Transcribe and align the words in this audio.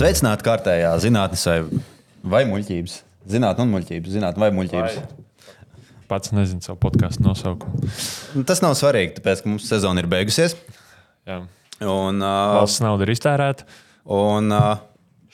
Sveicināti 0.00 0.46
kārtējā 0.46 0.90
zinātnē, 1.02 1.38
vai, 1.44 1.80
vai 2.32 2.38
muļķības. 2.48 2.92
Zinātnē, 3.28 3.64
un 3.66 3.72
muļķības. 3.74 4.12
Zinātnē, 4.14 4.40
vai 4.40 4.48
muļķības. 4.56 4.94
Pats 6.08 6.32
nezinu 6.32 6.64
savu 6.64 6.78
podkāstu 6.80 7.20
nosaukumu. 7.26 7.90
Tas 8.48 8.62
nav 8.64 8.72
svarīgi, 8.78 9.18
tāpēc, 9.18 9.42
ka 9.44 9.50
mums 9.52 9.66
sezona 9.68 10.00
ir 10.00 10.08
beigusies. 10.08 10.54
Jā. 11.28 11.42
Un, 11.84 12.22
uh, 12.24 12.54
Valsts 12.56 12.80
nauda 12.80 13.04
ir 13.04 13.12
iztērēta. 13.12 13.66
un 14.16 14.48
uh, 14.56 14.80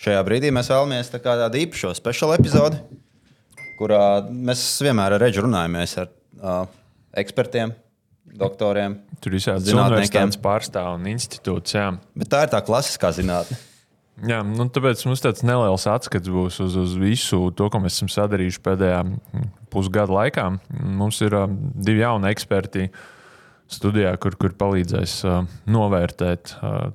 šajā 0.02 0.24
brīdī 0.26 0.50
mēs 0.54 0.72
vēlamies 0.74 1.12
tā 1.14 1.22
tādu 1.22 1.62
īpašu 1.62 1.94
speciālu 2.00 2.34
epizodi, 2.34 2.82
kurā 3.78 4.02
mēs 4.26 4.66
vienmēr 4.82 5.14
ar 5.14 5.24
Reģu 5.28 5.46
runājamies 5.46 5.96
ar 6.02 6.10
uh, 6.10 6.66
ekspertiem, 7.14 7.70
doktoriem. 8.34 8.98
Tur 9.22 9.30
ir 9.30 9.38
visādi 9.38 9.70
Zinātniekiem. 9.70 10.10
zinātnīs 10.10 10.42
pārstāvji 10.42 10.98
un 10.98 11.08
institūts. 11.14 11.78
Jā. 11.78 11.88
Bet 12.18 12.34
tā 12.34 12.44
ir 12.48 12.54
tā 12.58 12.64
klasiskā 12.66 13.14
zinātne. 13.14 13.62
Jā, 14.24 14.40
nu, 14.48 14.64
tāpēc 14.72 15.02
mums 15.04 15.20
tāds 15.20 15.44
neliels 15.44 15.84
atskats 15.92 16.30
būs 16.32 16.56
uz, 16.64 16.76
uz 16.80 16.94
visu 16.96 17.50
to, 17.56 17.68
ko 17.68 17.82
mēs 17.84 17.98
esam 17.98 18.08
sadarījuši 18.12 18.62
pēdējā 18.64 19.02
mm, 19.04 19.50
pusgada 19.72 20.14
laikā. 20.16 20.46
Mums 20.72 21.20
ir 21.26 21.36
uh, 21.36 21.44
divi 21.50 22.00
jauni 22.00 22.30
eksperti 22.30 22.88
studijā, 23.68 24.14
kur, 24.22 24.38
kur 24.40 24.56
palīdzēs 24.56 25.18
uh, 25.28 25.42
novērtēt 25.68 26.54
uh, 26.62 26.88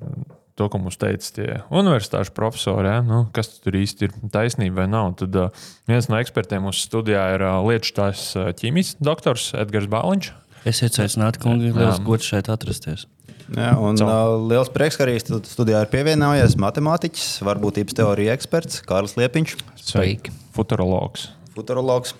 to, 0.57 0.69
ko 0.73 0.81
mums 0.81 0.97
teica 1.01 1.29
tie 1.37 1.47
universitāšu 1.69 2.33
profesori. 2.37 2.89
Ja? 2.89 3.05
Nu, 3.05 3.21
kas 3.35 3.53
tur 3.61 3.77
īsti 3.77 4.09
ir 4.09 4.17
taisnība 4.33 4.81
vai 4.81 4.89
nav? 4.89 5.13
Tad 5.21 5.37
uh, 5.37 5.63
viens 5.91 6.09
no 6.09 6.17
ekspertiem 6.17 6.65
mūsu 6.65 6.87
studijā 6.89 7.27
ir 7.35 7.45
uh, 7.45 7.61
Lietuvas 7.69 8.31
ķīmijas 8.57 8.95
doktors 8.97 9.51
Edgars 9.61 9.91
Bāliņš. 9.93 10.33
Esiet 10.73 10.97
sveicināti, 10.97 11.41
kungi. 11.41 11.69
Liels 11.73 12.01
gods 12.05 12.33
šeit 12.33 12.49
atrasties. 12.53 13.05
Jā, 13.51 13.71
un 13.83 13.99
uh, 13.99 14.33
liels 14.47 14.69
prieks, 14.71 14.95
ka 14.95 15.03
arī 15.03 15.17
stu- 15.19 15.41
studijā 15.43 15.81
ir 15.83 15.89
pievienojies 15.91 16.55
matemātiķis, 16.61 17.41
varbūtības 17.43 17.97
teorija 17.97 18.35
eksperts 18.37 18.79
Kārlis 18.87 19.17
Liepiņš, 19.19 19.57
Sveiki. 19.81 20.31
Futurologs. 20.55 21.29
futurologs. 21.55 22.15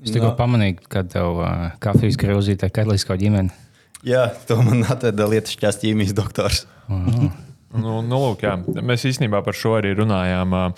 Es 0.00 0.08
tikko 0.08 0.30
no. 0.30 0.36
pamanīju, 0.38 0.80
ka 0.88 1.04
tev 1.04 1.42
uh, 1.42 1.66
kafijas 1.84 2.16
krūzītē 2.20 2.70
katlisko 2.72 3.16
ģimeni. 3.20 3.52
Jā, 4.06 4.28
to 4.48 4.56
man 4.64 4.86
atveda 4.88 5.26
Lietuvas 5.28 5.80
ķīmijas 5.82 6.14
doktors. 6.16 6.64
Nu, 6.88 7.98
nu, 8.00 8.20
lūk, 8.22 8.44
jā. 8.46 8.54
Mēs 8.80 9.04
īstenībā 9.10 9.42
par 9.44 9.56
šo 9.58 9.76
arī 9.80 9.92
runājām. 9.98 10.54
ā, 10.56 10.68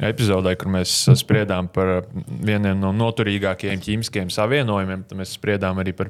Epizodē, 0.00 0.54
kur 0.56 0.70
mēs 0.72 0.94
spriedām 1.20 1.66
par 1.68 2.06
vieniem 2.16 2.78
no 2.80 2.88
noturīgākajiem 2.96 3.82
ķīmiskiem 3.84 4.30
savienojumiem, 4.32 5.02
tad 5.08 5.18
mēs 5.18 5.34
spriedām 5.36 5.80
arī 5.82 5.92
par 5.96 6.08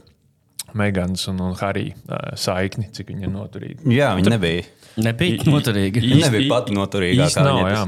Meganas 0.78 1.26
un, 1.30 1.40
un 1.44 1.56
Harija 1.58 1.96
ā, 2.06 2.20
saikni, 2.38 2.88
cik 2.94 3.10
viņi 3.12 3.26
ir 3.26 3.32
noturīgi. 3.34 3.80
Jā, 3.94 4.12
viņi 4.18 4.32
nebija. 4.34 4.62
Nebija 5.00 5.44
noturīgi. 5.46 6.02
Viņa 6.02 6.28
nebija 6.28 6.50
pati 6.50 6.74
noturīgākā, 6.76 7.28
Īsti 7.30 7.44
nav, 7.46 7.60
viņa 7.60 7.74
jā. 7.74 7.82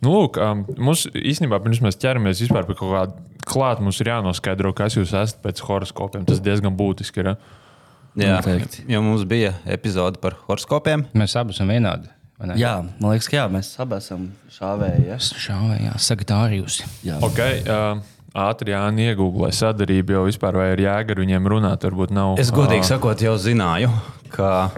Nu, 0.00 0.14
lūk, 0.14 0.38
um, 0.40 0.62
mums 0.80 1.06
īstenībā 1.14 1.60
pirms 1.64 1.82
mēs 1.84 1.98
ķeramies 2.00 2.40
vispār 2.46 2.68
pie 2.68 2.76
kaut 2.78 2.94
kāda 2.94 3.26
klāta, 3.50 3.84
mums 3.84 4.00
ir 4.00 4.10
jānoskaidro, 4.12 4.72
kas 4.76 4.96
jūs 4.96 5.12
esat 5.16 5.40
pēc 5.44 5.60
horoskopiem. 5.66 6.24
Tas 6.28 6.40
diezgan 6.44 6.76
būtiski 6.78 7.22
ir. 7.24 7.32
ja? 7.32 7.36
Jā, 8.18 8.38
Noteikti. 8.40 8.82
jo 8.90 9.02
mums 9.06 9.22
bija 9.28 9.52
epizode 9.70 10.18
par 10.22 10.34
horoskopiem. 10.48 11.04
Mēs 11.14 11.36
abi 11.38 11.54
esam 11.54 11.70
vienādi. 11.70 12.08
vai 12.40 12.48
ne? 12.50 12.56
Jā, 12.58 12.72
man 12.98 13.12
liekas, 13.12 13.28
ka 13.30 13.36
jā, 13.36 13.44
mēs 13.52 13.68
abi 13.78 13.94
esam 14.00 14.24
šāvēji. 14.56 15.04
Ja? 15.06 15.18
Šāvējā, 15.44 15.92
sagatavījus. 16.08 16.80
Jā. 17.06 17.20
Okay, 17.28 17.60
uh, 17.68 18.00
ātri 18.36 18.74
jāni 18.74 19.08
iegūlē 19.10 19.50
sadarību, 19.54 20.14
jo 20.14 20.26
vispār 20.28 20.58
vai 20.60 20.68
ir 20.74 20.84
jēga 20.84 21.14
ar 21.14 21.22
viņiem 21.22 21.48
runāt, 21.50 21.86
varbūt 21.86 22.12
nav. 22.14 22.36
Es 22.42 22.52
godīgi 22.54 22.84
ā, 22.84 22.90
sakot, 22.92 23.22
jau 23.24 23.34
zināju, 23.40 23.90
ka 24.34 24.70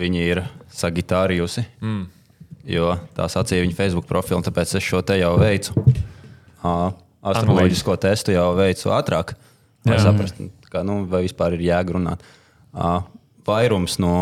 viņi 0.00 0.24
ir 0.24 0.42
sagitārijusi. 0.74 1.66
Mm. 1.82 2.08
Jo 2.70 2.94
tā 3.16 3.26
sacīja 3.32 3.64
viņa 3.64 3.76
Facebook 3.78 4.08
profilā, 4.10 4.40
un 4.40 4.46
tāpēc 4.46 4.74
es 4.78 4.84
šo 4.84 5.00
te 5.06 5.16
jau 5.20 5.36
veicu. 5.40 5.74
Ā, 6.66 6.74
Astroloģisko 7.30 7.96
testu 8.00 8.34
jau 8.34 8.50
veicu 8.56 8.92
ātrāk, 8.96 9.34
lai 9.88 9.96
saprastu, 10.00 10.48
kā, 10.72 10.84
nu, 10.86 11.02
vai 11.08 11.24
vispār 11.26 11.56
ir 11.56 11.66
jēga 11.70 11.98
runāt. 11.98 12.28
Ā, 12.74 13.00
Vairums 13.50 13.96
no 13.98 14.12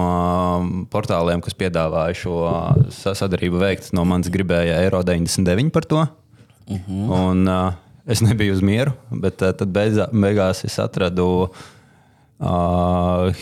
portāliem, 0.89 1.43
kas 1.45 1.56
piedāvāja 1.59 2.15
šo 2.17 2.37
sadarbību 2.95 3.59
veikt, 3.61 3.91
no 3.93 4.05
manis 4.09 4.31
gribēja 4.33 4.79
eiro 4.87 5.03
99 5.05 5.75
par 5.75 5.85
to. 5.85 6.05
Uh 6.69 6.79
-huh. 6.87 7.11
Un, 7.19 7.43
uh, 7.49 7.88
es 8.09 8.21
nebiju 8.25 8.53
uz 8.57 8.63
mieru, 8.65 8.93
bet 9.11 9.43
uh, 9.45 9.53
tad 9.57 9.69
beidzā, 9.75 10.09
beigās 10.13 10.65
es 10.67 10.79
atradu 10.83 11.27
uh, 11.45 11.49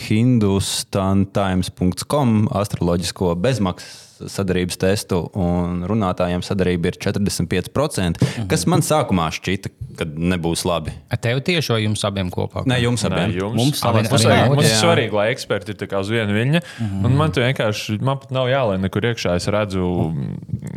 hindustantimes.com 0.07 2.47
astroloģisko 2.61 3.35
bezmaksas 3.41 3.95
sadarbības 4.17 4.79
testu, 4.81 5.29
un 5.37 5.85
runātājiem 5.87 6.41
sadarbība 6.45 6.87
ir 6.89 6.95
45%, 7.03 8.17
uh 8.17 8.21
-huh. 8.27 8.47
kas 8.49 8.65
man 8.65 8.81
sākumā 8.81 9.27
šķita, 9.35 9.67
ka 9.99 10.05
nebūs 10.05 10.65
labi. 10.65 10.91
Ar 11.13 11.19
tevi 11.21 11.41
tieši 11.51 11.73
vai 11.73 11.83
jums 11.83 12.01
abiem 12.07 12.29
kopā? 12.33 12.63
Ne 12.65 12.81
jums 12.81 13.03
Nē, 13.03 13.07
abiem. 13.11 13.31
jums, 13.37 13.55
Mums 13.55 13.83
abiem 13.83 14.05
mums, 14.09 14.23
vajag, 14.23 14.49
mums 14.49 14.65
ir 14.65 14.75
svarīgi, 14.81 15.13
lai 15.13 15.31
eksperti 15.31 15.71
ir 15.71 15.77
uz 15.99 16.09
vienu 16.09 16.33
viļņu. 16.33 16.61
Mm 16.79 16.87
-hmm. 16.87 17.15
Man 17.17 17.31
te 17.31 17.41
vienkārši, 17.41 18.01
man 18.01 18.17
nav 18.29 18.47
jālien 18.47 18.81
nekur 18.81 19.01
iekšā. 19.01 19.35
Es 19.35 19.47
redzu 19.47 20.13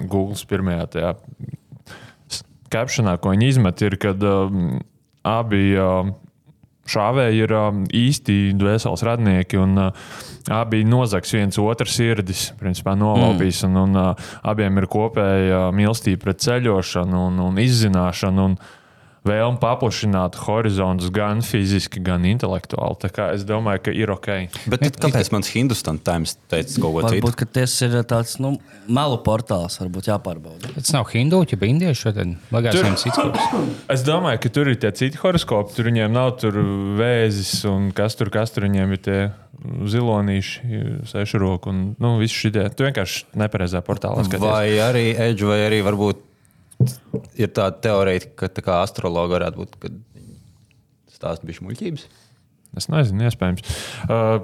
Google 0.08 0.36
pirmajā 0.48 0.86
tajā 0.86 1.14
captionā, 2.72 3.16
ko 3.20 3.34
viņi 3.34 3.52
izmet, 3.54 3.84
ir, 3.86 3.96
kad 4.00 4.22
um, 4.26 4.80
abi 5.26 5.74
um, 5.80 6.14
šāvēji 6.90 7.44
ir 7.44 7.54
um, 7.54 7.84
īsti 7.86 8.38
dvēseles 8.58 9.06
radnieki. 9.06 9.60
Un, 9.60 9.78
uh, 9.88 10.28
Abi 10.50 10.80
nozags 10.88 11.30
viens 11.34 11.58
otru 11.60 11.86
sirdis, 11.86 12.46
principā 12.58 12.96
nolaupīs, 12.98 13.60
mm. 13.62 13.74
un, 13.76 13.80
un 13.82 13.98
uh, 14.00 14.30
abiem 14.50 14.80
ir 14.80 14.88
kopēja 14.90 15.66
mīlestība 15.76 16.24
pret 16.24 16.40
ceļošanu 16.42 17.26
un, 17.28 17.36
un 17.44 17.60
izzināšanu. 17.60 18.46
Un, 18.48 18.56
Vēlme 19.20 19.60
paplašināt 19.60 20.38
horizontus 20.46 21.10
gan 21.12 21.42
fiziski, 21.44 22.00
gan 22.00 22.24
intelektuāli. 22.24 22.96
Tā 23.02 23.10
kā 23.12 23.26
es 23.34 23.42
domāju, 23.44 23.82
ka 23.84 23.92
ir 23.92 24.12
ok. 24.14 24.28
Bet 24.72 24.86
tad, 24.86 24.96
kāpēc 25.02 25.28
mans 25.34 25.50
Hindustan 25.52 25.98
Times 26.00 26.38
teica 26.48 26.80
kaut 26.80 26.94
ko 26.94 27.02
citu? 27.04 27.18
Varbūt 27.18 27.36
ka 27.42 27.48
tas 27.60 27.74
ir 27.84 27.98
tāds 28.08 28.38
nu, 28.40 28.54
melu 28.88 29.18
portāls, 29.26 29.76
varbūt 29.82 30.08
jāpārbauda. 30.08 30.72
Tas 30.78 30.94
nav 30.96 31.10
hinduļi, 31.12 31.58
bet 31.60 31.74
indieši. 31.74 32.14
Bagāts 32.48 33.04
Tur-. 33.10 33.36
Es 33.92 34.06
domāju, 34.06 34.40
ka 34.40 34.52
tur 34.56 34.72
ir 34.72 34.80
tie 34.80 34.94
citi 34.96 35.20
horoskopi. 35.20 35.76
Tur 35.76 35.90
viņiem 35.90 36.16
nav 36.16 36.32
tur 36.40 36.56
vēzis, 36.96 37.52
un 37.68 37.90
kas 37.96 38.16
tur, 38.16 38.32
kas 38.32 38.56
tur 38.56 38.70
viņiem 38.70 38.96
ir 38.96 39.04
tie 39.04 39.20
zilonīši, 39.60 40.80
sešu 41.10 41.42
roku 41.42 41.68
un 41.74 41.84
nu, 42.00 42.14
visi 42.22 42.46
šie. 42.46 42.54
Tu 42.72 42.88
vienkārši 42.88 43.36
nepareizā 43.36 43.84
portālā 43.84 44.24
skaties. 44.24 44.48
Vai 44.48 44.80
arī 44.80 45.06
Edge, 45.12 45.44
vai 45.44 45.60
arī 45.66 45.84
varbūt 45.84 46.29
ir 47.40 47.52
tāda 47.52 47.76
teorija, 47.84 48.30
ka 48.38 48.48
tā 48.52 48.64
kā 48.64 48.80
astrologi 48.84 49.36
varētu 49.36 49.60
būt, 49.60 49.76
kad 49.82 50.00
stāsta 51.12 51.46
bišķi 51.48 51.66
muļķības. 51.66 52.08
Es 52.78 52.88
nezinu, 52.92 53.26
iespējams. 53.28 53.76
Uh, 54.06 54.40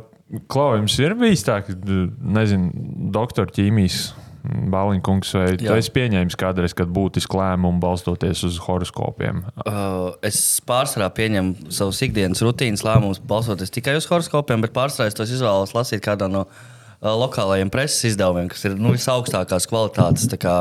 Klau, 0.51 0.73
jums 0.75 0.97
ir 0.99 1.15
bijis 1.15 1.45
tā, 1.47 1.61
ka, 1.63 1.75
nezinu, 2.19 2.73
doktora 3.15 3.53
ķīmijas 3.55 4.09
Bāliņkungs, 4.47 5.31
vai 5.35 5.47
tu 5.59 5.67
Jā. 5.67 5.77
esi 5.79 5.91
pieņēmis 5.95 6.37
kādreiz, 6.39 6.75
kad 6.79 6.91
būtiski 6.95 7.35
lēmumu 7.35 7.83
balstoties 7.83 8.45
uz 8.47 8.59
horoskopiem? 8.63 9.41
Uh, 9.65 10.13
es 10.27 10.39
pārsvarā 10.67 11.09
pieņemu 11.15 11.73
savus 11.75 12.03
ikdienas 12.07 12.43
rutīnas 12.47 12.85
lēmumus, 12.87 13.23
balstoties 13.27 13.75
tikai 13.75 13.97
uz 13.99 14.07
horoskopiem, 14.11 14.63
bet 14.63 14.75
pārsvarā 14.75 15.11
es 15.11 15.19
tos 15.19 15.35
izvēlos 15.35 15.75
lasīt 15.75 16.05
kādā 16.07 16.31
no 16.31 16.45
uh, 16.47 16.76
lokālajiem 17.05 17.71
preses 17.73 18.13
izdevumiem, 18.13 18.49
kas 18.53 18.65
ir 18.69 18.77
nu, 18.81 18.95
visaugstākās 18.95 19.69
kvalitātes 19.69 20.29
tā 20.33 20.39
kā 20.41 20.57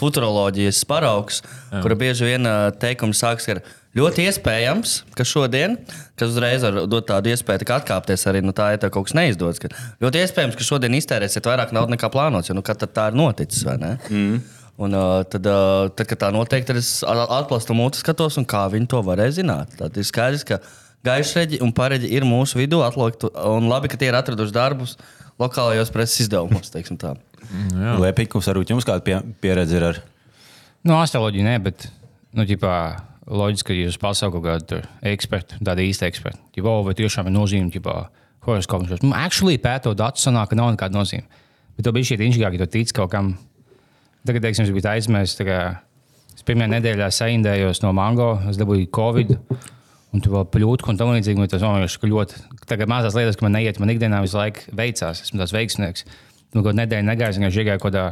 futuroloģijas 0.00 0.82
paraugs, 0.88 1.42
kura 1.82 1.98
bieži 1.98 2.30
vien 2.30 2.48
uh, 2.48 2.70
teikums 2.80 3.20
sākas 3.20 3.50
ar 3.52 3.60
ļoti 3.94 4.26
iespējams, 4.30 4.96
ka 5.14 5.26
šodien, 5.28 5.76
kas 6.18 6.32
uzreiz 6.32 6.64
var 6.66 6.80
dot 6.90 7.06
tādu 7.10 7.30
iespēju 7.34 7.62
tā 7.62 7.68
kā 7.68 7.78
atkāpties 7.82 8.26
arī 8.30 8.42
no 8.44 8.54
tā, 8.56 8.72
ja 8.74 8.80
tev 8.82 8.94
kaut 8.94 9.08
kas 9.08 9.16
neizdodas. 9.18 9.62
ka 9.62 9.70
Ļoti 10.02 10.24
iespējams, 10.24 10.58
ka 10.58 10.66
šodien 10.66 10.96
iztērēsiet 10.98 11.46
vairāk 11.46 11.74
naudas 11.76 11.94
nekā 11.94 12.10
plānots, 12.14 12.50
jo 12.50 12.56
nu, 12.58 12.64
tā 12.64 13.08
ir 13.10 13.18
noticis. 13.18 13.66
Mm. 14.10 14.38
Un, 14.74 14.94
uh, 14.98 15.20
tad, 15.30 15.44
uh, 15.46 15.86
tad, 15.94 16.08
kad 16.10 16.24
tā 16.24 16.32
notiek, 16.34 16.64
tad 16.66 16.80
es 16.80 16.96
atplastu 17.06 17.76
mūtu 17.78 18.00
skatos, 18.00 18.40
un 18.40 18.48
kā 18.48 18.64
viņi 18.72 18.90
to 18.90 19.04
varēja 19.06 19.36
zināt. 19.36 19.76
Tad 19.78 19.94
ir 20.00 20.08
skaidrs, 20.08 20.42
ka 20.48 20.58
gaišreģi 21.06 21.60
un 21.62 21.70
pareģi 21.76 22.10
ir 22.16 22.26
mūsu 22.26 22.58
vidū 22.58 22.80
atlikti, 22.82 23.30
un 23.46 23.68
labi, 23.70 23.92
ka 23.92 24.00
tie 24.00 24.08
ir 24.10 24.18
atraduši 24.18 24.56
darbus 24.56 24.96
lokālajos 25.42 25.92
preses 25.94 26.26
izdevumos. 26.26 26.72
teiksim 26.74 26.98
tā. 27.00 27.14
Liepīkums, 28.00 28.48
varbūt 28.50 28.72
jums 28.72 28.86
kāda 28.88 29.04
pie, 29.04 29.20
pieredze 29.42 29.78
ir 29.78 29.88
ar 29.92 30.02
Nu, 30.84 30.98
astroloģija 31.00 31.46
nē, 31.46 31.54
bet, 31.64 31.86
nu, 32.36 32.44
ģipā, 32.44 32.74
loģiski, 33.24 33.70
ka 33.70 33.76
jūs 33.78 33.96
pasaukat 34.00 34.34
kaut 34.36 34.44
kādu 34.44 34.66
tur 34.68 34.88
ekspertu, 35.08 35.56
tādu 35.64 35.80
īstu 35.80 36.04
ekspertu. 36.04 36.42
Ģipā, 36.52 36.74
vai 36.84 36.92
tiešām 36.98 37.30
ir 37.30 37.32
nozīme, 37.32 37.70
ģipā, 37.72 37.94
horoskops. 38.44 39.00
Nu, 39.00 39.14
actually, 39.16 39.56
pētot 39.56 39.96
datus, 39.96 40.26
sanāk, 40.26 40.50
ka 40.52 40.58
nav 40.60 40.74
nekāda 40.74 40.98
nozīme. 40.98 41.24
Bet 41.78 41.88
to 41.88 41.94
bija 41.96 42.10
šī 42.10 42.18
inžīgāk, 42.26 42.58
ja 42.58 42.66
tu 42.66 42.68
tici 42.76 42.92
kaut 42.96 43.14
kam. 43.14 43.32
Tagad, 44.28 44.44
teiksim, 44.44 44.68
es 44.68 44.74
biju 44.76 44.90
aizmirsis. 44.92 45.40
Es 46.34 46.44
pirmajā 46.44 46.74
nedēļā 46.74 47.08
saindējos 47.14 47.80
no 47.84 47.94
mango, 47.96 48.34
es 48.50 48.60
dabūju 48.60 48.90
Covid. 48.92 49.34
Un 50.14 50.22
tu 50.22 50.34
vēl 50.34 50.44
pļūti, 50.52 50.86
un 50.90 51.00
tam 51.00 51.14
līdzīgi. 51.14 51.48
Tas 51.48 51.64
man 51.64 51.80
liekas, 51.80 51.96
ka 51.98 52.10
ļoti. 52.12 52.44
Tagad 52.68 52.90
mazās 52.90 53.16
lietas, 53.16 53.38
ka 53.38 53.46
man 53.46 53.56
neiet, 53.58 53.80
man 53.82 53.92
ikdienā 53.92 54.22
visu 54.24 54.38
laiku 54.38 54.70
veicās. 54.76 55.24
Esmu 55.26 55.40
tāds 55.42 55.54
veiksmīgs. 55.54 56.06
Nu, 56.54 56.62
kaut 56.62 56.76
nedēļa 56.78 57.06
negāja, 57.06 57.34
vienkārši 57.36 57.62
iegāju 57.62 57.82
kaut 57.82 57.92
kādā 57.92 58.06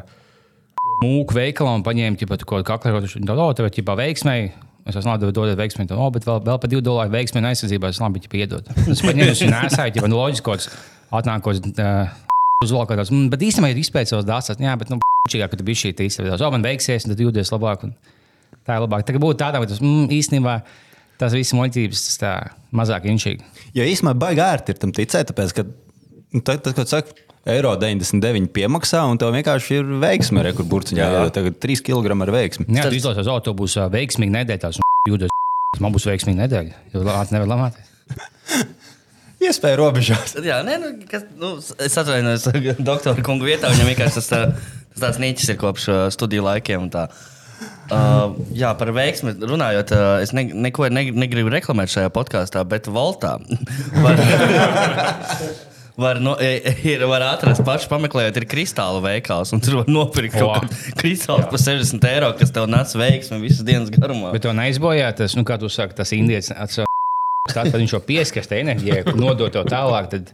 mūku 1.02 1.37
veikalā 1.37 1.76
un 1.78 1.84
paņēma 1.87 2.20
ķipa, 2.20 2.38
kaut 2.43 2.62
kādu 2.62 2.69
kaklerotu. 2.69 3.10
Viņa 3.14 3.28
teica, 3.31 3.46
o, 3.46 3.56
tev 3.56 3.69
ir 3.69 3.75
ķipa 3.78 3.96
veiksmēji. 4.00 4.50
Es 4.90 4.99
esmu 4.99 5.12
labi, 5.12 5.31
dodiet 5.34 5.60
veiksmēji. 5.60 5.94
O, 5.94 6.08
bet 6.14 6.26
vēl, 6.26 6.43
vēl 6.49 6.58
par 6.62 6.72
2 6.72 6.82
dolāru 6.84 7.14
veiksmēji 7.14 7.49
aizsardzībā. 7.52 7.93
Es 7.94 8.02
labi, 8.02 8.22
ķipa, 8.25 8.40
iedod. 8.43 8.72
Es 8.93 9.04
paņēmu, 9.04 9.37
viņa 9.38 9.62
nesāju, 9.69 9.94
ķipa, 9.96 10.10
nu, 10.10 10.19
loģiski 10.19 10.46
kaut 10.49 10.58
kāds 10.58 10.70
atnākos. 11.20 11.62
Uh, 11.72 12.19
Uzvalkā 12.62 12.94
tāds, 12.94 13.10
mm, 13.10 13.26
bet 13.32 13.43
īstenībā 13.43 13.72
ir 13.75 14.06
savas 14.06 14.26
dāsas. 14.26 14.58
Jā, 14.62 14.76
bet, 14.78 14.90
nu, 14.93 15.00
čīgāk, 15.31 15.50
ka 15.50 15.58
tu 15.58 15.66
biji 15.66 15.81
šī 15.81 15.93
īstenībā. 16.06 16.37
O, 16.38 16.50
man 16.55 16.62
veiksies, 16.62 17.06
un 17.06 17.14
tad 17.14 17.22
jūties 17.22 17.50
labāk. 17.50 17.87
Un 17.88 17.94
tā 18.66 18.76
ir 18.76 18.84
labāk. 18.84 19.02
Tā 19.06 19.14
kā 19.14 19.22
būtu 19.22 19.40
tādā, 19.40 19.62
ka 19.62 19.70
tas 19.70 19.82
mm, 19.82 20.06
īstenībā 20.14 20.55
tas 21.22 21.36
viss 21.36 21.54
muļķības, 21.56 22.06
tas 22.08 22.20
tā 22.20 22.32
mazāk 22.76 23.06
inšīgi. 23.12 23.46
Jo 23.78 23.86
īstenībā 23.88 24.14
baigi 24.26 24.42
ērti 24.44 24.74
ir 24.74 24.80
tam 24.82 24.94
ticēt, 24.96 25.30
tāpēc, 25.30 25.54
ka 25.56 25.66
nu, 26.34 26.42
tad, 26.44 26.66
kad 26.66 26.90
saka, 26.90 27.16
eiro 27.52 27.72
99 27.78 28.50
piemaksā, 28.54 29.02
un 29.10 29.19
tev 29.20 29.32
vienkārši 29.34 29.80
ir 29.80 29.94
veiksme, 30.02 30.44
re, 30.46 30.52
kur 30.56 30.69
burciņā 30.70 31.08
jau 31.16 31.24
tagad 31.34 31.58
3 31.62 31.82
kg 31.86 32.14
ar 32.14 32.34
veiksmi. 32.34 32.69
Jā, 32.70 32.86
tu 32.86 32.98
izlaiž 32.98 33.22
uz 33.24 33.32
autobusu 33.32 33.88
veiksmīgi 33.92 34.34
nedēļā, 34.36 34.62
tās 34.66 34.82
jūtas, 35.10 35.32
man 35.84 35.94
būs 35.94 36.06
veiksmīga 36.10 36.44
nedēļa. 36.44 36.78
Jo 36.94 37.04
lāts 37.08 37.34
nevar 37.34 37.50
lamāties. 37.54 37.90
Iespēja 39.42 39.78
robežās. 39.80 40.36
Jā, 40.44 40.60
nē, 40.62 40.76
nu, 40.78 40.92
kas, 41.10 41.24
nu, 41.38 41.56
es 41.58 41.98
atvainojos 41.98 42.44
doktora 42.78 43.24
kungu 43.26 43.48
vietā. 43.48 43.72
Viņam 43.72 43.88
vienkārši 43.90 44.20
tas, 44.20 44.28
tas 44.30 45.02
tāds 45.02 45.19
niķis 45.22 45.50
ir 45.50 45.58
kopš 45.58 45.88
studiju 46.14 46.44
laikiem. 46.46 46.84
un 46.86 46.92
tā. 46.94 47.08
Uh, 47.93 48.39
jā, 48.56 48.71
par 48.79 48.89
veiksmi 48.97 49.35
runājot, 49.37 49.91
uh, 49.93 50.23
es 50.25 50.31
ne, 50.33 50.47
neko 50.69 50.87
ne, 50.89 51.03
negribu 51.12 51.50
reklamēt 51.53 51.93
šajā 51.93 52.09
podkāstā, 52.15 52.62
bet 52.69 52.87
Voltā 52.89 53.35
var, 54.05 54.23
var, 56.00 56.21
no, 56.25 56.33
ir, 56.41 57.05
var 57.11 57.27
atrast 57.35 57.65
pašu 57.67 57.91
pameklējot, 57.93 58.39
ir 58.41 58.47
kristāla 58.49 59.03
veikals, 59.05 59.53
un 59.53 59.61
tur 59.65 59.83
var 59.83 59.91
nopirkt 59.93 60.39
kaut 60.39 60.49
Wow. 60.49 60.62
kādu 60.62 60.97
kristālu 61.03 61.44
par 61.53 61.61
60 61.61 62.09
eiro, 62.15 62.31
kas 62.39 62.55
tev 62.55 62.71
nes 62.73 62.97
veiksmi 62.97 63.43
visas 63.44 63.67
dienas 63.67 63.93
garumā. 63.93 64.33
Bet 64.33 64.47
to 64.47 64.55
neizbojā 64.56 65.11
tas, 65.21 65.37
nu, 65.37 65.44
kā 65.49 65.59
tu 65.61 65.69
saki, 65.73 65.99
tas 66.00 66.15
indietis. 66.17 66.53
Tad 67.53 67.75
viņš 67.75 67.93
jau 67.97 68.00
pieskarst 68.06 68.55
enerģiju, 68.55 69.17
nodot 69.19 69.53
to 69.53 69.67
tālāk. 69.69 70.09
Tad 70.15 70.33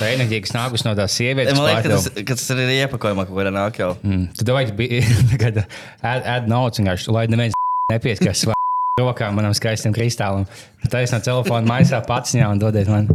tā 0.00 0.10
enerģija, 0.14 0.44
kas 0.46 0.54
nākus 0.56 0.84
no 0.86 0.94
tās 0.98 1.16
sievietes, 1.18 1.56
Man 1.58 1.66
liekas, 1.68 1.84
ka 1.84 1.90
tas, 1.92 2.08
ka 2.30 2.36
tas 2.38 2.46
ir 2.54 2.62
arī 2.64 2.78
iepakojumā, 2.86 3.26
kaut 3.28 3.36
kādā 3.40 3.52
nāk 3.54 3.80
jau. 3.82 3.90
Mm, 4.02 4.24
Tad 4.40 4.52
vajag 4.56 4.72
būt 4.78 5.60
ēd 6.14 6.48
naudas, 6.50 6.80
vienkārši, 6.80 7.12
lai 7.14 7.26
neviens 7.30 7.56
nepieskarst 7.92 8.50
rokām 9.00 9.36
manam 9.38 9.54
skaistam 9.56 9.94
kristālam. 9.96 10.44
Tā 10.92 11.04
es 11.04 11.12
no 11.14 11.20
telefona 11.24 11.64
maisā 11.68 12.00
pats 12.04 12.34
ņēmu 12.36 12.56
un 12.56 12.60
dodiet 12.60 12.88
man. 12.90 13.08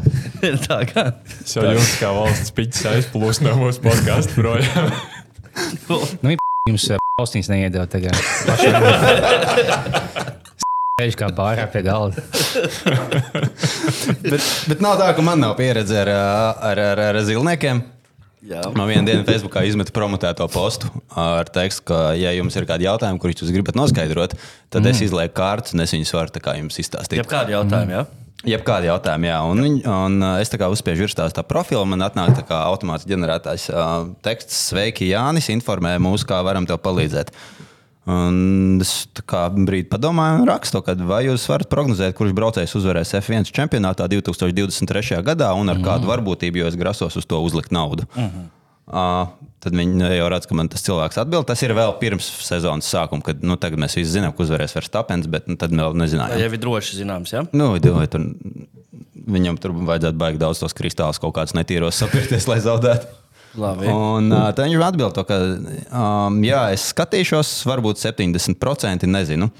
tā 0.65 0.79
kā. 0.89 1.03
Es 1.43 1.57
jau 1.57 1.65
jūtu, 1.67 1.97
kā 2.01 2.09
valsts 2.15 2.55
piķis 2.57 2.87
aizplūst 2.93 3.45
no 3.45 3.53
mūsu 3.59 3.83
podkāstu 3.85 4.39
projām. 4.39 4.89
Nu, 6.25 6.33
jums 6.69 6.89
valstīs 7.19 7.47
neiedod 7.51 7.87
tagad. 7.93 8.15
Viņš 10.95 11.15
kā 11.19 11.27
bārā 11.35 11.65
pie 11.67 11.81
galda. 11.83 12.21
Bet, 14.25 14.43
bet 14.69 14.79
nav 14.81 14.95
tā, 15.01 15.09
ka 15.17 15.23
man 15.25 15.41
nav 15.43 15.57
pieredze 15.57 15.97
ar, 15.99 16.07
ar, 16.69 16.79
ar, 16.79 17.01
ar 17.09 17.17
zilniekiem. 17.27 17.81
Jā. 18.47 18.61
Man 18.77 18.87
vienā 18.87 19.03
dienā 19.09 19.25
Facebookā 19.27 19.65
izmet 19.67 19.91
promotēto 19.91 20.47
postu 20.53 20.87
ar 21.19 21.49
tekstu, 21.51 21.83
ka, 21.91 21.99
ja 22.15 22.31
jums 22.37 22.55
ir 22.55 22.67
kādi 22.69 22.87
jautājumi, 22.87 23.19
kurus 23.19 23.43
jūs 23.43 23.51
gribat 23.51 23.75
noskaidrot, 23.75 24.37
tad 24.71 24.85
mm. 24.85 24.93
es 24.93 25.01
izlieku 25.09 25.35
kārtas 25.35 25.75
un 25.75 25.83
es 25.83 25.93
viņus 25.97 26.15
varu 26.15 26.43
jums 26.61 26.79
izstāstīt. 26.85 27.19
Jebkādi 27.19 27.57
jautājumi, 27.57 27.97
jā? 27.97 28.05
Jebkādi 28.55 28.87
jautājumi, 28.87 29.29
jā. 29.33 29.41
Un, 29.49 29.63
viņ, 29.65 29.77
un 29.89 30.17
uh, 30.21 30.37
es 30.39 30.53
tā 30.53 30.61
kā 30.61 30.71
uzspiežu 30.71 31.09
virsā 31.09 31.27
tā 31.33 31.43
profilu, 31.43 31.83
man 31.91 32.07
atnāk 32.07 32.37
tā 32.39 32.47
kā 32.47 32.61
automātiski 32.69 33.11
ģenerētājs 33.15 33.67
uh, 33.73 33.93
teksts. 34.23 34.63
Sveiki, 34.69 35.09
Jānis, 35.11 35.51
informē 35.51 35.97
mūs, 35.99 36.23
kā 36.29 36.39
varam 36.45 36.67
tev 36.69 36.79
palīdzēt. 36.85 37.35
Un 38.05 38.81
es 38.83 39.07
brīdi 39.17 39.87
padomāju, 39.89 40.43
rakstu, 40.45 40.81
ka 40.85 40.93
vai 41.09 41.23
jūs 41.25 41.47
varat 41.49 41.71
prognozēt, 41.71 42.13
kurš 42.17 42.35
braucējs 42.37 42.75
uzvarēs 42.77 43.15
F1 43.17 43.49
čempionātā 43.49 44.05
2023. 44.11 45.23
gadā 45.25 45.49
un 45.57 45.73
ar 45.73 45.81
kādu 45.81 46.11
varbūtību, 46.11 46.61
jo 46.61 46.69
es 46.69 46.77
grasos 46.77 47.17
uz 47.17 47.25
to 47.25 47.41
uzlikt 47.41 47.73
naudu. 47.73 48.05
Uh, 48.85 49.25
tad 49.65 49.73
viņi 49.73 50.11
jau 50.13 50.29
redz, 50.29 50.45
ka 50.45 50.53
man 50.57 50.69
tas 50.69 50.85
cilvēks 50.85 51.17
atbild. 51.17 51.47
Tas 51.49 51.63
ir 51.65 51.73
vēl 51.73 51.95
pirms 51.97 52.27
sezonas 52.45 52.85
sākuma, 52.93 53.25
kad 53.25 53.41
nu, 53.41 53.57
mēs 53.57 53.97
visi 53.97 54.11
zinām, 54.13 54.35
ka 54.35 54.45
uzvarēs 54.45 54.77
Verstapens, 54.77 55.25
bet 55.25 55.49
nu, 55.49 55.57
tad 55.57 55.73
vēl 55.73 55.97
nezinājām. 55.97 56.43
Jau 56.45 56.51
ir 56.53 56.61
droši 56.61 57.01
zināms, 57.01 57.33
jā? 57.33 57.41
Nu, 57.57 57.71
vai 57.73 58.05
tur, 58.05 58.29
viņam 59.25 59.57
tur 59.57 59.73
vajadzētu 59.89 60.21
baigt 60.21 60.41
daudz 60.43 60.61
tos 60.61 60.77
kristālus, 60.77 61.17
kaut 61.21 61.33
kāds 61.39 61.57
netīros 61.57 61.97
sapirkties, 61.97 62.45
lai 62.51 62.61
zaudētu. 62.61 63.09
Labi. 63.59 63.87
Un 63.91 64.33
uh, 64.33 64.49
tad 64.55 64.67
viņš 64.67 64.83
atbild, 64.87 65.15
to, 65.15 65.23
ka, 65.27 65.39
um, 65.89 66.41
jā, 66.45 66.65
es 66.75 66.89
skatīšos, 66.91 67.53
varbūt 67.69 68.01
70%, 68.03 69.07
nezinu. 69.09 69.51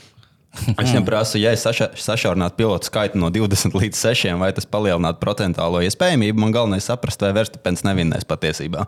Es 0.80 0.88
viņam 0.88 1.03
prasu, 1.03 1.36
ja 1.42 1.51
es 1.51 1.65
saša, 1.65 1.89
sašaurinātu 2.00 2.56
pilotu 2.62 2.88
skaitu 2.88 3.19
no 3.19 3.27
20 3.33 3.75
līdz 3.75 4.00
6, 4.00 4.30
vai 4.39 4.53
tas 4.56 4.68
palielinātu 4.69 5.19
procentuālo 5.19 5.81
iespējamību. 5.83 6.39
Man 6.39 6.56
galvenais 6.56 6.86
ir 6.86 6.94
saprast, 6.94 7.19
vai 7.25 7.33
Verstapens 7.36 7.83
nevinnēs 7.83 8.24
patiesībā. 8.30 8.86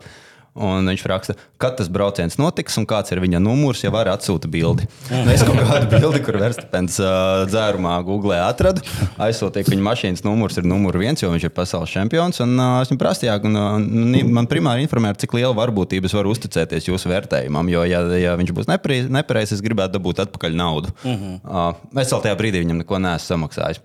Un 0.58 0.90
viņš 0.90 1.04
raksta, 1.10 1.36
kad 1.62 1.76
tas 1.78 1.90
brauciens 1.94 2.38
notiks 2.42 2.78
un 2.80 2.88
kāds 2.90 3.14
ir 3.14 3.22
viņa 3.22 3.40
numurs, 3.44 3.84
ja 3.86 3.92
var 3.94 4.10
atsūta 4.10 4.50
bildi. 4.50 4.88
Nu, 5.12 5.30
es 5.30 5.44
kaut 5.46 5.60
kādu 5.60 5.90
bildi, 5.92 6.22
kur 6.26 6.40
Verstapens 6.42 6.98
uh, 7.02 7.44
dzērumā 7.50 7.94
Google 8.08 8.40
atradu, 8.42 8.82
aizsūtīju, 9.22 9.68
ka 9.68 9.74
viņa 9.76 9.86
mašīnas 9.86 10.26
numurs 10.26 10.58
ir 10.58 10.66
numurs 10.70 10.98
viens, 11.02 11.22
jo 11.22 11.30
viņš 11.34 11.46
ir 11.50 11.54
pasaules 11.54 11.94
čempions. 11.94 12.42
Un, 12.46 12.56
uh, 12.58 12.80
es 12.82 12.90
viņam 12.90 13.02
prasīju, 13.04 13.36
un, 13.50 13.60
uh, 13.62 14.32
man 14.40 14.50
primāri 14.50 14.88
informēja, 14.88 15.20
cik 15.26 15.38
liela 15.38 15.54
varbūtība 15.58 16.10
es 16.10 16.16
varu 16.18 16.34
uzticēties 16.34 16.90
jūsu 16.90 17.12
vērtējumam. 17.14 17.70
Jo, 17.74 17.86
ja, 17.90 18.02
ja 18.18 18.34
viņš 18.40 18.56
būs 18.58 18.72
nepareizs, 18.72 19.12
nepareiz, 19.14 19.54
es 19.54 19.62
gribētu 19.66 20.00
dabūt 20.00 20.24
atpakaļ 20.26 20.58
naudu. 20.58 20.94
Uh 21.04 21.14
-huh. 21.14 21.38
uh, 21.46 22.02
es 22.02 22.14
vēl 22.14 22.26
tajā 22.26 22.40
brīdī 22.40 22.66
viņam 22.66 22.82
neko 22.82 23.02
neesmu 23.04 23.34
samaksājis. 23.36 23.84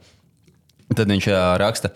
Tad 0.93 1.09
viņš 1.09 1.29
uh, 1.33 1.43
raksta, 1.61 1.93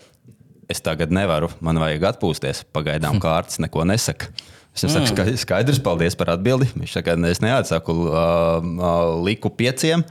es 0.69 0.81
tagad 0.83 1.13
nevaru, 1.13 1.49
man 1.63 1.79
vajag 1.81 2.11
atpūsties. 2.11 2.65
Pagaidām 2.75 3.19
kārtas 3.23 3.61
neko 3.63 3.85
nesaka. 3.87 4.29
Es 4.77 4.93
viņam 4.93 5.07
saku, 5.07 5.15
"Ska- 5.15 5.37
skaidrs, 5.43 5.79
paldies 5.83 6.15
par 6.19 6.33
atbildi. 6.35 6.69
Viņš 6.77 6.93
saka, 6.99 7.15
es 7.29 7.41
neatsaku 7.41 7.93
uh, 7.93 8.13
uh, 8.61 9.23
liku 9.25 9.49
pieciem. 9.49 10.05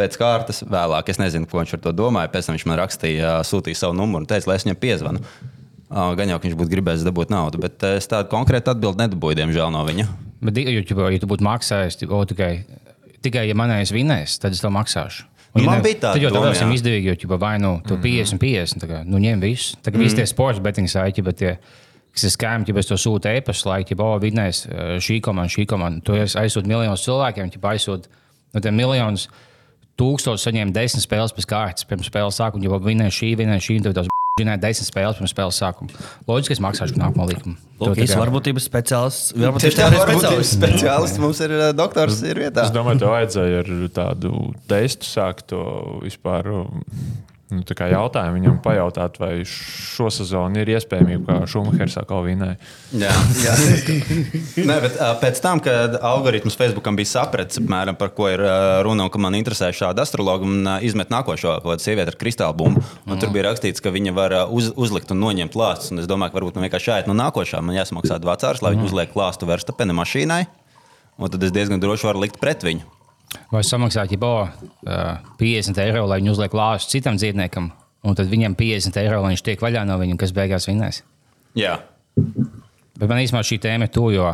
Pēc 0.00 0.16
kārtas 0.16 0.62
vēlāk, 0.64 1.08
es 1.12 1.18
nezinu, 1.20 1.48
ko 1.48 1.60
viņš 1.60 1.74
ar 1.76 1.80
to 1.84 1.92
domāja. 1.92 2.30
Pēc 2.32 2.46
tam 2.48 2.56
viņš 2.56 2.66
man 2.66 2.78
rakstīja, 2.80 3.40
uh, 3.40 3.44
sūtīja 3.44 3.76
savu 3.76 3.96
numuru 3.98 4.24
un 4.24 4.28
teica, 4.30 4.48
lai 4.48 4.56
es 4.56 4.64
viņam 4.64 4.80
piezvanu. 4.80 5.24
Gan 5.90 6.30
jau, 6.30 6.38
ka 6.38 6.46
viņš 6.46 6.54
būtu 6.54 6.70
gribējis 6.70 7.02
dabūt 7.02 7.32
naudu, 7.34 7.58
bet 7.58 7.82
es 7.82 8.06
tādu 8.06 8.30
konkrētu 8.30 8.70
atbildi 8.70 9.02
nedabūju, 9.02 9.34
diemžēl, 9.40 9.72
no 9.74 9.82
viņa. 9.82 10.04
Bet, 10.40 10.60
ja, 10.62 10.70
ja, 10.70 10.84
ja 10.86 11.18
tu 11.18 11.26
būtu 11.26 11.42
maksājis 11.42 11.98
o, 12.06 12.20
tikai, 12.30 12.62
tikai, 13.26 13.48
ja 13.50 13.56
manējais 13.58 13.90
vinnēs, 13.90 14.38
tad 14.38 14.54
es 14.54 14.62
to 14.62 14.70
maksāšu. 14.70 15.26
Nu, 15.50 15.64
ja 15.64 15.66
man 15.66 15.82
bija 15.82 15.98
Tad 15.98 16.22
jau 16.22 16.30
tādā 16.30 16.52
veidā 16.52 16.62
jā. 16.62 16.74
izdevīgi, 16.78 17.14
jo 17.26 17.38
vai 17.42 17.56
nu 17.58 17.72
tu 17.82 17.96
50, 17.98 18.38
50, 18.38 18.84
tā 18.84 18.86
kā, 18.86 19.00
nu 19.02 19.18
ņem 19.18 19.42
visu. 19.42 19.80
Tā 19.82 19.90
kā 19.90 19.98
visi 19.98 20.20
tie 20.20 20.26
sports 20.30 20.62
betting 20.62 20.86
saiti, 20.90 21.24
bet 21.26 21.40
tie, 21.42 21.56
kas 22.14 22.26
ir 22.26 22.34
skēmi, 22.34 22.68
ja 22.68 22.80
es 22.82 22.90
to 22.90 22.98
sūtu 23.00 23.30
e-pastu, 23.30 23.70
lai, 23.70 23.82
ja 23.86 23.98
o, 24.02 24.10
vinnēs 24.22 24.64
eh, 24.66 24.96
šī 25.02 25.20
komanda, 25.24 25.52
šī 25.52 25.66
komanda, 25.70 26.02
to 26.06 26.18
es 26.18 26.36
aizsūtu 26.38 26.70
miljonus 26.70 27.06
cilvēkiem, 27.06 27.52
ja 27.54 27.72
aizsūtu 27.74 28.10
no 28.54 28.64
tiem 28.64 28.78
miljonus. 28.78 29.28
Tūkstoši 30.00 30.46
saņēma 30.46 30.72
desmit 30.72 31.04
spēles 31.04 31.34
pēc 31.36 31.46
kārtas, 31.50 31.84
pirms 31.84 32.08
spēles 32.08 32.38
sākuma. 32.40 32.64
Ja 32.64 32.78
vinnēja 32.80 33.12
šī, 33.12 33.34
vinnēja 33.36 33.66
šī, 33.66 33.74
tad 33.84 33.98
tās 33.98 34.06
zināja 34.40 34.60
desmit 34.62 34.88
spēles 34.88 35.18
pirms 35.18 35.34
spēles 35.34 35.58
sākuma. 35.60 36.06
Loģiski, 36.28 36.54
ka 36.54 36.56
es 36.56 36.62
maksāšu 36.64 36.96
nākamo 37.00 37.26
tā 37.28 38.04
īsi 38.06 38.14
kā- 38.14 38.22
varbūtības 38.22 38.68
speciālists. 38.70 39.34
Varbūt 39.36 39.66
tā 39.66 39.90
ir 39.90 39.98
varbūt 39.98 40.08
ir 40.08 40.14
speciālists. 40.14 40.56
speciālists. 40.56 41.20
Mums 41.20 41.42
ir 41.44 41.52
uh, 41.56 41.66
doktors, 41.76 42.22
ir 42.24 42.40
vietā. 42.46 42.64
Es 42.64 42.72
domāju, 42.72 43.02
tev 43.02 43.12
vajadzēja 43.12 43.60
ar 43.60 43.70
tādu 44.00 44.32
testu 44.70 45.08
sākt 45.10 45.50
to 45.52 45.60
vispār. 46.04 46.48
Nu, 47.54 47.62
tā 47.66 47.76
kā 47.78 47.88
jautājumu 47.90 48.38
viņam 48.38 48.58
pajautāt, 48.64 49.18
vai 49.22 49.30
šo 49.48 50.10
sezonu 50.12 50.60
ir 50.62 50.72
iespējamība, 50.74 51.40
ka 51.40 51.48
Šumahers 51.50 51.96
atkal 52.00 52.24
vinēja. 52.26 52.58
Jā, 53.00 53.14
jā. 53.44 53.54
Nē, 54.68 54.76
bet, 54.84 54.98
pēc 55.22 55.40
tam, 55.42 55.62
kad 55.64 55.96
algoritms 55.96 56.58
Facebookam 56.58 56.98
bija 56.98 57.12
sapratis, 57.14 57.60
apmēram, 57.62 57.98
par 58.00 58.12
ko 58.16 58.28
ir 58.32 58.42
runa, 58.86 59.06
un 59.06 59.14
ka 59.14 59.22
man 59.22 59.38
interesē 59.38 59.70
šāda 59.74 60.04
astrologa, 60.06 60.46
un 60.46 60.68
izmet 60.86 61.12
nākošo 61.12 61.58
sievieti 61.80 62.14
ar 62.14 62.18
kristāla 62.20 62.56
bumbu. 62.56 62.82
Un 63.06 63.20
tur 63.22 63.32
bija 63.34 63.48
rakstīts, 63.50 63.82
ka 63.82 63.92
viņa 63.94 64.14
var 64.16 64.36
uz, 64.50 64.72
uzlikt 64.78 65.12
un 65.14 65.22
noņemt 65.24 65.58
lāstus. 65.58 65.94
Un 65.94 66.00
Es 66.00 66.08
domāju, 66.08 66.32
ka 66.32 66.40
varbūt 66.40 66.56
man 66.56 66.64
vienkārši 66.66 66.90
jāiet 66.90 67.10
no 67.10 67.16
nākošā. 67.18 67.60
Man 67.64 67.76
jāsamaksā 67.76 68.16
vecāks, 68.24 68.62
lai 68.64 68.72
viņi 68.76 68.88
uzliek 68.88 69.18
lāstu 69.18 69.48
verstapene 69.50 69.96
mašīnai. 69.96 70.44
Un 71.20 71.32
tad 71.32 71.44
es 71.44 71.52
diezgan 71.52 71.82
droši 71.82 72.08
varu 72.08 72.24
likt 72.24 72.40
pret 72.40 72.64
viņu. 72.64 72.86
Vai 73.50 73.62
samaksāt, 73.66 74.12
ja 74.14 74.18
bo, 74.20 74.34
uh, 74.46 75.30
50 75.38 75.78
eiro, 75.84 76.04
lai 76.10 76.20
viņi 76.20 76.32
uzliek 76.32 76.54
lāstu 76.56 76.96
citam 76.96 77.18
dzīvniekam, 77.18 77.70
un 78.06 78.18
tad 78.18 78.30
viņam 78.30 78.56
50 78.58 79.00
eiro, 79.02 79.20
lai 79.22 79.34
viņš 79.34 79.44
tiek 79.46 79.62
vaļā 79.62 79.84
no 79.86 79.98
viņa, 80.00 80.18
kas 80.20 80.34
beigās 80.34 80.66
vinnēs. 80.70 81.02
Jā. 81.58 81.78
Bet 82.16 83.06
man 83.06 83.22
īstenībā 83.22 83.42
šī 83.46 83.60
tēma 83.62 83.86
ir 83.86 83.94
tuvu, 83.94 84.30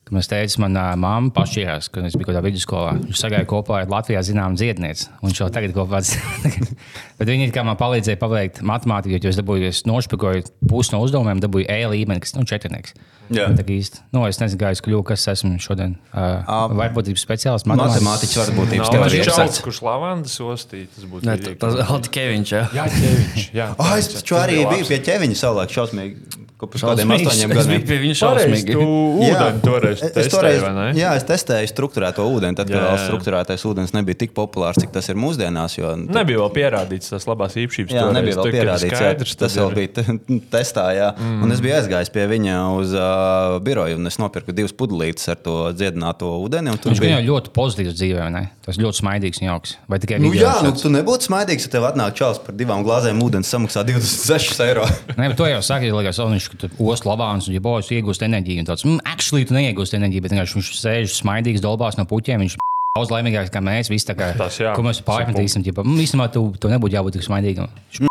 jo 0.00 0.10
ka 0.10 0.16
Mēs 0.16 0.26
teicām, 0.30 0.64
manā 0.66 0.84
māma 0.98 1.30
pašījās, 1.34 1.90
kad 1.92 2.06
es 2.08 2.16
biju 2.16 2.26
kaut 2.26 2.34
kādā 2.34 2.42
vidusskolā. 2.42 2.94
Viņš 3.04 3.20
sagāja 3.20 3.46
kopā 3.48 3.82
ar 3.84 3.90
Latvijā 3.92 4.22
zināmu 4.26 4.58
dziednieci. 4.58 5.06
Un 5.20 5.30
viņš 5.30 5.40
jau 5.42 5.48
tagad 5.54 5.74
kopā 5.76 6.00
ir. 6.02 6.72
Bet 7.20 7.30
viņi 7.30 7.50
man 7.62 7.78
palīdzēja 7.78 8.18
paveikt 8.18 8.62
matemātiku, 8.66 9.20
jo 9.20 9.30
es 9.30 9.38
dabūju, 9.38 9.68
es 9.70 9.84
nošpikoju 9.86 10.42
pusi 10.66 10.94
no 10.96 11.02
uzdevumiem, 11.04 11.42
dabūju 11.44 11.68
E 11.70 11.78
līmeni, 11.92 12.24
kas 12.24 12.34
ir 12.34 12.42
nu, 12.42 12.48
četrnieks. 12.50 12.96
Jā. 13.30 13.46
Tā 13.54 13.62
īsti. 13.62 14.02
Nu, 14.10 14.24
es 14.26 14.40
nezinu, 14.42 14.58
kā 14.58 14.72
es 14.74 14.82
kļuvu, 14.82 15.04
kas 15.12 15.28
esmu 15.30 15.60
šodien. 15.62 15.94
Uh, 16.10 16.42
Varbūtības 16.74 17.22
speciālists. 17.22 17.68
Matemātiķis 17.70 18.40
varbūt 18.42 18.74
Nav 18.80 18.90
teorija 18.90 19.22
ir 19.22 19.28
čauks, 19.30 19.38
sācis. 19.38 19.62
kurš 19.62 19.82
lavandas 19.86 20.34
ostīja. 20.42 20.90
Tas 20.96 21.06
būtu 21.06 21.30
vidīgi. 21.30 21.58
Tas 21.62 21.78
ir 21.78 22.10
Keviņš. 22.18 22.54
Jā. 22.74 22.88
Ķēviņš. 22.96 23.48
Jā, 23.54 23.68
es 24.00 24.10
taču 24.16 24.40
arī 24.40 24.64
biju 24.66 24.90
pie 24.90 24.98
ķēviņa 25.06 25.38
savulaik 25.44 25.76
šausmīgi. 25.76 26.48
Ko 26.60 26.66
Pirms 26.68 26.82
kādiem 26.84 27.08
Šausmīgs. 27.08 27.30
astoņiem 27.30 27.52
gadiem. 27.56 27.82
pie 27.88 27.96
viņa 28.02 28.16
šausmīgi. 28.20 28.74
ūdeni 29.24 29.60
toreiz 29.64 30.02
es 30.04 30.12
testēji, 30.12 30.32
toreiz, 30.34 30.60
vai 30.60 30.72
ne? 30.76 30.86
jā, 31.00 31.10
es 31.16 31.24
testēju 31.24 31.70
struktūrēto 31.70 32.26
ūdeni. 32.28 32.56
Tad, 32.58 32.68
kad 32.68 32.76
Jā, 32.76 32.82
vēl 32.84 32.98
jā. 32.98 33.06
struktūrētais 33.08 33.64
ūdens 33.70 33.94
nebija 33.96 34.18
tik 34.20 34.34
populārs, 34.36 34.76
cik 34.82 34.92
tas 34.92 35.08
ir 35.08 35.16
mūsdienās. 35.20 35.78
Jo, 35.80 35.94
nu, 35.96 36.12
Nebija 36.12 36.42
vēl 36.42 36.52
pierādīts 36.58 37.08
tās 37.14 37.24
labās 37.30 37.56
īpašības. 37.56 37.94
Jā, 37.96 38.02
toreiz. 38.04 38.16
nebija 38.18 38.36
vēl 38.36 38.52
pierādīts. 38.58 38.92
Jā, 38.92 39.00
Skaidrs, 39.00 39.34
tas 39.40 39.54
tad 39.56 39.62
vēl 39.62 39.70
ir- 39.70 39.78
bija 39.80 39.92
te- 39.96 40.18
testā. 40.58 40.84
Jā. 40.96 41.08
Mm. 41.16 41.42
Un 41.46 41.56
es 41.56 41.62
biju 41.64 41.76
aizgājis 41.78 42.12
pie 42.12 42.26
viņa 42.34 42.56
uz 42.76 42.92
uh, 42.92 43.56
biroju, 43.64 43.96
un 43.96 44.06
es 44.12 44.20
nopirku 44.20 44.52
divas 44.52 44.76
pudelītes 44.76 45.24
ar 45.32 45.40
to 45.40 45.56
dziedināto 45.72 46.28
ūdeni. 46.44 46.74
un 46.74 46.76
tur 46.82 46.92
Viņš 46.92 47.00
bija- 47.00 47.16
bija 47.22 47.28
ļoti 47.30 47.54
pozitīvs 47.56 47.96
dzīvē, 47.96 48.20
vai 48.26 48.30
ne? 48.36 48.44
Tas 48.68 48.76
ļoti 48.76 49.00
smaidīgs 49.00 49.40
un 49.40 49.48
jauks. 49.48 49.76
Vai 49.88 49.98
tikai 50.04 50.20
Nu, 50.20 50.34
jā, 50.36 50.52
nu, 50.62 50.74
tu 50.76 50.92
nebūtu 50.92 51.30
smaidīgs, 51.30 51.64
ja 51.64 51.72
tev 51.78 51.88
atnāk 51.88 52.14
čels 52.20 52.38
par 52.44 52.54
divām 52.54 52.84
glāzēm 52.84 53.18
ūdens 53.24 53.48
samaksā 53.48 53.82
26 53.88 54.60
eiro. 54.68 54.84
Nē, 55.18 55.30
bet 55.32 55.38
to 55.40 55.48
jau 55.48 55.62
saka, 55.64 55.88
ka 55.88 56.26
viņš 56.30 56.49
ir 56.56 56.74
ostas 56.78 57.06
labāns 57.08 57.48
un 57.48 57.56
ja 57.56 57.62
bojas 57.64 57.90
iegūst 57.94 58.26
enerģiju. 58.26 58.64
un 58.64 58.68
Tāds, 58.70 58.86
mm, 58.86 59.00
actually, 59.04 59.46
tu 59.48 59.56
neiegūsti 59.56 59.98
enerģiju, 60.00 60.26
bet 60.26 60.34
vienkārši 60.36 60.58
viņš 60.58 60.74
sēž 60.80 61.16
smaidīgs, 61.20 61.64
dolbās 61.64 61.98
no 62.00 62.06
puķiem. 62.10 62.44
Viņš 62.44 62.58
daudz 62.98 63.14
laimīgāks 63.14 63.54
kā 63.54 63.62
mēs. 63.64 63.92
Visi, 63.92 64.10
kā, 64.12 64.34
Tas 64.38 64.60
jā, 64.60 64.74
ko 64.76 64.86
mēs 64.86 65.02
pārmetīsim, 65.06 65.66
ja 65.66 65.74
īstenībā 65.74 66.30
tu, 66.34 66.48
tu 66.58 66.72
nebūtu 66.72 66.98
jābūt 66.98 67.18
tik 67.18 67.26
smaidīgam. 67.26 67.70
Viņš 67.90 68.06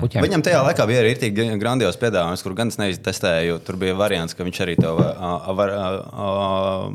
puķiem. 0.00 0.24
Viņam 0.24 0.44
tajā 0.46 0.60
laikā 0.66 0.86
bija 0.88 1.02
arī 1.02 1.14
rītīgi 1.14 1.48
grandios 1.60 1.98
piedāvājums, 2.00 2.44
kur 2.44 2.54
gan 2.58 2.72
es 2.72 2.78
neiztestēju. 2.80 3.60
Tur 3.66 3.78
bija 3.80 3.96
variants, 3.98 4.36
ka 4.36 4.46
viņš 4.46 4.62
arī 4.64 4.76
tev 4.80 5.00
uh, 5.02 5.50
var 5.58 5.74
uh, 5.74 6.88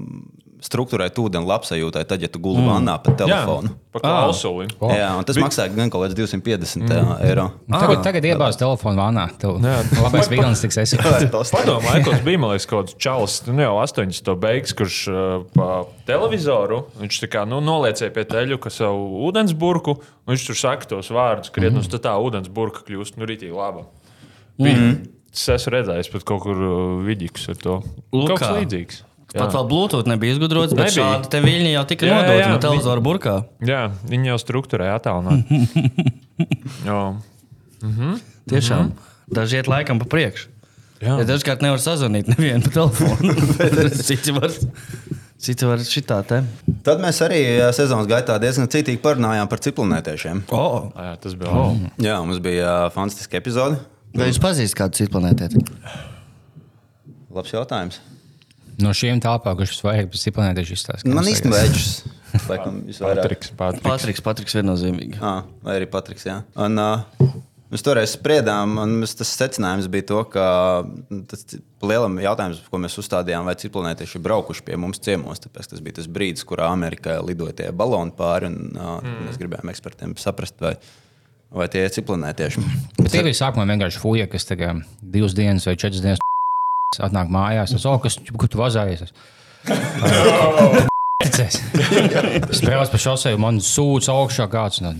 struktūrēt 0.63 1.17
ūdeni 1.19 1.47
labsajūtai, 1.47 2.03
tad, 2.07 2.23
ja 2.23 2.29
tu 2.31 2.39
guli 2.43 2.61
mm. 2.61 2.69
vannā 2.71 2.95
pa 3.03 3.13
telefonu. 3.19 3.73
Pa 3.93 4.01
klausuli. 4.01 4.65
Jā, 4.71 4.95
jā, 4.97 5.09
un 5.19 5.27
tas 5.27 5.37
maksāja 5.37 5.73
gan 5.75 5.91
kaut 5.93 6.05
kāds 6.05 6.15
250 6.17 6.85
mm. 6.87 7.11
eiro. 7.27 7.45
Tagad, 7.69 8.01
tagad 8.05 8.27
iebāz 8.31 8.57
telefonu 8.57 9.03
vānā. 9.03 9.27
Tev 9.41 9.59
labais 9.59 10.31
vilnis 10.31 10.63
tiks 10.63 10.79
esi. 10.81 10.99
Padomā, 11.53 11.99
kas 12.05 12.23
bija 12.25 12.41
man 12.41 12.53
liekas, 12.55 12.67
kaut 12.69 12.89
kāds 12.89 12.97
čalis, 13.03 13.37
nu 13.49 13.65
jau 13.65 13.75
80. 13.83 14.33
beigas, 14.41 14.75
kurš 14.79 14.99
uh, 15.11 15.33
pa 15.53 15.83
televizoru 16.07 16.83
viņš 17.01 17.23
tā 17.25 17.31
kā 17.35 17.45
nu, 17.49 17.59
noliecēja 17.63 18.13
pie 18.15 18.25
teļu, 18.29 18.59
ka 18.63 18.71
savu 18.73 19.25
ūdensburku, 19.27 19.97
un 19.99 20.33
viņš 20.33 20.47
tur 20.49 20.59
saka 20.63 20.89
tos 20.95 21.11
vārdus, 21.13 21.53
krietni, 21.53 21.83
mm. 21.83 21.91
tad 21.93 22.07
tā 22.07 22.15
ūdensburka 22.23 22.85
kļūst 22.87 23.19
nu 23.19 23.29
rītīgi 23.29 23.53
laba. 23.55 23.85
Bija, 24.61 24.79
mm. 24.79 25.03
Es 25.33 25.47
esmu 25.49 25.71
redzējis 25.73 26.11
pat 26.13 26.25
kaut 26.29 26.43
kur 26.43 26.59
vidīgus 27.07 27.47
ar 27.49 27.57
to. 27.57 27.79
Lūk 28.13 28.35
Kaut 28.35 28.43
kas 28.43 28.51
kā. 28.51 28.59
Līdzīgs. 29.33 29.41
Pat 29.41 29.55
vēl 29.57 29.67
Bluetooth 29.71 30.07
nebija 30.09 30.35
izgudrots, 30.35 30.73
bet 30.77 30.85
Nebija. 30.91 31.07
šādi 31.17 31.29
te 31.33 31.41
viļņi 31.43 31.71
jau 31.73 31.83
tika 31.89 32.05
Jā, 32.05 32.13
jā, 32.13 32.21
nodoti 32.21 32.39
jā. 32.43 32.49
no 32.53 32.59
televizora 32.61 33.03
burkā. 33.03 33.35
Jā, 33.65 33.81
viņi 34.11 34.29
jau 34.31 34.37
struktūrēja 34.45 34.99
attālināt. 35.01 35.53
Jā. 36.87 36.99
Tiešām. 38.49 38.91
Daži 39.33 39.59
iet 39.61 39.69
laikam 39.71 39.99
pa 40.01 40.07
priekšu. 40.11 40.49
Jā. 41.03 41.17
Ja 41.19 41.25
dažkārt 41.27 41.63
nevar 41.65 41.81
sazvanīt 41.83 42.29
nevienu 42.31 42.63
pa 42.63 42.71
telefonu. 42.77 43.33
Citi 44.07 44.31
var, 44.35 44.53
citi 45.43 45.67
var 45.67 45.81
šitā 45.83 46.21
te. 46.29 46.37
Tad 46.85 47.01
mēs 47.03 47.19
arī 47.25 47.41
sezonas 47.75 48.07
gaitā 48.07 48.37
diezgan 48.39 48.69
citīgi 48.71 49.01
parunājām 49.03 49.49
par 49.51 49.59
ciplinētiešiem. 49.65 50.45
Oh. 50.55 50.87
Jā, 50.95 51.17
tas 51.23 51.35
bija 51.39 51.51
labi. 51.57 51.91
Jā, 52.05 52.21
mums 52.23 52.39
bija 52.45 52.69
ā, 52.85 52.87
fantastiska 52.95 53.35
epizode. 53.41 53.81
Vai 54.15 54.29
jūs 54.29 54.39
pazīstat 54.39 54.79
kādu 54.79 55.01
citu 55.01 55.11
planētieti? 55.17 55.63
Labs 57.33 57.51
jautājums. 57.51 57.99
No 58.81 58.93
šiem 58.97 59.21
telpām, 59.23 59.57
kurš 59.59 59.79
vajag 59.85 60.11
pēc 60.13 60.27
planētas 60.33 60.73
izstāstīt. 60.73 61.13
Man 61.13 61.29
īstenībā 61.29 61.63
Edžers. 61.67 62.03
Laikam. 62.49 62.81
Patriks, 62.99 63.51
Patriks. 63.57 63.85
Patriks, 63.85 64.21
Patriks 64.25 64.55
viennozīmīgi. 64.57 65.19
Ah, 65.21 65.43
vai 65.65 65.77
arī 65.79 65.89
Patriks. 65.89 66.25
Jā. 66.25 66.39
Un, 66.59 66.79
uh, 66.81 67.27
mēs 67.73 67.85
toreiz 67.85 68.15
spriedām, 68.15 68.79
un 68.81 68.95
mēs, 69.03 69.13
tas 69.19 69.29
secinājums 69.37 69.89
bija 69.93 70.07
to, 70.09 70.23
ka 70.33 70.47
tas 71.29 71.45
pa 71.53 71.91
lielam 71.91 72.17
jautājums, 72.23 72.63
ko 72.71 72.81
mēs 72.81 72.97
uzstādījām, 73.03 73.45
vai 73.49 73.55
ciklonētieši 73.61 74.17
ir 74.17 74.25
braukuši 74.25 74.65
pie 74.65 74.79
mums 74.81 75.01
ciemos. 75.03 75.43
Tāpēc 75.45 75.73
tas 75.75 75.85
bija 75.85 75.99
tas 76.01 76.09
brīdis, 76.09 76.47
kurā 76.49 76.71
Amerikā 76.73 77.19
lidoja 77.21 77.57
tie 77.61 77.69
baloni 77.69 78.15
pāri. 78.17 78.49
Un, 78.49 78.73
uh, 78.73 78.97
mm. 78.97 79.23
Mēs 79.29 79.39
gribējām 79.41 79.73
ekspertiem 79.75 80.17
saprast, 80.21 80.57
vai, 80.63 80.75
vai 81.53 81.69
tie 81.69 81.85
ir 81.85 81.95
ciklonētieši. 81.99 82.67
Bet 82.97 83.13
tie 83.13 83.25
bija 83.25 83.43
sākumā 83.45 83.69
vienkārši 83.75 84.01
fuja, 84.01 84.29
kas 84.31 84.49
tagad 84.49 84.81
divas 85.01 85.37
dienas 85.37 85.69
vai 85.69 85.77
četras 85.77 86.01
dienas 86.01 86.23
atnāk 87.03 87.31
mājās. 87.33 87.73
Es 87.75 87.85
saprotu, 87.85 88.03
kas 88.07 88.19
kur 88.37 88.51
tu 88.51 88.61
vazājies. 88.61 89.07
Es 91.23 92.61
braucu 92.65 92.91
pa 92.91 92.99
šosei, 92.99 93.39
man 93.39 93.61
sūdz 93.63 94.11
augšā 94.11 94.49
kāds. 94.51 94.83
No... 94.83 94.97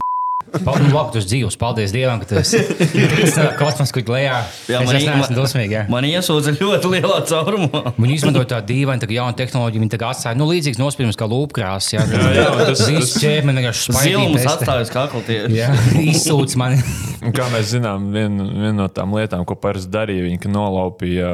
Paldies, 0.54 0.86
nu, 0.86 0.94
labi, 0.94 1.12
tu 1.16 1.18
esi 1.22 1.30
dzīvs. 1.32 1.56
Paldies 1.58 1.94
Dievam, 1.96 2.20
ka 2.22 2.28
tu 2.30 2.36
esi 2.38 2.60
kosmosā, 3.62 3.90
kur 3.96 4.14
lejā. 4.14 4.36
Jā, 4.70 4.82
es 4.84 4.88
man 4.88 4.98
es 5.00 5.06
neesmu 5.08 5.38
dusmīgi. 5.40 5.74
jā. 5.80 5.84
Man 5.90 6.06
iesūdza 6.08 6.54
ļoti 6.60 6.92
lielā 6.94 7.20
caurumā. 7.30 7.82
Viņi 7.98 8.18
izmantoja 8.20 8.50
tādu 8.56 8.70
dīvainu, 8.74 9.02
tā 9.02 9.10
jaunu 9.16 9.38
tehnoloģiju. 9.40 9.84
Viņi 9.84 9.94
tagad 9.96 10.14
atstāja 10.14 10.38
nu, 10.38 10.46
līdzīgs 10.52 10.78
nospiežams 10.82 11.18
kā 11.20 11.28
lūpkrāsas. 11.32 11.96
Jā, 11.96 12.06
Jā, 12.06 12.30
jā, 12.38 12.46
tas- 12.70 13.16
ķēmeņa 13.24 13.64
vienkārši 13.64 13.98
Zilums 13.98 14.38
spaidīgi. 14.38 14.52
atstājas 14.54 14.94
kaklu 14.94 15.24
tieši. 15.26 15.58
Jā, 15.58 15.72
izsūdz 16.14 16.58
mani. 16.62 16.82
Un 17.24 17.32
Kā 17.32 17.46
mēs 17.54 17.70
zinām, 17.72 18.10
viena 18.12 18.44
vien 18.52 18.76
no 18.76 18.90
tām 18.92 19.14
lietām, 19.16 19.46
ko 19.48 19.56
parasti 19.56 19.88
darīja, 19.94 20.26
viņa 20.28 20.42
ka 20.44 20.50
nolaupīja 20.52 21.30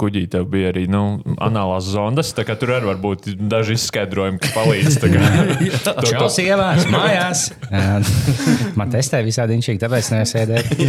kuģī, 0.00 0.22
tev 0.32 0.46
bija 0.48 0.70
arī 0.72 0.86
nu, 0.88 1.02
anālās 1.44 1.90
zondas. 1.92 2.32
Tur 2.36 2.72
arī 2.72 2.88
var 2.88 2.96
būt 3.02 3.28
daži 3.36 3.76
izskaidrojumi, 3.76 4.40
kas 4.40 4.54
palīdz. 4.56 4.96
tā 5.02 5.12
kā. 5.12 5.20
To- 5.86 5.92
to- 6.00 6.08
Čels 6.08 6.38
ievās 6.40 6.86
mājās. 6.90 7.42
Man 8.78 8.92
testē 8.92 9.18
visādi 9.26 9.56
inčīgi, 9.58 9.80
tāpēc 9.82 10.06
nesēdēju. 10.14 10.66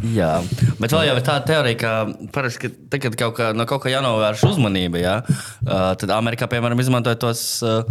Jā, 0.00 0.40
bet 0.80 0.94
vēl 0.94 1.10
jau 1.10 1.16
ir 1.18 1.24
tāda 1.26 1.44
teorija, 1.44 1.76
ka 1.76 1.90
parasti, 2.32 2.60
ka 2.62 2.68
tad, 2.88 3.02
kad 3.04 3.16
kaut 3.20 3.34
kā, 3.36 3.50
no 3.52 3.66
kaut 3.68 3.82
kā 3.84 3.90
jānovērš 3.92 4.46
uzmanība, 4.48 4.96
jā, 5.02 5.16
uh, 5.28 5.92
tad 6.00 6.08
Amerikā, 6.16 6.48
piemēram, 6.48 6.80
izmantoja 6.80 7.18
tos 7.20 7.42
uh, 7.60 7.84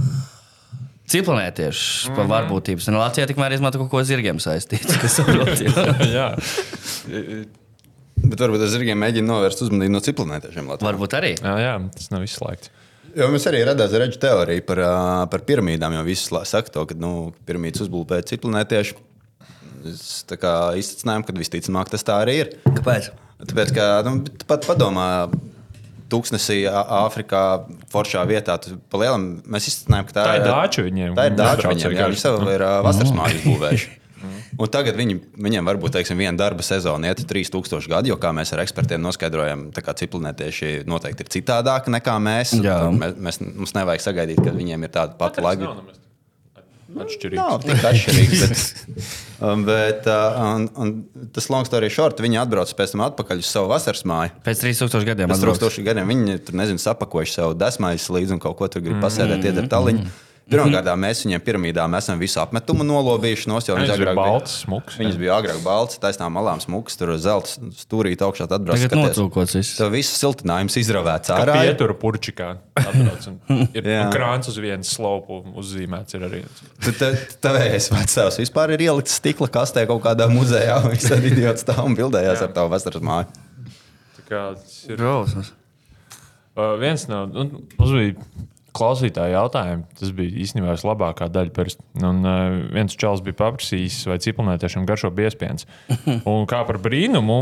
ciklonētiešus 1.09 2.09
par 2.17 2.25
varbūtības. 2.31 2.89
Un 2.89 2.97
Latvijā 2.97 3.29
tikmēr 3.29 3.53
izmanto 3.59 3.77
kaut 3.83 3.91
ko 3.93 4.01
zirgiem 4.05 4.41
saistīts. 4.41 4.89
jā. 4.97 5.85
Jā, 6.17 6.27
Bet 8.19 8.41
varbūt 8.43 8.59
tas 8.65 8.73
zirgiem 8.73 8.97
mēģina 8.99 9.29
novērst 9.29 9.61
uzmanību 9.63 9.93
no. 9.95 10.01
Latvijā. 10.03 10.81
Varbūt 10.83 11.13
arī. 11.15 11.29
jā, 11.39 11.53
jā, 11.63 11.75
tas 11.95 12.09
nav 12.11 12.25
izslēgts. 12.25 12.67
Jo 13.19 13.27
mēs 13.33 13.45
arī 13.49 13.61
radām 13.67 13.91
redzu 13.99 14.19
teoriju 14.21 14.63
par, 14.67 14.81
par 15.31 15.43
piramīdām. 15.47 15.97
Jo 15.99 16.03
visi 16.07 16.29
slā- 16.29 16.45
saka 16.47 16.71
to, 16.71 16.85
ka 16.89 16.95
nu, 16.95 17.33
piramīdas 17.47 17.83
uzbūvēja 17.85 18.27
ciklonētieši. 18.33 18.97
Kā 20.39 20.53
izsmeļām, 20.79 21.23
ka 21.27 21.35
visticamāk 21.37 21.91
tas 21.91 22.03
tā 22.07 22.17
arī 22.25 22.35
ir. 22.43 22.49
Kāpēc? 22.67 23.11
Tāpēc, 23.47 23.71
ka 23.75 23.85
nu, 24.07 24.17
pat 24.49 24.65
padomā, 24.67 25.05
tūkstnesī 26.11 26.63
Āfrikā, 26.67 27.43
foršā 27.93 28.23
vietā, 28.27 28.57
tu 28.59 28.79
pa 28.91 28.99
lielam 29.03 29.27
mēs 29.47 29.69
izsmeļām, 29.71 30.07
ka 30.09 30.15
tā, 30.17 30.25
Tā 30.25 30.35
ir 30.39 30.47
dāča 30.49 30.83
viņiem. 30.87 31.15
Tā 31.15 31.27
ir 31.29 31.37
dāča 31.37 31.71
viņiem. 31.71 31.95
Jā, 31.95 32.09
viņi 32.11 32.21
sev 32.23 32.43
ir 32.49 32.65
ā, 32.65 32.73
vasaras 32.85 33.13
mājas 33.15 33.45
būvējuši. 33.49 33.95
Un 34.59 34.71
tagad 34.73 34.97
viņi, 34.99 35.15
viņiem 35.39 35.69
varbūt 35.69 35.95
teiksim, 35.97 36.19
viena 36.19 36.35
darba 36.39 36.65
sezona 36.65 37.11
iet 37.11 37.23
3000 37.29 37.89
gadi, 37.91 38.11
jo, 38.11 38.17
kā 38.21 38.33
mēs 38.35 38.53
ar 38.55 38.63
ekspertiem 38.65 39.01
noskaidrojam, 39.03 39.69
tā 39.75 39.83
kā 39.85 39.95
ciklonētieši 40.01 40.83
noteikti 40.89 41.25
ir 41.25 41.33
citādāki 41.37 41.93
nekā 41.95 42.17
mēs. 42.23 42.57
Mēs, 42.59 43.17
mēs, 43.17 43.41
mums 43.47 43.75
nevajag 43.77 44.05
sagaidīt, 44.09 44.43
ka 44.43 44.55
viņiem 44.55 44.85
ir 44.87 44.95
tāda 44.95 45.17
pati 45.19 45.45
laika. 45.45 45.75
Atšķirīgs. 46.89 47.37
Nav 47.37 47.59
tik 47.61 47.83
atšķirīgs. 47.85 48.39
Bet, 48.41 49.01
um, 49.45 49.65
bet 49.67 50.07
uh, 50.09 50.39
un, 50.55 50.63
un 50.81 51.27
tas 51.35 51.45
long 51.53 51.67
story 51.67 51.91
short, 51.93 52.17
viņi 52.23 52.39
atbrauc 52.41 52.71
pēc 52.73 52.95
tam 52.95 53.03
atpakaļ 53.05 53.43
uz 53.43 53.51
savu 53.53 53.69
vasaras 53.69 54.01
māju. 54.09 54.33
Pēc 54.45 54.63
3000 54.65 55.05
gadiem. 55.11 55.29
Pēc 55.29 55.37
atbrauks. 55.37 55.61
tūkstošiem 55.61 55.85
gadiem 55.85 56.09
viņi 56.09 56.39
tur 56.47 56.57
nezinu, 56.57 56.81
sapakojuši 56.81 57.37
savu 57.37 57.53
desmaiņu 57.61 58.17
līdzi 58.17 58.35
un 58.35 58.41
kaut 58.41 58.57
ko 58.57 58.71
tur 58.73 58.83
grib 58.85 58.97
pasēdēt, 59.05 59.45
iedert 59.51 59.69
tāliņu. 59.69 60.07
Pirmkārt, 60.49 60.87
mēs 60.97 61.21
viņiem 61.25 61.41
piramīdām 61.45 61.95
esam 61.99 62.19
visu 62.21 62.39
apmetumu 62.41 62.85
nolovījuši. 62.87 63.49
Nos, 63.51 63.67
jo 63.69 63.75
Viņas 63.77 63.91
viņas 63.93 64.15
bija 64.17 64.39
smukas, 64.49 64.95
jā. 64.95 65.03
Viņas 65.03 65.19
bija 65.21 65.35
agrāk 65.37 65.59
baltas, 65.65 65.99
taisnām 66.01 66.33
malām 66.33 66.61
smukas, 66.63 66.97
tur 66.97 67.11
zelta 67.21 67.69
stūrīte 67.77 68.25
augšā. 68.25 68.47
Tagad 68.49 68.71
skaties. 68.73 68.95
nocūkots 68.97 69.57
viss. 69.59 69.75
Tev 69.77 69.93
viss 69.93 70.17
siltinājums 70.17 70.77
izravēts 70.81 71.29
Kā 71.29 71.37
ārā. 71.43 71.59
pietura 71.61 71.95
purčikā. 72.01 72.49
Ir 73.77 73.89
krāns 74.13 74.49
uz 74.49 74.57
vienas 74.61 74.93
slopu 74.95 75.41
uzzīmēts. 75.61 76.17
ir 76.17 76.27
Arī. 76.29 76.41
Tavējais 77.45 77.91
vecāks 77.93 78.41
vispār 78.41 78.73
ir 78.75 78.87
ielikts 78.89 79.19
stikla 79.21 79.51
kastē 79.53 79.85
kaut 79.89 80.01
kādā 80.07 80.29
muzejā. 80.31 80.81
Viņš 80.91 81.09
ir 81.19 81.31
idiots 81.33 81.67
tā 81.67 81.77
un 81.85 81.97
bildējās 81.99 82.45
ar 82.47 82.53
tavu 82.57 82.73
vasaras 82.73 83.05
māju. 83.05 83.29
Tā 84.17 84.25
kā 84.29 84.45
tas 84.57 84.83
ir. 84.89 85.05
Uh, 86.59 86.75
viens 86.81 87.05
no 87.07 87.23
nu, 87.29 87.45
mums 87.77 87.91
bija 87.93 88.15
klausītāja 88.77 89.37
jautājumi. 89.37 89.85
Tas 89.99 90.11
bija 90.15 90.33
īstenībā 90.43 90.73
vislabākā 90.75 91.29
daļa. 91.33 91.53
Parasti. 91.55 91.85
Un 92.01 92.19
uh, 92.25 92.57
viens 92.75 92.95
čels 92.99 93.23
bija 93.25 93.37
paprasījis, 93.41 94.01
vai 94.09 94.19
cipelnētiešiem 94.23 94.87
garšo 94.89 95.11
biezpiens. 95.15 95.67
Un 96.29 96.45
kā 96.49 96.61
par 96.67 96.79
brīnumu, 96.83 97.39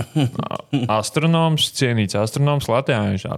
a- 0.00 0.60
astronoms, 0.98 1.70
cienīts 1.76 2.18
astronoms 2.18 2.68
Latvijā, 2.70 3.02
viņš 3.14 3.28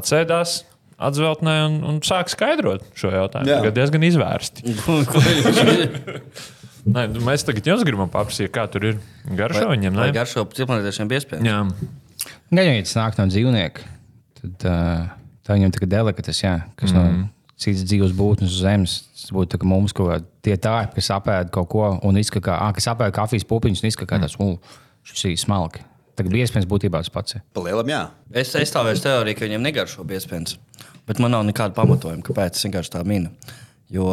atsēdās. 0.00 0.60
Atzveltnē 1.00 1.52
un, 1.64 1.76
un 1.88 1.98
sāk 2.04 2.28
skaidrot 2.28 2.82
šo 2.92 3.08
jautājumu. 3.08 3.48
Jā. 3.48 3.62
Tagad 3.62 3.78
diezgan 3.78 4.02
izvērsti. 4.04 4.66
Nē, 6.90 7.06
nu, 7.12 7.22
mēs 7.24 7.44
tagad 7.48 7.66
jums 7.68 7.84
gribam 7.88 8.08
paprasīt, 8.12 8.50
kā 8.52 8.66
tur 8.72 8.84
ir 8.88 8.98
garšo 9.36 9.66
viņiem. 9.70 9.96
Vai 9.96 10.10
ne? 10.10 10.16
garšo 10.16 10.44
ciprunētiešiem 10.56 11.08
biespējas? 11.08 11.44
Jā, 11.44 11.62
Gan 12.50 12.66
jau 12.66 12.76
tas 12.84 12.96
nāk 12.98 13.16
no 13.20 13.26
dzīvnieka, 13.30 13.84
tad 14.40 14.64
uh, 14.68 15.08
tā 15.50 15.58
viņam 15.58 15.74
tā 15.74 15.82
kā 15.82 15.90
delikates, 15.90 16.42
jā, 16.44 16.54
kas 16.78 16.94
mm. 16.94 17.20
no 17.20 17.28
citas 17.60 17.84
dzīves 17.84 18.14
būtnes 18.16 18.54
uz 18.54 18.62
zemes. 18.64 18.96
Tas 19.18 19.34
būtu 19.36 19.52
tā, 19.52 19.60
ka 19.60 19.68
mums 19.68 19.94
kaut 19.96 20.12
kādi 20.14 20.28
tie 20.46 20.56
tādi, 20.56 20.94
kas 20.96 21.10
apēda 21.18 21.52
kaut 21.54 21.68
ko 21.72 21.90
un 22.06 22.20
izskatā, 22.20 22.56
ah, 22.56 22.72
kas 22.76 22.88
apēda 22.92 23.14
kafijas 23.18 23.46
pupiņus 23.50 23.84
un 23.84 23.90
izskatā 23.90 24.20
tāds, 24.22 24.38
uh, 24.40 24.80
šis 25.06 25.26
ir 25.28 25.40
smalki. 25.40 25.84
Tagad 26.18 26.36
iespējams 26.36 26.68
būtībā 26.68 27.00
tas 27.00 27.12
pats. 27.12 27.36
ir. 27.36 27.44
Palielam, 27.56 27.88
jā. 27.88 28.00
Es 28.42 28.52
aizstāvēju 28.58 29.04
teoriju, 29.04 29.38
ka 29.38 29.46
viņiem 29.46 29.62
negaršo 29.64 30.04
biespējas. 30.08 30.58
Bet 31.08 31.20
man 31.22 31.32
nav 31.32 31.46
nekāda 31.48 31.76
pamatojuma, 31.76 32.24
kāpēc 32.26 32.58
es 32.58 32.66
vienkārši 32.66 32.92
tā 32.92 33.04
minu. 33.08 33.30
Jo 33.92 34.10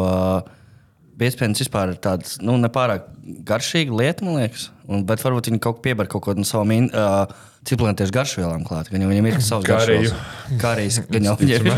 biespējas 1.18 1.64
vispār 1.64 1.92
ir 1.92 2.00
tāda 2.02 2.38
nu, 2.46 2.56
nepārāk 2.62 3.10
garšīga 3.48 4.00
lieta, 4.00 4.24
man 4.24 4.40
liekas. 4.40 4.70
Un, 4.88 5.04
bet 5.08 5.22
varbūt 5.24 5.50
viņi 5.50 5.60
kaut 5.60 5.80
ko 5.80 5.84
piebar 5.84 6.08
kaut 6.10 6.24
ko 6.24 6.36
no 6.38 6.46
savām 6.48 6.88
uh, 6.88 7.28
ciprunētiešu 7.68 8.14
garšvielām 8.16 8.62
klāt. 8.66 8.88
Gan 8.92 9.04
jau 9.04 9.10
viņiem 9.10 9.26
ir 9.30 9.38
savs 9.44 9.66
garšvielas. 9.68 10.14
Karijas. 10.62 10.98
Gan 11.12 11.26
jau 11.28 11.34
viņiem 11.40 11.68
ir. 11.68 11.74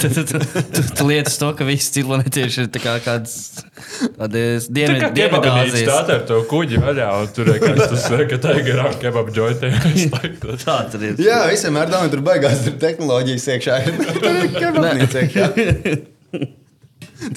Tu- 0.00 0.10
tu- 0.16 0.24
tu- 0.30 0.84
tu- 0.88 1.06
lietas 1.08 1.36
to, 1.40 1.50
ka 1.58 1.66
visi 1.68 1.92
ciprunētieši 1.98 2.64
ir 2.64 2.70
tā 2.74 2.80
kā 2.82 2.94
kāds 3.04 3.34
tādas 4.16 4.66
kebabnīca 4.72 5.10
dienvidāzijas. 5.18 5.90
tā 6.08 6.16
ar 6.16 6.24
to 6.30 6.40
kuģi 6.50 6.80
vaļā, 6.82 7.10
un 7.20 7.30
tur 7.36 7.52
ir 7.52 7.60
kāds 7.62 7.84
tas, 7.92 8.08
ka 8.32 8.40
tā 8.46 8.56
ir 8.60 8.64
garām 8.70 8.96
kebabu 9.02 9.34
jointē. 9.36 9.70
Tā 10.64 10.76
tur 10.92 11.02
ir. 11.10 11.14
Jā, 11.20 11.42
visiem 11.50 11.76
ar 11.80 11.90
domu 11.92 12.08
tur 12.12 12.22
beigās 12.24 12.64
ir 12.70 12.76
tehnoloģijas 12.80 13.46
iekšā. 13.54 13.78
Kebabnīca 14.60 15.24
iekšā. 15.26 15.46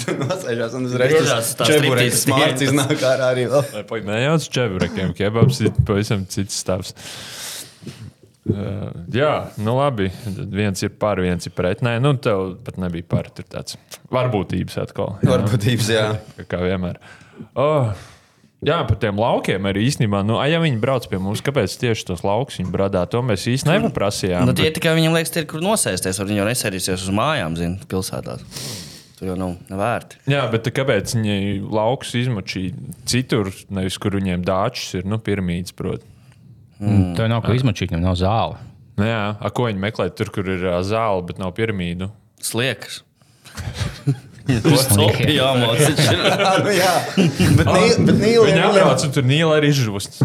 Tur 0.02 0.18
nosēžās 0.20 0.74
un 0.76 0.88
uzreiz 0.90 1.12
Griežās 1.14 1.52
tas 1.54 1.60
tā 1.60 1.68
čebureks 1.70 2.18
striptīzes 2.18 2.24
smārts 2.26 2.64
iznāk 2.66 3.04
ārā 3.08 3.28
arī. 3.34 3.44
vēl. 3.52 3.84
Pagaidām, 3.88 4.10
nejauc 4.10 4.48
čeburekiem, 4.58 5.12
kebabs 5.18 5.62
ir 5.64 5.70
pavisam 5.88 6.26
cits 6.34 6.58
stāvs. 6.64 6.96
Uh, 8.48 8.92
jā, 9.12 9.32
nu 9.60 9.74
labi. 9.78 10.10
Tad 10.24 10.54
viens 10.56 10.84
ir 10.86 10.92
par, 11.00 11.20
viens 11.24 11.44
ir 11.48 11.52
pret. 11.56 11.82
Nē, 11.86 11.98
nu 12.04 12.14
tev 12.22 12.54
pat 12.64 12.78
nebija 12.80 13.04
par. 13.12 13.28
Tur 13.36 13.44
tāds 13.52 13.76
varbūtības 14.14 14.78
atkal. 14.86 15.18
Jā, 15.24 15.34
Varbūtības, 15.34 15.90
jā. 15.92 16.06
kā- 16.48 16.62
vienmēr. 16.64 16.98
Oh, 17.60 17.92
jā, 18.66 18.80
par 18.88 18.98
tiem 19.02 19.20
laukiem 19.20 19.68
arī 19.70 19.84
īstenībā. 19.90 20.24
Nu, 20.26 20.40
ja 20.48 20.62
viņi 20.64 20.80
brauc 20.82 21.06
pie 21.12 21.20
mums, 21.22 21.44
kāpēc 21.46 21.76
tieši 21.84 22.08
tos 22.10 22.24
laukus 22.26 22.58
viņi 22.62 22.72
bradā? 22.74 23.04
To 23.12 23.22
mēs 23.26 23.46
īsti 23.52 23.70
nepaprasījām. 23.74 24.48
Nu, 24.48 24.56
tie 24.58 24.70
bet- 24.72 24.80
tikai 24.80 24.96
viņam 24.98 25.18
liekas, 25.20 25.34
tie 25.36 25.44
ir 25.44 25.50
kur 25.52 25.62
nosēsties. 25.66 26.24
Viņi 26.24 26.42
jau 26.42 26.48
nesēdīsies 26.50 27.04
uz 27.08 27.14
mājām, 27.14 27.58
zina, 27.60 27.78
pilsētās. 27.92 28.44
Tur 29.18 29.32
jau 29.32 29.36
nav, 29.40 29.56
nav 29.70 29.80
vērti. 29.82 30.20
Jā, 30.30 30.44
bet 30.54 30.62
tā 30.68 30.72
kāpēc 30.78 31.16
viņi 31.18 31.38
laukus 31.74 32.12
izmačīja 32.20 32.76
citur, 33.10 33.50
nevis 33.74 33.98
kur 33.98 34.14
viņiem 34.14 34.44
dāčs 34.46 34.92
ir, 35.00 35.08
nu, 35.10 35.18
pirmīts, 35.18 35.74
protams. 35.74 36.14
Mm. 36.78 37.12
Tur 37.18 37.30
nav 37.32 37.44
ko 37.46 37.56
izmačīt, 37.58 37.92
viņam 37.92 38.06
nav 38.06 38.18
zāle. 38.20 38.62
Nu, 38.98 39.06
jā, 39.06 39.24
a, 39.38 39.52
ko 39.54 39.68
viņi 39.70 39.82
meklē 39.82 40.10
tur, 40.18 40.32
kur 40.34 40.48
ir 40.50 40.64
ā, 40.72 40.80
zāle, 40.86 41.26
bet 41.28 41.42
nav 41.42 41.54
piramīdu? 41.58 42.10
Sliekas. 42.44 43.04
Jau 44.48 45.50
mācās. 45.60 45.98
nu, 46.64 46.72
jā, 46.72 46.92
bet, 47.58 47.68
nī, 47.68 47.82
bet 48.08 48.20
nīli, 48.22 48.46
Viņi 48.48 48.62
apbrauc, 48.64 49.04
un 49.04 49.16
tur 49.18 49.26
nīla 49.28 49.58
arī 49.60 49.72
izžūst. 49.74 50.22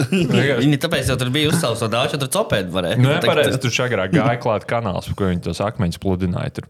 Viņi 0.64 0.80
tāpēc 0.82 1.10
jau 1.12 1.16
tur 1.20 1.30
bija 1.34 1.52
uzcēlusi 1.52 1.84
to 1.84 1.90
dāču, 1.92 2.18
tur 2.18 2.32
copēt 2.34 2.72
varēja. 2.74 2.98
Nu, 2.98 3.12
jā, 3.14 3.20
pareizi, 3.22 3.60
tur 3.62 3.76
agrāk 3.86 4.16
gāja 4.16 4.40
klāt 4.42 4.66
kanāls, 4.70 5.06
pa 5.12 5.18
ko 5.20 5.30
viņi 5.30 5.44
tos 5.46 5.62
akmeņus 5.62 6.02
pludināja. 6.02 6.56
Tur. 6.58 6.66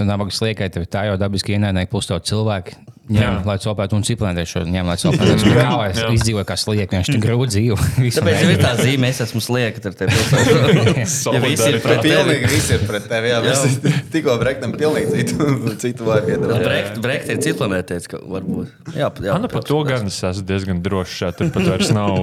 Tad 0.00 0.08
nabaga 0.08 0.32
sliekai 0.32 0.70
tev 0.72 0.86
tā 0.88 1.02
jau 1.10 1.18
dabiski 1.20 1.52
ienaidnieki 1.58 1.90
plus 1.92 2.06
to 2.08 2.16
cilvēku. 2.24 2.72
Ņem, 3.10 3.40
lai 3.42 3.56
copētu 3.58 3.96
un 3.98 4.04
ciprunēties 4.06 4.48
šo 4.54 4.60
ņem, 4.70 4.86
lai 4.86 4.94
copētu. 5.02 5.34
Kā 5.50 5.64
lai 5.74 5.88
es 5.90 5.98
izdzīvoju 6.14 6.46
kā 6.46 6.56
slieki, 6.62 6.94
viņš 6.94 7.08
tik 7.10 7.24
grūti 7.24 7.50
dzīvo. 7.56 7.76
Tāpēc 8.16 8.44
ir 8.46 8.60
tā 8.62 8.70
zīme, 8.78 9.10
es 9.10 9.18
esmu 9.26 9.42
slieka. 9.42 9.82
Tur 9.82 9.96
tie 9.98 10.06
pilsētā. 10.12 11.34
Ja 11.34 11.42
visi 11.42 11.66
ir 11.72 11.78
pret 11.84 12.00
tevi. 12.06 12.36
Viss 12.46 12.70
ir 12.76 12.84
pret 12.86 13.08
tevi. 13.10 13.32
Jā, 13.32 13.40
mēs 13.44 13.80
tikko 14.14 14.36
brektam 14.40 14.72
pilnīgi 14.78 15.24
citu, 15.26 15.48
citu 15.82 16.06
vai 16.06 16.20
piedara. 16.28 16.60
Brekt, 16.62 17.00
brekt 17.04 17.34
ir 17.34 17.42
ciklonēties, 17.44 18.06
ka 18.14 18.22
varbūt. 18.22 18.70
Jā, 18.94 19.10
jā, 19.10 19.10
Jā, 19.32 19.38
nu, 19.42 19.50
par 19.52 19.66
to 19.68 19.82
gan 19.90 20.08
es 20.08 20.20
esmu 20.30 20.46
diezgan 20.48 20.80
drošs. 20.86 21.16
šeit 21.20 21.40
Tur 21.42 21.50
pat 21.58 21.66
vairs 21.74 21.90
nav 21.92 22.14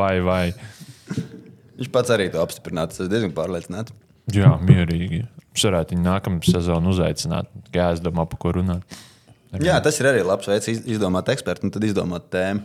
vai 0.00 0.14
vai. 0.24 0.44
Viņš 1.78 1.92
pats 1.92 2.16
arī 2.16 2.30
to 2.32 2.40
apstiprināts. 2.42 2.96
Es 2.96 3.04
esmu 3.04 3.12
diezgan 3.12 3.36
pārliecināts. 3.36 3.94
Jā, 4.34 4.56
mierīgi. 4.64 5.26
Es 5.56 5.64
varētu 5.66 5.96
viņu 5.96 6.04
nākamā 6.06 6.42
sezonā 6.46 6.92
uzaicināt. 6.92 7.48
Kā 7.74 7.90
es 7.94 8.02
domāju, 8.04 8.30
par 8.34 8.38
ko 8.44 8.52
runāt. 8.60 8.98
Jā, 9.58 9.80
tas 9.82 9.96
ir 9.98 10.06
arī 10.06 10.20
labs 10.26 10.46
veids 10.46 10.68
iz- 10.70 10.84
izdomāt 10.94 11.30
ekspertu 11.32 11.66
un 11.66 11.72
tad 11.74 11.82
izdomāt 11.88 12.28
tēmu. 12.30 12.62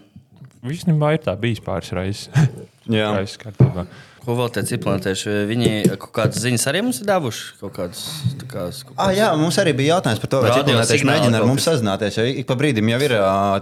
Īstenībā 0.65 1.15
ir 1.15 1.24
tā 1.26 1.34
bijis 1.38 1.62
pāris 1.65 1.89
reizes. 1.93 2.30
Jā. 2.98 3.10
Reizes 3.17 3.39
kārtībā. 3.41 3.86
Ko 4.26 4.34
vēl 4.34 4.50
tie 4.54 4.63
ciklonētieši? 4.65 5.34
Viņi 5.52 5.67
kaut 6.02 6.12
kādas 6.15 6.39
ziņas 6.41 6.63
arī 6.71 6.80
mums 6.82 6.98
ir 7.02 7.06
devuši. 7.10 7.43
Kaut 7.60 7.74
kādas, 7.76 8.00
tā 8.41 8.48
kā, 8.50 8.63
kaut 8.74 8.95
Ah, 8.98 9.12
jā, 9.13 9.28
mums 9.38 9.58
arī 9.62 9.74
bija 9.78 10.00
jautājums 10.00 10.21
par 10.24 10.32
to, 10.34 10.39
vai 10.41 10.54
signāli 10.56 11.10
mēģina 11.12 11.41
ar 11.41 11.45
mums 11.45 11.67
sazināties. 11.69 12.17
Jo 12.17 12.26
ik 12.41 12.48
pa 12.50 12.58
brīdim 12.58 12.89
jau 12.89 13.00
ir 13.06 13.13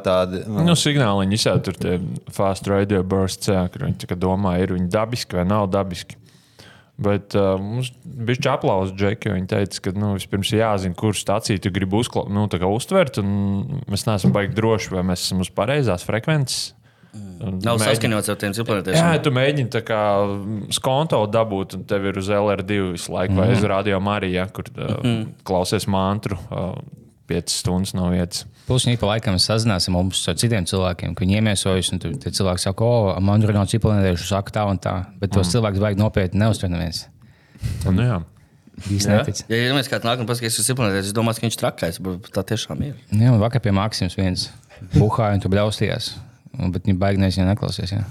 tādi. 0.05 0.39
Nu, 0.47 0.75
signāliņi 0.79 1.35
izsēta 1.39 1.65
tur 1.67 1.79
tie 1.83 1.97
fast 2.31 2.69
radio 2.71 3.03
bursts, 3.03 3.51
jā, 3.51 3.65
kur 3.73 3.89
viņi 3.89 4.19
domā, 4.23 4.55
ir 4.63 4.71
viņi 4.77 4.87
dabiski 4.93 5.35
vai 5.41 5.43
nav 5.51 5.67
dabiski. 5.75 6.15
Bet 7.01 7.33
uh, 7.33 7.55
mums 7.57 7.89
bija 8.05 8.53
aplausa 8.53 8.93
džeki, 8.93 9.29
jo 9.31 9.37
viņi 9.39 9.49
teica, 9.49 9.79
ka 9.87 9.93
nu, 9.97 10.11
vispirms 10.13 10.51
ir 10.53 10.61
jāzina, 10.61 10.93
kuru 10.99 11.17
stāciju 11.17 11.63
tu 11.63 11.71
gribi 11.73 11.97
uzkla... 11.97 12.27
nu, 12.29 12.45
uztvert. 12.69 13.17
Mēs 13.89 14.05
neesam 14.05 14.35
baigi 14.35 14.53
droši, 14.59 14.93
vai 14.93 15.01
mēs 15.09 15.25
esam 15.25 15.41
uz 15.41 15.49
pareizās 15.49 16.05
frekvences. 16.05 16.75
Un 17.13 17.59
Nav 17.61 17.77
mēģini- 17.77 17.85
saskaņots 17.89 18.29
ar 18.29 18.37
tiem 18.41 18.53
Jā, 18.53 18.57
ciklonētiešiem. 18.59 19.17
tu 19.25 19.33
mēģini 19.33 19.69
tā 19.73 19.81
kā 19.85 19.99
skonto 20.73 21.19
dabūt, 21.29 21.75
un 21.77 21.83
tev 21.89 22.07
ir 22.09 22.17
uz 22.17 22.29
LR2 22.33 22.77
visu 22.93 23.13
laiku, 23.13 23.35
vai 23.37 23.51
uz 23.53 23.65
Radio 23.69 23.99
Mariju, 24.01 24.45
kur 24.53 24.69
uh, 24.77 25.25
klausies 25.45 25.85
mantru 25.89 26.37
uh, 26.49 26.77
5 27.29 27.53
stundas 27.53 27.93
no 27.97 28.09
vietas. 28.11 28.43
Plus, 28.67 28.85
viņi 28.87 28.99
pa 28.99 29.09
laikam 29.13 29.35
sazinās 29.41 29.89
ar 29.89 29.95
mums 29.95 30.21
ar 30.31 30.37
citiem 30.39 30.67
cilvēkiem, 30.69 31.15
ka 31.15 31.25
viņi 31.25 31.39
iemiesojas, 31.39 31.89
un 31.95 31.99
tie 31.99 32.31
cilvēki 32.31 32.63
saka, 32.63 32.85
o, 32.87 33.15
man 33.23 33.43
tur 33.43 33.51
nav 33.55 33.67
ciprunētieši, 33.71 34.27
saka 34.29 34.55
tā 34.55 34.63
un 34.71 34.79
tā. 34.79 34.93
Bet 35.19 35.33
tos 35.35 35.51
cilvēkus 35.51 35.83
vajag 35.83 35.99
nopietni. 35.99 36.39
Un, 37.87 37.97
nu, 37.99 38.05
jā. 38.07 38.21
Jā. 38.89 39.19
Ja 39.51 39.59
ir 39.69 39.75
kāds 39.91 40.07
nākamais 40.07 40.29
paskatās 40.31 40.59
uz 40.59 40.67
ciklonētiešiem, 40.71 41.11
es 41.11 41.15
domāju, 41.15 41.39
ka 41.39 41.45
viņš 41.47 41.57
trakais. 41.61 41.99
bet 42.03 42.31
Tā 42.33 42.43
tiešām 42.53 42.81
ir. 42.87 42.95
Jā, 43.11 43.29
un 43.31 43.41
vakar 43.43 43.61
pie 43.63 43.73
Maksimas 43.75 44.17
viens 44.17 44.47
buhāja 44.95 45.37
un 45.37 45.43
tur 45.43 45.53
braustījās. 45.53 46.13
Un, 46.57 46.71
Bet 46.73 46.87
viņi 46.87 46.97
baigi 47.01 47.21
neviens 47.21 47.51
neklausies. 47.51 47.93
Jā. 47.93 48.03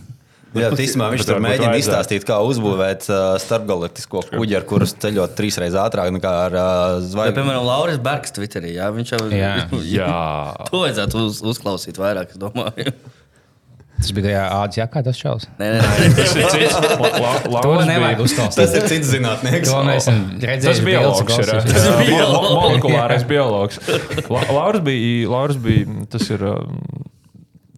Jā, 0.59 0.69
tīsumā 0.77 1.07
viņš 1.15 1.25
tur 1.29 1.39
mēģina 1.41 1.73
izstāstīt, 1.81 2.27
kā 2.29 2.37
uzbūvēt 2.45 3.07
uh, 3.09 3.23
starpgalaktisko 3.41 4.21
kuģi, 4.35 4.57
ar 4.59 4.67
kuru 4.69 4.85
ceļot 4.91 5.33
trīsreiz 5.39 5.77
ātrāk 5.81 6.11
nekā 6.19 6.33
ar 6.49 6.57
uh, 6.59 6.99
zvaigzni. 7.01 7.39
piemēram, 7.41 7.65
Lauris 7.65 7.97
Bergs 8.05 8.35
Twitterī. 8.37 8.75
Jā, 8.77 8.91
viņš 8.93 9.15
jau 9.17 9.23
Jā. 9.33 9.55
jā. 9.97 10.13
To 10.73 10.83
vajadzētu 10.85 11.25
uz, 11.25 11.41
uzklausīt 11.55 11.97
vairāk, 12.03 12.35
es 12.37 12.41
domāju. 12.43 12.93
Tas 14.03 14.11
bija 14.17 14.25
tajā 14.27 14.43
ādas 14.59 14.79
jākā 14.81 15.01
tas 15.07 15.19
čels. 15.21 15.45
Nē, 15.61 15.67
nē, 15.77 15.81
nē. 15.87 16.07
Tas 16.19 16.33
ir 16.35 16.47
cits. 16.51 16.75
To 17.63 17.75
nevajag 17.87 18.23
uzklausīt. 18.25 18.59
Tas 18.59 18.73
ir 18.75 18.87
cits 18.91 19.13
zinātnieks. 19.13 19.69
To 19.71 19.83
mēs 19.87 20.09
redzējuši. 20.43 20.65
Tas 20.67 20.81
bija 20.83 21.03
biologs. 21.05 21.39
Ir, 21.39 21.53
mo- 21.55 21.85
mo- 21.87 22.09
biologs. 22.09 22.57
molekulārais 22.57 23.27
biologs. 23.31 23.79
La, 24.27 24.43
Lauris 24.59 24.83
bija, 24.89 25.31
Lauris 25.31 25.61
bija 25.63 25.87
tas 26.11 26.27
ir 26.35 26.43
um, 26.51 26.81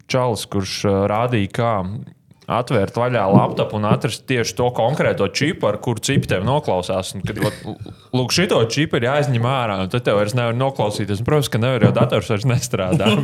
Čalis, 0.09 0.47
kurš 0.49 0.79
uh, 0.89 1.03
rādīja, 1.13 1.51
kā 1.61 1.73
atvērt 2.51 2.97
vaļā 2.99 3.23
laptopu 3.33 3.79
un 3.79 3.87
atrast 3.89 4.27
tieši 4.29 4.57
to 4.59 4.67
konkrēto 4.77 5.29
čipu, 5.33 5.69
ar 5.71 5.79
kuru 5.85 6.03
cipu 6.05 6.29
tev 6.29 6.45
noklausās. 6.45 7.15
Un, 7.17 7.23
kad, 7.25 7.39
lūk, 8.13 8.35
šito 8.37 8.59
čipu 8.73 8.99
ir 9.01 9.07
jāizņem 9.09 9.47
ārā, 9.49 9.79
un 9.87 9.93
tad 9.93 10.05
tev 10.05 10.19
vairs 10.21 10.35
nevar 10.37 10.57
noklausīties. 10.59 11.23
Un, 11.23 11.29
protams, 11.29 11.49
ka 11.55 11.61
nevar, 11.63 11.87
jo 11.89 11.93
dators 11.97 12.29
vairs 12.35 12.45
nestrādā. 12.49 13.09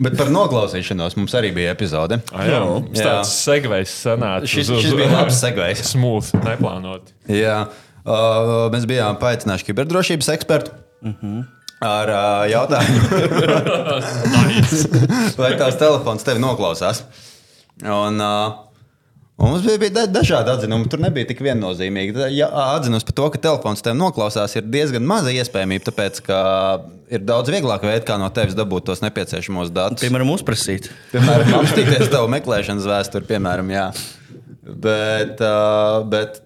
Bet 0.00 0.16
par 0.16 0.30
noklausīšanos 0.32 1.16
mums 1.18 1.34
arī 1.36 1.50
bija 1.56 1.72
epizode. 1.74 2.18
Ah, 2.32 2.44
jā, 2.48 2.60
Jā. 2.96 3.04
tāds 3.04 3.32
segvejs 3.44 3.92
sanāca. 4.06 4.48
Šis, 4.48 4.70
uz- 4.72 4.82
šis 4.84 4.94
bija 4.96 5.10
labs 5.18 5.40
segvejs. 5.40 5.82
Smooth, 5.92 6.30
neplānot. 6.44 7.12
Jā, 7.28 7.62
uh, 8.04 8.68
mēs 8.72 8.86
bijām 8.88 9.18
paaicinājuši 9.20 9.68
kiberdrošības 9.70 10.30
ekspertu. 10.36 10.76
Ar 11.80 12.10
uh, 12.12 12.42
jautājumu, 12.52 13.00
vai 15.40 15.54
tavs 15.56 15.78
telefons 15.80 16.26
tevi 16.26 16.42
noklausās. 16.42 17.04
Un, 17.80 18.20
uh, 18.20 18.66
Un 19.40 19.54
mums 19.54 19.62
bija, 19.64 19.78
bija 19.80 19.92
da- 19.94 20.10
dažādi 20.20 20.52
atzinumi. 20.52 20.84
Tur 20.92 21.00
nebija 21.00 21.24
tik 21.30 21.38
viennozīmīgi. 21.40 22.26
Ja, 22.36 22.50
atzinums 22.74 23.06
par 23.08 23.14
to, 23.16 23.28
ka 23.32 23.38
telefons 23.40 23.80
tev 23.80 23.94
noklausās, 23.96 24.52
ir 24.60 24.66
diezgan 24.68 25.06
maza 25.08 25.32
iespējamība, 25.32 25.86
tāpēc 25.86 26.20
ka 26.26 26.40
ir 27.08 27.24
daudz 27.24 27.48
vieglāk 27.48 27.86
veids, 27.88 28.04
kā 28.04 28.18
no 28.20 28.28
tevis 28.36 28.52
dabūt 28.58 28.90
tos 28.90 29.00
nepieciešamos 29.00 29.72
datus. 29.72 30.04
Piemēram, 30.04 30.34
uzprasīt. 30.34 30.90
Piemēram, 31.14 31.54
apstīties 31.62 32.12
tavu 32.12 32.28
meklēšanas 32.36 32.84
vēsturi, 32.92 33.30
piemēram, 33.32 33.72
jā. 33.72 33.86
Bet, 34.68 35.40
uh, 35.40 36.04
bet 36.12 36.42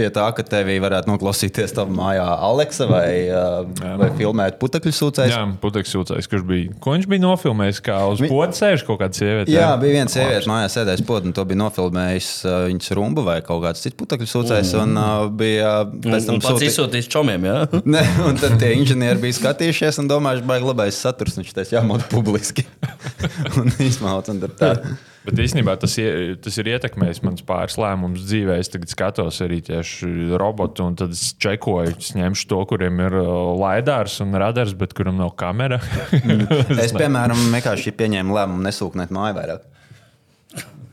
pie 0.00 0.08
tā, 0.16 0.24
ka 0.34 0.42
tevī 0.48 0.78
varētu 0.80 1.10
noklausīties 1.12 1.76
tavā 1.76 1.92
mājā 1.92 2.24
Aleksa 2.48 2.88
vai, 2.88 3.10
uh, 3.28 3.62
vai 4.00 4.08
filmēt 4.16 4.56
putekļu 4.62 4.92
sūcējs. 4.96 5.34
Jā, 5.36 5.42
putekļs 5.60 5.92
sūcējs, 5.94 6.28
kurš 6.32 6.44
bija. 6.48 6.72
Ko 6.80 6.96
viņš 6.96 7.06
bija 7.12 7.24
nofilmējis? 7.26 7.82
Kā 7.84 7.98
uz 8.10 8.22
Vi- 8.24 8.30
poda 8.32 8.56
sēž 8.56 8.86
kaut 8.88 8.98
kāda 9.04 9.20
sieviete. 9.20 9.52
Jā, 9.52 9.68
bija 9.82 9.98
viena 10.00 10.10
sieviete, 10.12 10.48
mājās 10.50 10.78
sēdējis 10.78 11.04
podu, 11.08 11.28
un 11.30 11.36
to 11.36 11.44
bija 11.50 11.60
nofilmējis 11.60 12.30
uh, 12.48 12.56
viņas 12.70 12.90
rumbu 12.98 13.24
vai 13.28 13.38
kaut 13.44 13.60
kāds 13.66 13.84
cits 13.84 13.98
putekļu 14.00 14.30
sūcējs. 14.32 14.72
Un 14.80 14.96
uh, 14.96 15.26
bija 15.28 15.74
pēc 15.90 16.30
tam 16.30 16.38
Un 16.40 16.44
pats 16.46 16.56
sūti- 16.56 16.70
izsūtīs 16.72 17.10
čomiem, 17.12 17.44
jā? 17.50 17.58
Ne, 17.94 18.02
un 18.24 18.40
tad 18.40 18.56
tie 18.62 18.72
inženieri 18.78 19.20
bija 19.26 19.36
skatījušies 19.42 20.00
un 20.00 20.08
domājuši, 20.10 20.46
baigi 20.48 20.68
labais 20.72 20.96
saturs. 21.04 21.36
Viņš 21.40 21.52
teica, 21.60 21.76
jāmod 21.78 22.08
publiski. 22.12 22.64
un 23.60 23.68
izmauc, 23.84 24.28
un 24.32 24.40
tad 24.46 24.56
tā. 24.60 24.72
Bet 25.20 25.36
īstenībā 25.44 25.74
tas, 25.76 25.98
ie- 26.00 26.36
tas 26.40 26.54
ir 26.62 26.70
ietekmējis 26.72 27.18
manas 27.26 27.44
pāris 27.44 27.76
lēmumus 27.76 28.22
dzīvē. 28.24 28.54
Es 28.62 28.70
tagad 28.72 28.88
skatos 28.88 29.40
arī 29.44 29.58
tieši 29.66 30.08
robotu, 30.40 30.86
un 30.88 30.96
tad 30.96 31.12
es 31.12 31.34
čekoju, 31.36 31.92
es 31.98 32.14
ņemšu 32.16 32.46
to, 32.48 32.60
kuriem 32.70 33.02
ir 33.04 33.18
uh, 33.20 33.50
laidārs 33.60 34.16
un 34.24 34.32
radars, 34.40 34.72
bet 34.80 34.94
kuram 34.96 35.20
nav 35.20 35.34
kamera. 35.40 35.80
Es, 36.80 36.94
piemēram, 37.00 37.36
vienkārši 37.52 37.92
pieņēmu 38.00 38.38
lēmumu 38.38 38.64
nesūknēt 38.64 39.12
māju 39.12 39.36
vairāk. 39.36 39.66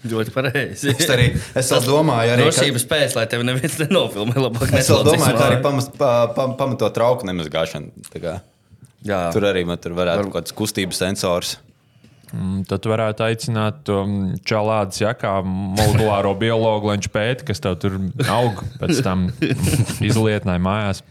Ļoti 0.08 0.32
pareizi. 0.36 0.92
Es 0.94 1.10
arī 1.10 1.30
es 1.34 1.72
vēl 1.74 1.88
domāju, 1.88 2.34
arī, 2.36 2.44
ka, 2.46 2.52
Drošības 2.52 2.86
pēc, 2.92 3.16
lai 3.18 3.26
tevi 3.32 3.48
neviens 3.48 3.80
nenofilmē. 3.82 4.36
Labāk 4.44 4.76
es 4.78 4.92
domāju, 4.92 5.34
ka 5.40 5.48
arī 5.48 5.58
pamas, 5.64 5.88
pa, 5.98 6.12
pa, 6.36 6.46
pamatot 6.60 6.94
trauku 6.96 7.28
nemazgāšanu. 7.28 8.06
Jā. 9.08 9.22
Tur 9.34 9.48
arī 9.50 9.64
man 9.68 9.80
tur 9.82 9.96
varētu 9.98 10.28
būt 10.28 10.36
kaut 10.36 10.46
kāds 10.46 10.56
kustības 10.58 11.02
sensors. 11.02 11.56
Mm, 12.34 12.64
Tad 12.68 12.88
varētu 12.92 13.24
aicināt 13.28 13.84
to 13.88 14.02
mm, 14.04 14.42
čalādes 14.48 15.00
jakā 15.04 15.38
molekulāro 15.46 16.34
biologu, 16.40 16.90
lai 16.90 16.98
viņš 16.98 17.12
pēta, 17.14 17.48
kas 17.48 17.64
tev 17.64 17.78
tur 17.80 17.96
aug, 18.34 18.60
pēc 18.82 19.00
tam 19.06 19.30
izlietināja 20.10 20.64
mājās. 20.64 21.04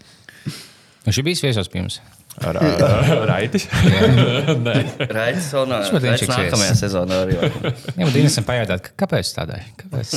Viņš 1.06 1.20
ir 1.22 1.26
bijis 1.28 1.44
viesos 1.46 1.70
pirms. 1.72 2.00
Ar, 2.02 2.15
Nē, 4.66 4.74
Raidījums 5.00 5.48
vēl 5.54 5.68
nav. 5.70 5.86
Viņš 5.88 6.06
inšeksēs. 6.10 6.30
nākamajā 6.32 6.74
sezonā 6.76 7.20
arī. 7.24 7.38
Jā, 7.38 7.48
bet 8.04 8.12
Dienas 8.16 8.36
pajautāt, 8.44 8.90
kāpēc 9.00 9.30
tādai? 9.38 9.60
Kāpēc? 9.80 10.12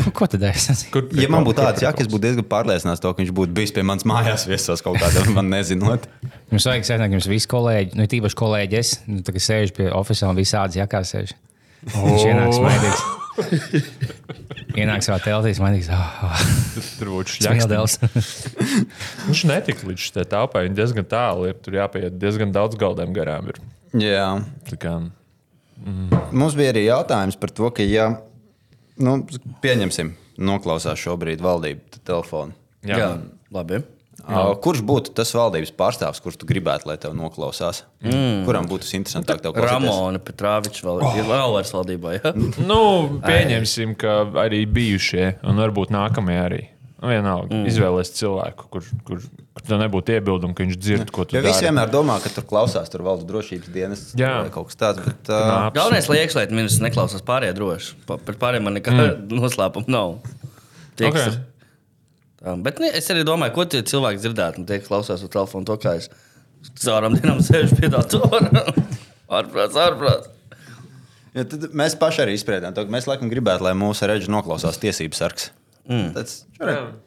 Ko, 0.00 0.14
ko 0.22 0.28
tad 0.34 0.48
es? 0.50 0.68
kur, 0.94 1.06
Ja 1.14 1.30
man 1.32 1.46
būtu 1.46 1.62
tāds 1.62 1.84
jākas, 1.84 2.08
es 2.08 2.12
būtu 2.12 2.26
diezgan 2.26 2.48
pārliecināts, 2.50 3.02
to, 3.04 3.14
ka 3.14 3.22
viņš 3.22 3.32
būtu 3.38 3.56
bijis 3.60 3.74
pie 3.76 3.86
manas 3.86 4.06
mājās 4.08 4.48
viesos 4.50 4.82
kaut 4.82 4.98
kādā, 5.02 5.24
man 5.38 5.52
nezinot. 5.54 6.10
Jums 6.50 6.66
vajag 6.66 6.90
sēžot, 6.90 7.16
jums 7.18 7.30
visi 7.30 7.50
kolēģi, 7.54 7.98
nu, 8.00 8.10
tīpaši 8.10 8.40
kolēģi, 8.42 8.82
es 8.82 8.94
nu, 9.06 9.22
sēžu 9.22 9.78
pie 9.78 9.90
oficiāla 9.94 10.34
un 10.34 10.42
visādi 10.42 10.82
jākās 10.82 11.14
sēž. 11.14 11.36
Viņš 11.94 12.26
ienāks 12.26 12.58
smaidīgs. 12.58 13.10
Ienāks 14.80 15.08
savā 15.08 15.18
teltī, 15.24 15.52
smaidīgs. 15.56 15.88
Oh, 15.92 16.18
oh. 16.28 16.44
tur 16.98 17.12
būtu. 17.16 17.38
Smieldēls. 17.38 17.98
Viņš 19.28 19.44
netika 19.50 19.88
līdz 19.88 20.06
šai 20.08 20.26
telpai. 20.28 20.66
Viņa 20.68 20.78
diezgan 20.78 21.08
tālu 21.08 21.50
ir. 21.50 21.58
Tur 21.64 21.76
jāpieiet 21.80 22.16
diezgan 22.20 22.54
daudz 22.54 22.78
galdiem 22.80 23.14
garām. 23.16 23.52
Ir. 23.52 23.60
Jā. 24.02 24.28
Tā 24.68 24.80
Kā, 24.80 24.96
Mums 25.82 26.54
bija 26.54 26.70
arī 26.70 26.84
jautājums 26.86 27.38
par 27.40 27.50
to, 27.50 27.68
ka, 27.74 27.82
ja 27.82 28.12
nu, 29.02 29.16
pieņemsim, 29.64 30.12
noklausās 30.38 31.00
šobrīd 31.02 31.42
valdība 31.42 32.02
telefonu. 32.06 32.54
jā. 32.86 32.98
Jā, 33.00 33.08
labi. 33.54 33.82
Uh, 34.22 34.52
Kurš 34.62 34.80
būtu 34.86 35.10
tas 35.18 35.32
valdības 35.34 35.72
pārstāvs, 35.74 36.20
kurš 36.22 36.36
tu 36.42 36.46
gribētu, 36.46 36.86
lai 36.86 36.94
tev 37.02 37.14
noklausās? 37.18 37.82
Mm. 38.04 38.44
Kuram 38.46 38.68
būtu 38.70 38.86
tas 38.86 38.94
interesantāk? 38.94 39.40
tev 39.42 39.54
klausīties? 39.56 39.72
Ramona 39.90 40.20
Petrāviča 40.22 40.84
vēl 40.86 41.02
ir 41.18 41.26
vēl 41.26 41.56
vairs 41.56 41.72
valdībā. 41.74 42.12
Ja? 42.20 42.32
Nu, 42.70 42.82
pieņemsim, 43.24 43.96
ka 43.98 44.20
arī 44.44 44.62
bijušie, 44.70 45.40
un 45.42 45.58
varbūt 45.58 45.90
nākamie 45.94 46.38
arī. 46.38 46.62
Nu, 47.02 47.10
vienalga, 47.10 47.50
mm. 47.50 47.64
izvēlēties 47.66 48.12
cilvēku, 48.14 48.68
kur, 48.70 48.84
kur, 49.08 49.22
kur 49.58 49.64
tev 49.66 49.80
nebūtu 49.82 50.14
iebildumi, 50.14 50.54
ka 50.54 50.62
viņš 50.68 50.76
dzird, 50.78 51.08
ko 51.10 51.24
tu 51.26 51.34
Jo 51.34 51.40
visi 51.42 51.56
dari. 51.58 51.66
vienmēr 51.72 51.90
domā, 51.90 52.20
ka 52.22 52.30
tur 52.30 52.46
klausās, 52.46 52.86
tur 52.94 53.02
valda 53.02 53.26
drošības 53.26 53.72
dienas 53.74 54.04
Jā. 54.14 54.36
vai 54.44 54.52
kaut 54.54 54.70
kas 54.70 54.78
tāds. 54.78 55.02
Bet, 55.02 55.26
uh, 55.26 55.48
Nā. 55.50 55.56
Galvenais, 55.74 56.06
lai 56.12 56.20
iekšlietu 56.22 56.54
ministrs 56.54 56.84
neklausās 56.84 57.24
pārējie 57.26 57.56
droši. 57.58 57.96
Pa- 58.06 58.20
Par 58.22 58.38
pārējiem 58.44 58.68
man 58.70 58.78
nekāda 58.78 59.08
mm. 59.16 59.34
noslēpuma 59.42 59.90
nav. 59.90 60.14
Tie, 60.94 61.08
Ok. 61.10 61.18
kas 61.18 61.40
Tā, 62.42 62.56
bet 62.66 62.80
ne, 62.82 62.90
es 62.98 63.06
arī 63.14 63.22
domāju, 63.26 63.54
ko 63.54 63.64
tie 63.70 63.82
cilvēki 63.86 64.22
dzirdētu. 64.24 64.62
Un 64.62 64.66
tie, 64.66 64.80
kas 64.82 64.90
klausās 64.90 65.22
uz 65.22 65.30
telefonu, 65.30 65.66
to 65.68 65.76
kā 65.82 65.94
es 66.00 66.08
caurām 66.82 67.14
dienām 67.18 67.38
sēžu 67.46 67.78
pie 67.78 67.90
datora. 67.92 68.64
Ārprāts, 69.38 69.78
ārprāts. 69.80 70.28
ja 71.38 71.46
mēs 71.78 71.94
paši 71.96 72.24
arī 72.26 72.34
izpratām, 72.36 72.74
ka 72.76 72.84
mēs 72.92 73.06
laikam 73.08 73.30
gribētu, 73.32 73.64
lai 73.64 73.72
mūsu 73.78 74.10
reģis 74.10 74.28
noklausās 74.32 74.76
tiesības 74.82 75.22
sargs. 75.22 75.48
Mm. 75.88 76.10
Tas 76.18 76.42
varētu 76.60 77.00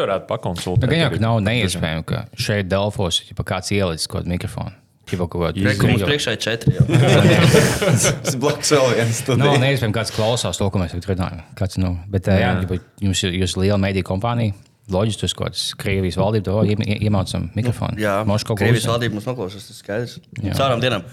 Nu, 0.00 0.28
pakonsultēt. 0.30 0.88
gan 0.88 1.00
jau, 1.02 1.16
nav 1.20 1.40
neiespējami, 1.44 2.04
ka 2.08 2.20
šeit 2.40 2.68
Delfos 2.70 3.18
ir 3.26 3.36
kāds 3.44 3.72
ielicis 3.74 4.06
kaut 4.08 4.22
kādu 4.22 4.32
mikrofonu. 4.32 4.70
Kādu 5.18 5.64
Reku 5.66 5.86
mums 5.90 6.02
priekšā 6.06 6.32
ir 6.36 6.40
četri. 6.44 6.74
ir 6.76 8.38
blakus 8.42 8.70
vēl 8.76 8.88
viens 8.94 9.10
Nav 9.10 9.36
studija. 9.38 9.58
neiespējami, 9.64 9.94
kāds 9.96 10.12
klausās 10.14 10.58
to, 10.60 10.68
ko 10.70 10.78
mēs 10.82 10.94
runājam. 10.94 11.42
Kāds, 11.58 11.78
nu, 11.82 11.96
bet, 12.10 12.26
jā, 12.30 12.38
jā 12.44 12.50
ģipa, 12.62 12.78
jums 13.08 13.22
ir 13.26 13.36
liela 13.64 13.78
mediju 13.80 14.04
kompānija. 14.12 14.54
Loģiski, 14.90 15.20
tas 15.22 15.34
kaut 15.38 15.46
kāds 15.52 15.64
Krievijas 15.78 16.16
valdība, 16.18 16.44
to 16.48 16.62
ie- 16.66 16.74
ie- 16.82 16.98
iemācām 17.06 17.50
mikrofonu. 17.54 17.94
Jā, 18.02 18.24
Moš 18.26 18.42
kaut 18.44 18.58
ko 18.58 18.64
Krievijas 18.64 18.82
uzzina. 18.82 18.96
valdība 18.96 19.14
mums 19.14 19.26
noklausās, 19.28 19.66
tas 19.68 19.76
ir 19.76 19.78
skaidrs. 19.84 20.16
Jā. 20.42 20.54
Caurām 20.58 20.80
dienām. 20.82 21.04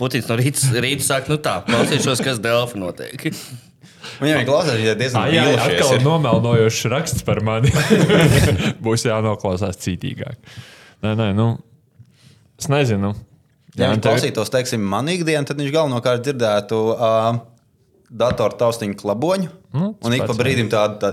Putins 0.00 0.28
no 0.28 0.36
rīta, 0.36 0.70
rīta 0.80 1.04
sāk, 1.04 1.28
nu 1.28 1.36
tā, 1.40 1.58
klausīšos, 1.68 2.22
kas 2.24 2.38
Delfi 2.44 2.76
notiek. 2.80 3.26
Viņam 4.20 4.40
ir 4.40 4.46
klausās, 4.48 4.80
ja 4.84 4.94
diezgan 4.94 5.22
Ah, 5.26 5.30
jā, 5.34 5.44
atkal 5.58 5.94
ir. 5.96 6.02
nomelnojošs 6.04 6.84
raksts 6.92 7.22
par 7.26 7.40
mani. 7.44 7.68
Būs 8.84 9.04
jānoklausās 9.08 9.76
citīgāk. 9.82 10.36
Nē, 11.04 11.12
nē, 11.18 11.28
nu, 11.36 11.58
es 12.60 12.68
nezinu. 12.72 13.12
Ja 13.76 13.90
viņš 13.92 14.00
tev 14.00 14.12
ir- 14.16 14.20
klausītos, 14.20 14.50
teiksim, 14.54 14.80
man 14.88 15.08
ikdienā, 15.12 15.44
tad 15.48 15.58
viņš 15.60 15.72
galvenokārt 15.74 16.24
dzirdētu 16.24 16.78
uh, 16.94 17.38
datoru 18.08 18.56
taustiņu 18.62 18.96
klaboņu. 19.00 19.50
Nu, 19.76 19.90
un 20.00 20.16
ik 20.16 20.24
pa 20.24 20.32
jā. 20.32 20.38
brīdim 20.40 20.70
tādu 20.72 21.00
tā, 21.02 21.12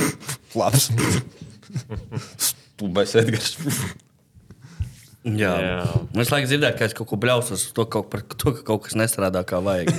labs. 0.60 0.90
Stulbais 2.76 3.14
Edgars. 3.18 3.56
Jā. 5.26 5.50
Jā. 5.58 5.78
Es 6.22 6.30
laikam 6.30 6.46
dzirdēju, 6.46 6.76
ka 6.78 6.86
es 6.86 6.94
kaut 6.94 7.08
ko 7.10 7.18
bļausos 7.18 7.64
to, 7.74 7.86
kaut, 7.90 8.06
par 8.12 8.22
to, 8.22 8.52
ka 8.54 8.62
kaut 8.68 8.84
kas 8.86 8.94
nestrādā 8.98 9.42
kā 9.48 9.58
vajag. 9.64 9.90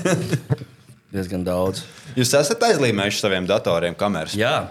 Diezgan 1.13 1.43
daudz. 1.47 1.83
Jūs 2.19 2.31
esat 2.39 2.63
aizlīmējuši 2.69 3.19
saviem 3.23 3.47
datoriem 3.49 3.95
kameras. 3.99 4.35
Jā, 4.39 4.69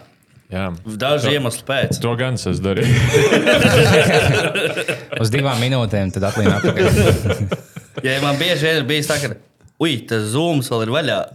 Jā. 0.52 0.68
daži 0.86 1.32
iemesli 1.34 1.64
pēc. 1.66 1.98
To 2.02 2.12
gan 2.18 2.34
es 2.38 2.60
darīju. 2.62 2.94
Uz 5.22 5.28
divām 5.34 5.58
minūtēm 5.62 6.12
tad 6.14 6.22
atlīmē 6.30 6.54
atpakaļ. 6.60 6.86
Ja 8.04 8.18
man 8.20 8.36
bieži 8.36 8.60
vien 8.66 8.76
ir 8.76 8.82
bijis 8.84 9.06
tā, 9.08 9.14
ka, 9.22 9.30
ui, 9.80 9.94
tas 10.06 10.26
zūms 10.34 10.66
vēl 10.68 10.82
ir 10.84 10.90
vaļā. 10.92 11.14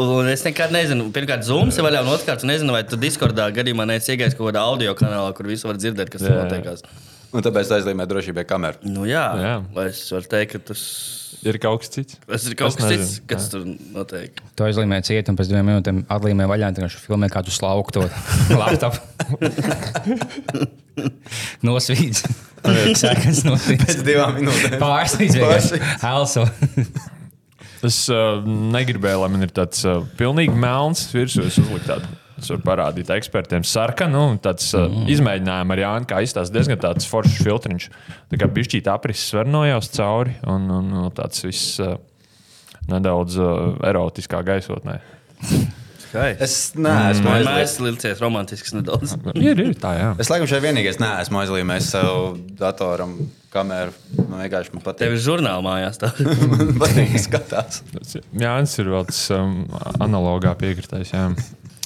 Un 0.00 0.26
es 0.26 0.42
nekad 0.42 0.72
nezinu, 0.74 1.04
pirmkārt, 1.14 1.44
zūms 1.46 1.76
ir 1.78 1.84
vaļā, 1.86 2.00
un 2.02 2.08
otrkārt, 2.10 2.42
nezinu, 2.48 2.72
vai 2.74 2.80
tu 2.88 2.96
Discordā 2.98 3.44
gadījumā 3.54 3.84
neesi 3.86 4.10
iegājis 4.14 4.34
kaut 4.34 4.48
kādā 4.48 4.64
audio 4.66 4.94
kanālā, 4.98 5.30
kur 5.36 5.46
visi 5.46 5.68
var 5.68 5.76
dzirdēt, 5.78 6.10
kas 6.10 6.24
tur 6.24 6.34
notiekās. 6.34 6.82
Un 7.34 7.44
tāpēc 7.44 7.70
aizlīmē 7.76 8.06
drošībai 8.10 8.42
kameru. 8.48 8.80
Nu, 8.90 9.04
jā, 9.06 9.22
Jā. 9.38 9.52
lai 9.76 9.84
es 9.92 10.00
varu 10.10 10.26
teikt, 10.32 10.56
ka 10.56 10.72
tas, 10.72 10.82
Ir 11.44 11.58
kaut 11.60 11.82
kas 11.84 11.90
cits. 11.92 12.16
tas 12.24 12.44
ir 12.48 12.54
kaut 12.56 12.72
Es 12.72 12.78
kas 12.80 12.86
nezinu. 12.88 13.04
cits, 13.06 13.22
kas 13.28 13.48
tur 13.52 13.64
notiek. 13.94 14.38
To 14.56 14.64
aizlīmē 14.64 15.00
ciet, 15.04 15.28
un 15.28 15.36
pēc 15.36 15.50
divām 15.52 15.66
minūtēm 15.68 15.98
atlīmē 16.14 16.46
vaļā. 16.48 16.70
Tad 16.76 16.86
viņš 16.86 16.96
filmē 17.04 17.28
kādu 17.32 17.52
slauku 17.52 17.92
to 17.98 18.06
laptopu. 18.60 19.00
Nosvīts. 21.64 22.24
Sēkans 22.64 23.42
nosvīts. 23.48 23.84
Pēc 23.90 24.02
divām 24.06 24.38
minūtēm. 24.38 24.78
Vienkārši. 24.78 25.40
Pārsvīts. 25.42 26.06
Elso. 26.08 26.46
Es 27.84 27.98
uh, 28.08 28.38
negribēju, 28.46 29.20
lai 29.20 29.28
man 29.34 29.44
ir 29.44 29.50
tāds 29.52 29.82
uh, 29.84 29.98
pilnīgi 30.16 30.54
melns 30.56 31.02
virsū. 31.12 31.44
Es 31.50 31.58
uzliku 31.60 31.82
tādu, 31.84 32.08
varu 32.42 32.62
parādīt 32.64 33.12
ekspertiem, 33.14 33.66
sarkanu. 33.68 34.24
Nu, 34.34 34.40
tāds 34.42 34.70
uh, 34.74 34.86
mm. 34.88 35.06
izmēģinājums 35.14 35.74
ar 35.74 35.84
Jānu, 35.84 36.08
kā 36.10 36.22
izstāsta 36.24 36.56
diezgan 36.56 36.80
tāds 36.82 37.08
foršs 37.10 37.38
filtriņš. 37.44 37.86
Tā 38.32 38.40
kā 38.40 38.50
bišķīt 38.58 38.90
aprises 38.90 39.36
var 39.36 39.48
nojaust 39.50 39.94
cauri 39.98 40.36
un, 40.50 40.66
un, 40.80 40.90
un 41.04 41.14
tāds 41.14 41.46
viss 41.46 41.78
uh, 41.84 41.96
nedaudz 42.90 43.38
uh, 43.40 43.78
erotiskā 43.86 44.42
gaisotnē. 44.46 45.00
skaisti. 46.14 46.44
Es 46.44 46.56
neesmu 46.78 47.30
mājas 47.30 47.76
licies 47.82 48.20
romantisks 48.22 48.74
nedaudz. 48.76 49.16
Ir, 49.34 49.58
ir 49.58 49.74
tā, 49.80 49.94
jā. 49.98 50.10
Es 50.22 50.30
laikam 50.32 50.48
šeit 50.50 50.62
vienīgais 50.64 51.00
neesmu 51.02 51.40
aizlīmējis 51.42 51.90
savu 51.96 52.28
datoram 52.58 53.16
kameru. 53.54 53.94
Man 54.18 54.42
vienkārši 54.44 54.74
man 54.74 54.82
Tev 54.82 54.90
patīk. 54.92 55.12
ir 55.14 55.22
žurnāla 55.22 55.62
mājās. 55.64 56.00
Man 56.50 56.74
patīk 56.80 57.14
skatās. 57.22 57.82
Jānis 58.34 58.74
ir 58.82 58.90
vēl 58.90 59.06
tas 59.10 59.20
um, 59.36 59.60
analogā 60.02 60.56
piekritais. 60.58 61.12
Jā. 61.14 61.28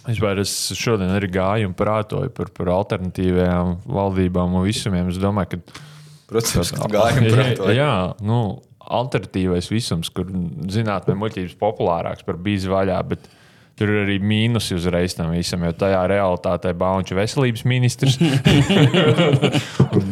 Vispār 0.09 0.41
es 0.41 0.53
šodien 0.79 1.13
arī 1.13 1.29
gāju 1.33 1.69
un 1.69 1.75
prātoju 1.77 2.33
par, 2.37 2.53
par 2.57 2.73
alternatīvajām 2.79 3.75
valdībām 3.85 4.57
un 4.57 4.65
visumiem. 4.65 5.11
Es 5.13 5.21
domāju, 5.21 5.59
ka 5.59 5.83
Protams, 6.29 6.73
gājām 6.77 7.29
par 7.29 7.51
to. 7.61 7.69
Jā, 7.77 7.93
nu, 8.25 8.39
alternatīvais 8.89 9.69
visums, 9.73 10.09
kur 10.13 10.31
zinātnē 10.73 11.17
muļķības 11.19 11.59
populārāks 11.61 12.25
par 12.25 12.41
bīzu 12.41 12.73
vaļā. 12.73 13.03
Bet 13.11 13.29
Tur 13.79 13.93
ir 13.93 14.01
arī 14.03 14.17
mīnusi 14.19 14.75
uzreiz 14.75 15.15
tam 15.15 15.31
visam, 15.31 15.63
jo 15.63 15.71
tajā 15.79 16.01
realitātē 16.11 16.73
Bāņš 16.75 17.13
ir 17.13 17.21
veselības 17.21 17.65
ministrs. 17.69 18.19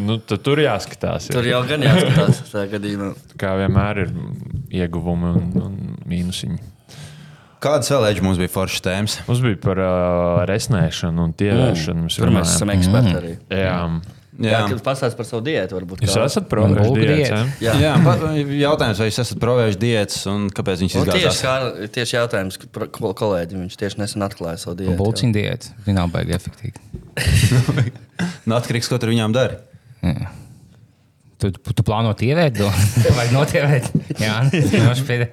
Nu, 0.06 0.20
tad 0.22 0.42
tur 0.46 0.60
jāskatās. 0.62 1.26
Tur 1.34 1.42
Jā. 1.42 1.56
jau 1.56 1.66
gan 1.66 1.82
jāskatās. 1.82 2.38
Kā 3.40 3.56
vienmēr 3.58 4.04
ir 4.04 4.12
ieguvumi 4.84 5.32
un, 5.34 5.48
un 5.58 5.74
mīnusiņi. 6.06 6.58
Kādas 7.66 7.90
vēl 7.90 8.04
ēģi 8.12 8.22
mums 8.26 8.38
bija 8.40 8.52
foršas 8.54 8.84
tēmas? 8.86 9.16
Mums 9.26 9.40
bija 9.42 9.58
par 9.64 9.80
uh, 9.82 10.44
resnēšanu 10.48 11.24
un 11.26 11.32
tievēršanu. 11.40 12.12
Tur 12.14 12.30
mēs 12.36 12.54
esam 12.54 12.70
eksperti 12.76 13.16
arī. 13.18 13.32
Jā, 13.50 13.72
Jā, 14.36 14.50
Jā, 14.52 14.58
kad 14.68 14.80
pastāstīs 14.84 15.14
par 15.16 15.24
savu 15.24 15.40
diētu, 15.46 15.72
varbūt. 15.78 16.02
jūs 16.04 16.16
esat 16.20 16.44
provējuši 16.50 17.06
diētas. 17.08 17.52
Jā. 17.64 17.72
Jā 17.80 17.92
pa, 18.04 18.12
jautājums, 18.36 18.98
vai 19.00 19.06
jūs 19.08 19.20
esat 19.22 19.38
provējuši 19.40 19.78
diētas 19.80 20.18
un 20.28 20.42
kāpēc 20.52 20.82
viņš 20.84 20.96
tieši, 20.98 21.14
izgāzās? 21.22 21.38
kā, 21.40 21.86
tieši 21.94 22.16
jautājums 22.18 22.58
kol- 22.92 23.14
kolēģim. 23.16 23.62
Viņš 23.64 23.78
tieši 23.80 24.02
nesen 24.02 24.26
atklāja 24.26 24.60
savu 24.60 24.76
diētu. 24.82 24.98
Bulciņa 25.00 25.36
diēta. 25.38 25.72
Viņa 25.88 25.96
nav 26.02 26.12
baigi 26.12 26.36
efektīva. 26.36 26.84
Nu, 28.46 28.54
atkarīgs, 28.60 28.88
ko 28.92 28.96
tur 29.00 29.10
viņām 29.14 29.32
dara. 29.32 29.56
Tu, 31.40 31.50
tu, 31.52 31.72
tu 31.76 31.84
plāno 31.84 32.12
tievēt 32.16 32.60
to? 32.60 32.68
Vai 33.18 33.26
notievēt? 33.32 33.88
Jā, 34.20 34.38
nošpēdē. 34.52 35.30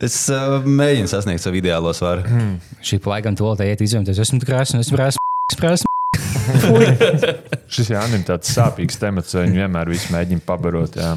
Es 0.00 0.16
uh, 0.32 0.60
mēģinu 0.64 1.10
sasniegt 1.10 1.44
savu 1.44 1.60
ideālo 1.60 1.92
svaru. 1.96 2.24
Hmm. 2.28 2.54
Šī 2.84 3.00
laikam 3.04 3.36
to 3.38 3.50
te 3.58 3.68
iet 3.68 3.82
izvēlēties. 3.84 4.22
Esmu 4.24 4.40
krāsni, 4.44 4.80
esmu 4.84 4.98
krāsni, 4.98 5.58
krāsni. 5.60 5.90
Šis 7.74 7.90
Jānis 7.92 8.18
ir 8.18 8.24
tāds 8.28 8.50
sāpīgs 8.52 8.98
temats, 9.00 9.32
jo 9.34 9.42
viņi 9.44 9.62
vienmēr 9.62 9.90
visu 9.90 10.12
mēģina 10.14 10.44
pabarot. 10.46 10.98
Jā. 10.98 11.14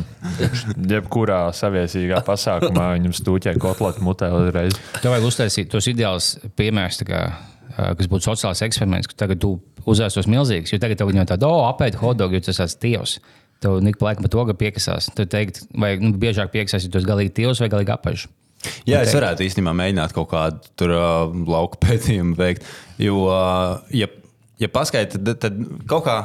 Jebkurā 0.91 1.41
saviesīgā 1.55 2.21
pasākumā 2.27 2.89
viņam 2.95 3.15
stūķē 3.17 3.55
kotletu 3.61 4.05
mutē 4.05 4.31
uzreiz. 4.35 4.77
Tev 5.01 5.13
vajag 5.13 5.27
uztaisīt 5.27 5.71
tos 5.73 5.89
ideālus 5.91 6.33
piemērus, 6.59 7.01
ā, 7.07 7.25
kas 7.99 8.11
būtu 8.11 8.29
sociāls 8.29 8.63
eksperiments, 8.67 9.11
ka 9.11 9.19
tagad 9.25 9.43
tu 9.43 9.57
uzvērstos 9.87 10.29
milzīgs, 10.31 10.73
jo 10.73 10.81
tagad 10.83 10.99
tev 11.01 11.11
jau 11.15 11.27
tāda, 11.27 11.51
oh, 11.51 11.67
apēd 11.71 11.99
hotdogu, 12.01 12.39
jo 12.39 12.47
tas 12.47 12.63
esmu 12.67 12.83
tievs. 12.83 13.17
Tev 13.63 13.79
nik 13.81 13.97
pa 13.97 14.11
laikam 14.11 14.25
pa 14.25 14.31
to, 14.31 14.43
ka 14.45 14.53
piekasās. 14.57 15.11
Tad 15.17 15.31
teikt, 15.33 15.63
vai 15.73 15.95
nu, 16.01 16.13
biežāk 16.21 16.51
piekasās, 16.53 16.85
ja 16.85 16.93
tu 16.93 17.01
esi 17.01 17.09
galīgi 17.09 17.33
tievs 17.41 17.63
vai 17.63 17.71
galīgi 17.73 17.95
apaļš. 17.95 18.27
Jā, 18.89 19.03
es 19.05 19.13
varētu 19.15 19.45
īstenībā 19.45 19.73
mēģināt 19.77 20.13
kaut 20.15 20.29
kādu 20.31 20.71
tur 20.79 20.93
uh, 20.95 21.29
lauku 21.47 21.79
pētījumu 21.85 22.35
veikt. 22.39 22.65
Jo, 23.01 23.19
uh, 23.29 23.77
ja, 23.93 24.09
ja 24.61 24.69
paskaidrot, 24.73 25.21
tad, 25.23 25.41
tad 25.45 25.59
kaut 25.89 26.05
kā 26.07 26.17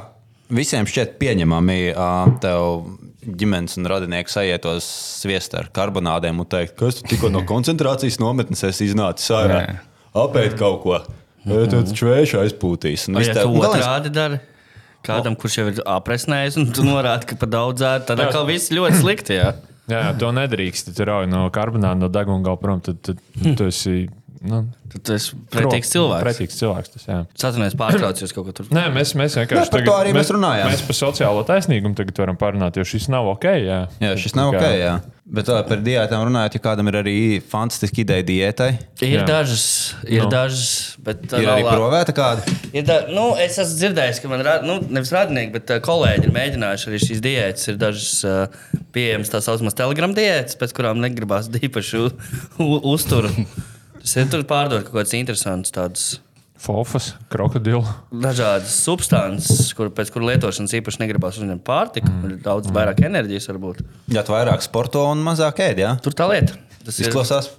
visiem 0.53 0.89
šķiet 0.89 1.17
pieņemami 1.21 1.79
uh, 1.93 2.33
tev 2.43 2.85
ģimenes 3.23 3.77
un 3.79 3.87
radinieku 3.87 4.33
sajietos 4.33 4.87
sviest 5.23 5.55
ar 5.55 5.69
karbonādēm 5.75 6.41
un 6.43 6.49
teikt, 6.51 6.75
kas 6.81 6.99
tu 6.99 7.07
tikko 7.13 7.31
no 7.33 7.45
koncentrācijas 7.53 8.19
nometnes 8.23 8.65
esi 8.69 8.89
iznācis 8.91 9.31
ārā. 9.37 9.61
Jā. 9.69 9.77
Apēt 10.25 10.57
kaut 10.61 10.81
ko. 10.85 10.99
Vai 11.47 11.65
tad 11.71 11.91
čvēši 11.97 12.37
aizpūtīs? 12.45 13.09
Un 13.11 13.19
viss 13.19 13.31
ja 13.33 13.37
tev- 13.41 13.51
tu 13.51 13.63
otrādi 13.67 14.13
dari? 14.15 14.41
Kādam, 15.03 15.35
kurš 15.35 15.57
jau 15.59 15.65
ir 15.73 15.81
apresnējis, 15.91 16.57
un 16.61 16.69
tu 16.71 16.85
norādi, 16.87 17.27
ka 17.33 17.39
par 17.41 17.51
daudz 17.51 17.83
ēd, 17.83 18.05
tad 18.07 18.21
atkal 18.23 18.45
viss 18.47 18.71
ļoti 18.71 19.01
slikti. 19.01 19.35
Jā. 19.41 19.49
Jā, 19.91 20.13
to 20.19 20.31
nedrīkst. 20.37 20.93
Tur 20.97 21.11
rauj 21.11 21.27
no 21.31 21.49
karbonāta, 21.55 21.99
no 21.99 22.09
deguna 22.13 22.45
gala 22.47 22.61
prom. 22.61 22.81
Tad, 22.85 23.01
tad 23.03 23.19
tu 23.59 23.67
esi 23.67 24.09
nu, 24.43 24.65
Tad 24.93 25.03
tu 25.07 25.15
esi 25.15 25.37
pretīgs 25.55 25.91
cilvēks. 25.95 26.23
Pretīgs 26.27 26.57
cilvēks 26.59 26.91
tas, 26.95 27.05
jā. 27.09 27.19
Satunies 27.39 27.75
pārtraucies 27.79 28.35
kaut 28.35 28.49
ko 28.49 28.53
tur. 28.59 28.67
Nē, 28.75 28.89
mēs, 28.95 29.15
mēs 29.19 29.39
vienkārši 29.39 29.71
Nē, 29.71 29.73
par 29.73 29.85
to 29.87 29.95
arī 29.97 30.13
mēs 30.17 30.33
runājām. 30.35 30.69
Mēs 30.75 30.83
par 30.89 30.99
sociālo 30.99 31.45
taisnīgumu 31.49 31.97
tagad 31.99 32.19
varam 32.25 32.39
parunāt, 32.41 32.77
jo 32.77 32.85
šis 32.87 33.07
nav 33.13 33.31
ok. 33.37 33.47
Jā, 33.63 33.79
Jā, 34.03 34.13
šis 34.21 34.35
nav 34.39 34.53
Tā 34.53 34.59
ok. 34.59 34.63
kā- 34.67 34.77
Jā. 34.79 34.95
Bet 35.33 35.47
tā, 35.49 35.61
par 35.65 35.79
diētām 35.81 36.27
runājot, 36.29 36.57
ja 36.59 36.61
kādam 36.61 36.91
ir 36.91 36.97
arī 36.99 37.15
fantastiska 37.41 38.03
ideja 38.03 38.25
diētai, 38.27 38.71
Ir 39.07 39.21
Jā. 39.23 39.27
dažas, 39.27 39.95
ir 40.05 40.25
Nu. 40.27 40.29
dažas, 40.29 40.97
bet 41.01 41.23
tā 41.31 41.41
ir 41.41 41.49
arī 41.49 41.63
provēta 41.65 42.13
kāda. 42.13 42.43
Ir 42.75 42.83
da, 42.83 43.07
nu, 43.09 43.31
es 43.41 43.57
esmu 43.57 43.79
dzirdējis, 43.79 44.21
ka 44.21 44.29
man 44.29 44.41
ir 44.45 44.51
nu, 44.67 44.81
nevis 44.91 45.15
radinieki, 45.15 45.53
bet 45.55 45.67
kolēģi 45.87 46.27
ir 46.29 46.35
mēģinājuši 46.37 46.91
arī 46.91 47.01
šīs 47.07 47.23
diētas. 47.25 47.69
Ir 47.73 47.77
dažas 47.81 48.25
uh, 48.29 48.47
pieejamas 48.95 49.33
tā 49.33 49.41
saucamas 49.45 49.77
telegramu 49.79 50.17
diētas, 50.17 50.59
pēc 50.61 50.75
kurām 50.77 51.01
negribās 51.03 51.51
īpaši 51.69 52.05
uzturu. 52.93 53.33
Tas 54.03 54.19
ir 54.19 54.29
tur 54.31 54.45
pārdot 54.49 54.87
kaut 54.87 55.01
kādas 55.01 55.17
interesantas, 55.19 55.75
tādas 55.75 56.07
Fofas, 56.63 57.09
krokodilu. 57.27 57.83
dažādas 58.15 58.77
substances, 58.85 59.73
kur, 59.75 59.89
pēc 59.91 60.13
kuras 60.15 60.29
lietošanas 60.29 60.75
īpaši 60.79 61.01
negribās 61.03 61.41
uzņemt 61.41 61.65
pārtiku. 61.67 62.07
Mm. 62.07 62.29
Ir 62.29 62.45
daudz 62.45 62.71
vairāk 62.75 63.03
enerģijas, 63.09 63.49
varbūt. 63.51 63.81
Jā, 64.15 64.23
tu 64.23 64.35
vairāk 64.37 64.63
sporto 64.63 65.03
un 65.11 65.25
mazāk 65.27 65.59
ēd. 65.65 65.83
Jā. 65.83 65.97
Tur 66.05 66.15
tā 66.15 66.29
lieta. 66.31 66.55
Tas 66.87 67.01
ir 67.01 67.11
Izklausās 67.11 67.51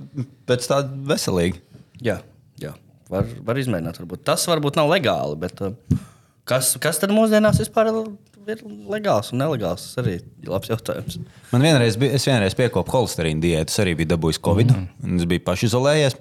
pēc 0.48 0.70
tāda 0.72 0.96
veselīga. 1.12 1.60
Jā, 2.04 2.22
jā. 2.64 2.72
Var, 3.12 3.28
var 3.44 3.60
izmēģināt. 3.60 4.00
Varbūt. 4.06 4.24
Tas 4.32 4.48
varbūt 4.48 4.80
nav 4.80 4.92
legāli, 4.92 5.36
bet 5.42 5.60
uh, 5.68 5.76
kas, 6.48 6.74
kas 6.84 7.04
tad 7.04 7.12
mūsdienās 7.16 7.60
vispār 7.60 7.92
ir 7.92 8.00
legāls 8.94 9.32
un 9.34 9.42
nelegāls? 9.42 9.88
Tas 9.88 10.02
arī 10.04 10.18
ir 10.20 10.52
labs 10.52 10.72
jautājums. 10.72 11.20
Man 11.52 11.66
vienreiz 11.66 11.98
bija, 12.00 12.18
es 12.18 12.28
vienreiz 12.28 12.56
piekopu 12.58 12.96
holesterīnu 12.98 13.44
diētu, 13.44 13.74
es 13.74 13.82
arī 13.84 13.96
biju 14.00 14.14
dabūjis 14.14 14.42
Covid. 14.44 14.76
Mm. 14.76 15.18
Es 15.20 15.30
biju 15.32 15.46
pašizolējies. 15.48 16.20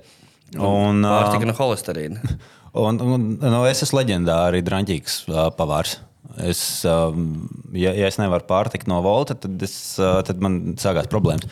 Un, 0.61 1.05
Pārtika 1.07 1.49
no 1.49 1.57
holesterīna. 1.57 2.23
un, 2.87 3.03
un, 3.03 3.29
nu, 3.43 3.61
es 3.69 3.85
esmu 3.87 4.01
leģendāri 4.03 4.65
drāmīgs 4.67 5.23
pavārs. 5.59 5.99
Es, 6.41 6.63
ja, 6.87 7.93
ja 7.93 8.09
es 8.09 8.17
nevaru 8.21 8.47
pārtikt 8.49 8.89
no 8.89 9.03
volta, 9.05 9.37
tad, 9.37 9.59
es, 9.67 9.75
tad 9.99 10.41
man 10.41 10.79
sākās 10.81 11.11
problēmas. 11.13 11.51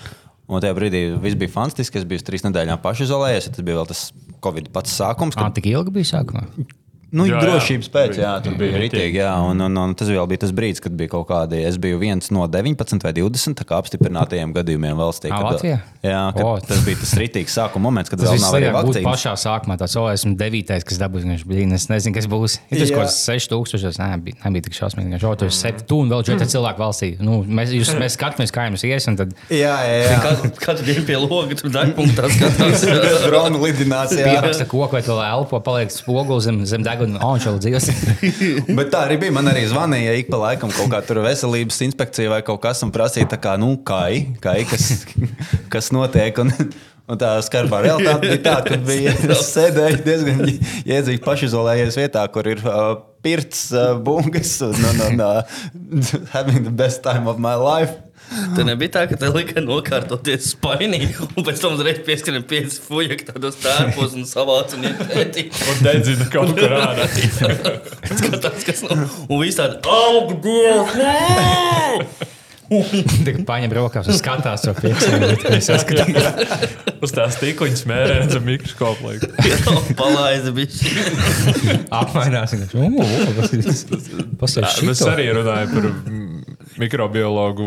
Un 0.50 0.62
tajā 0.62 0.74
brīdī 0.74 1.04
viss 1.22 1.38
bija 1.38 1.52
fantastiski. 1.52 2.00
Es 2.00 2.06
biju 2.10 2.24
trīs 2.26 2.42
nedēļām 2.42 2.80
pašizolējies. 2.82 3.52
Tas 3.54 3.66
bija 3.66 3.78
vēl 3.78 3.90
tas 3.90 4.08
Covid 4.42 4.70
pats 4.74 4.96
sākums. 4.98 5.36
Kā 5.38 5.46
Kad, 5.46 5.60
tik 5.60 5.68
ilgi 5.70 5.94
bija 5.94 6.08
sākumā? 6.16 6.42
Nu, 7.12 7.26
Jā, 7.26 7.36
jā. 7.36 7.40
drošības 7.46 7.88
pēc, 7.94 8.18
jā, 8.22 8.32
tur 8.44 8.54
Bija 8.58 8.72
bija 8.74 8.82
rītīgi. 8.84 9.18
Jā, 9.22 9.32
un, 9.46 9.60
un, 9.66 9.76
un 9.82 9.94
tas 9.98 10.08
vēl 10.12 10.26
bija 10.30 10.42
tas 10.44 10.52
brīdis, 10.56 10.80
kad 10.84 10.92
bija 10.96 11.10
kaut 11.16 11.26
kādi. 11.30 11.60
Es 11.66 11.76
biju 11.82 11.98
viens 12.02 12.30
no 12.30 12.46
19 12.46 13.02
vai 13.06 13.12
20 13.16 13.56
tā 13.58 13.64
kā 13.66 13.78
apstiprinātajiem 13.82 14.52
gadījumiem 14.54 14.96
valstī. 14.98 15.28
Kad- 15.32 15.46
Latvijā? 15.50 15.80
Jā, 16.00 16.20
kad, 16.32 16.44
O. 16.46 16.52
tas 16.64 16.78
bija 16.86 16.96
tas 17.02 17.10
rītīgs 17.18 17.52
sākuma 17.58 17.82
moments, 17.90 18.08
kad 18.08 18.20
Tas 18.22 18.30
vēl 18.30 18.40
nav 18.40 18.54
arī 18.56 18.68
vakcīnas. 18.72 19.04
pašā 19.10 19.32
sākumā. 19.36 19.76
Tas 19.82 19.92
jau 19.98 20.06
esmu 20.08 20.36
devītais, 20.40 20.84
kas 20.86 20.96
dabūs. 21.02 21.26
Viņš 21.28 21.44
bija. 21.50 21.66
Es 21.76 21.88
nezinu, 21.90 22.14
kas 22.16 22.26
būs. 22.30 22.58
Ja 22.70 22.78
tas 22.80 22.90
Jā. 22.90 22.96
kas 23.02 23.18
6000. 23.26 23.98
Nē, 24.00 24.08
bija, 24.24 24.36
nebija 24.46 24.64
tik 24.68 24.78
šausmīgi. 24.78 25.10
Viņš 25.12 25.26
jau 25.26 25.34
tur 25.36 25.50
ir 25.50 25.82
tu 25.90 25.98
un 26.00 26.08
vēl 26.08 26.24
četri 26.24 26.46
cilvēki 26.48 26.80
valstī. 26.80 27.10
Nu, 27.20 27.42
mēs, 27.44 27.74
jūs, 27.76 27.92
mēs 28.00 28.16
skatāmies, 28.16 28.52
kā 28.54 28.64
jums 28.70 28.84
ies. 28.88 29.08
un 29.08 29.16
Tad 29.20 29.34
Jā, 29.50 29.74
jā, 29.84 29.98
jā. 30.06 30.16
Katru, 30.24 30.50
katru 30.64 30.84
dienu 30.88 31.04
pie 31.06 31.16
loga 31.20 31.54
tur 31.60 31.70
degpunktā 31.74 32.30
skatās. 32.32 32.86
Drona 33.28 33.58
lidinācija. 33.60 34.24
jā. 34.24 34.32
pieraksta 34.40 34.64
koku 34.70 34.96
vai 34.96 35.02
to 35.04 35.18
elpo, 35.20 35.60
paliek 35.60 35.92
spogulis 35.92 36.44
zem, 36.48 36.62
zem 36.64 36.82
deguna. 36.86 36.99
Oh, 37.00 37.34
viņš 37.34 37.46
jau 37.48 37.54
dzīvos. 37.62 37.88
Bet 38.78 38.92
tā 38.92 39.04
arī 39.06 39.18
bija. 39.22 39.34
Man 39.34 39.50
arī 39.50 39.64
zvanīja 39.70 40.16
ik 40.20 40.30
pa 40.32 40.40
laikam 40.42 40.72
kaut 40.74 40.90
kā 40.92 41.00
tur 41.06 41.22
veselības 41.24 41.80
inspekcija 41.88 42.32
vai 42.32 42.40
kaut 42.46 42.60
kas 42.64 42.82
un 42.86 42.92
prasīja, 42.94 43.30
tā 43.34 43.40
kā, 43.42 43.56
nu, 43.60 43.74
kai, 43.86 44.36
kai 44.42 44.62
kas, 44.68 45.06
kas 45.72 45.90
notiek. 45.96 46.36
Un, 46.44 46.52
un 47.10 47.20
tā 47.20 47.30
skarbā 47.44 47.82
realitāte 47.84 48.20
bija 48.24 48.40
tāda, 48.44 48.74
ka 48.74 48.78
bija 48.90 49.14
es 49.34 49.46
sēdēju 49.54 50.02
diezgan 50.06 50.44
iedzīgi 50.50 51.22
pašizolējies 51.24 51.98
vietā, 52.00 52.26
kur 52.32 52.48
ir 52.50 52.62
uh, 52.66 52.92
pirts, 53.24 53.66
uh, 53.74 53.96
bungas 53.98 54.58
un, 54.66 54.78
un, 54.92 55.02
un 55.08 55.24
uh, 55.24 55.58
having 56.36 56.62
the 56.64 56.74
best 56.82 57.02
time 57.06 57.30
of 57.30 57.42
my 57.42 57.56
life. 57.58 57.98
Tur 58.54 58.62
nebija 58.62 58.92
tā, 58.94 59.00
ka 59.10 59.16
te 59.18 59.26
lika 59.34 59.58
nokārtoties 59.64 60.52
spainī, 60.52 61.00
un 61.34 61.46
pēc 61.46 61.64
tam 61.64 61.74
uzreiz 61.74 61.98
pieskrien 62.06 62.44
pieci 62.46 62.78
fuļaki 62.84 63.26
tādos 63.32 63.58
tērpos 63.58 64.14
un 64.14 64.28
savāc 64.28 64.76
un 64.78 64.86
ietētī. 64.86 65.48
Un 65.50 65.82
dedzina 65.82 66.28
kaut 66.30 66.54
kur 66.54 66.76
ārā. 66.78 67.08
Skatās, 68.20 68.62
kas 68.68 68.84
no... 68.86 69.00
Un 69.26 69.42
viss 69.42 69.58
tādi, 69.58 69.82
oh, 69.90 70.30
Dievs! 70.46 72.38
Tik 73.26 73.40
paņem 73.48 73.72
rokās 73.74 74.06
un 74.10 74.14
skatās 74.18 74.62
to 74.62 74.74
piekstu. 74.78 75.10
Uz 77.04 77.14
tās 77.16 77.38
tikuņas 77.40 77.82
mērē 77.90 78.18
zem 78.30 78.44
mikroskopu. 78.46 79.14
Palaiza 80.00 80.52
bija. 80.54 80.68
Apmainās. 82.00 82.54
un 82.54 82.62
viņš, 82.62 82.74
"Ū, 82.76 82.86
Pastāstiet, 84.40 84.92
Es 84.92 85.00
šito." 85.00 85.10
arī 85.14 85.26
runāju 85.34 85.72
par 85.74 85.88
mikrobiologu 86.80 87.66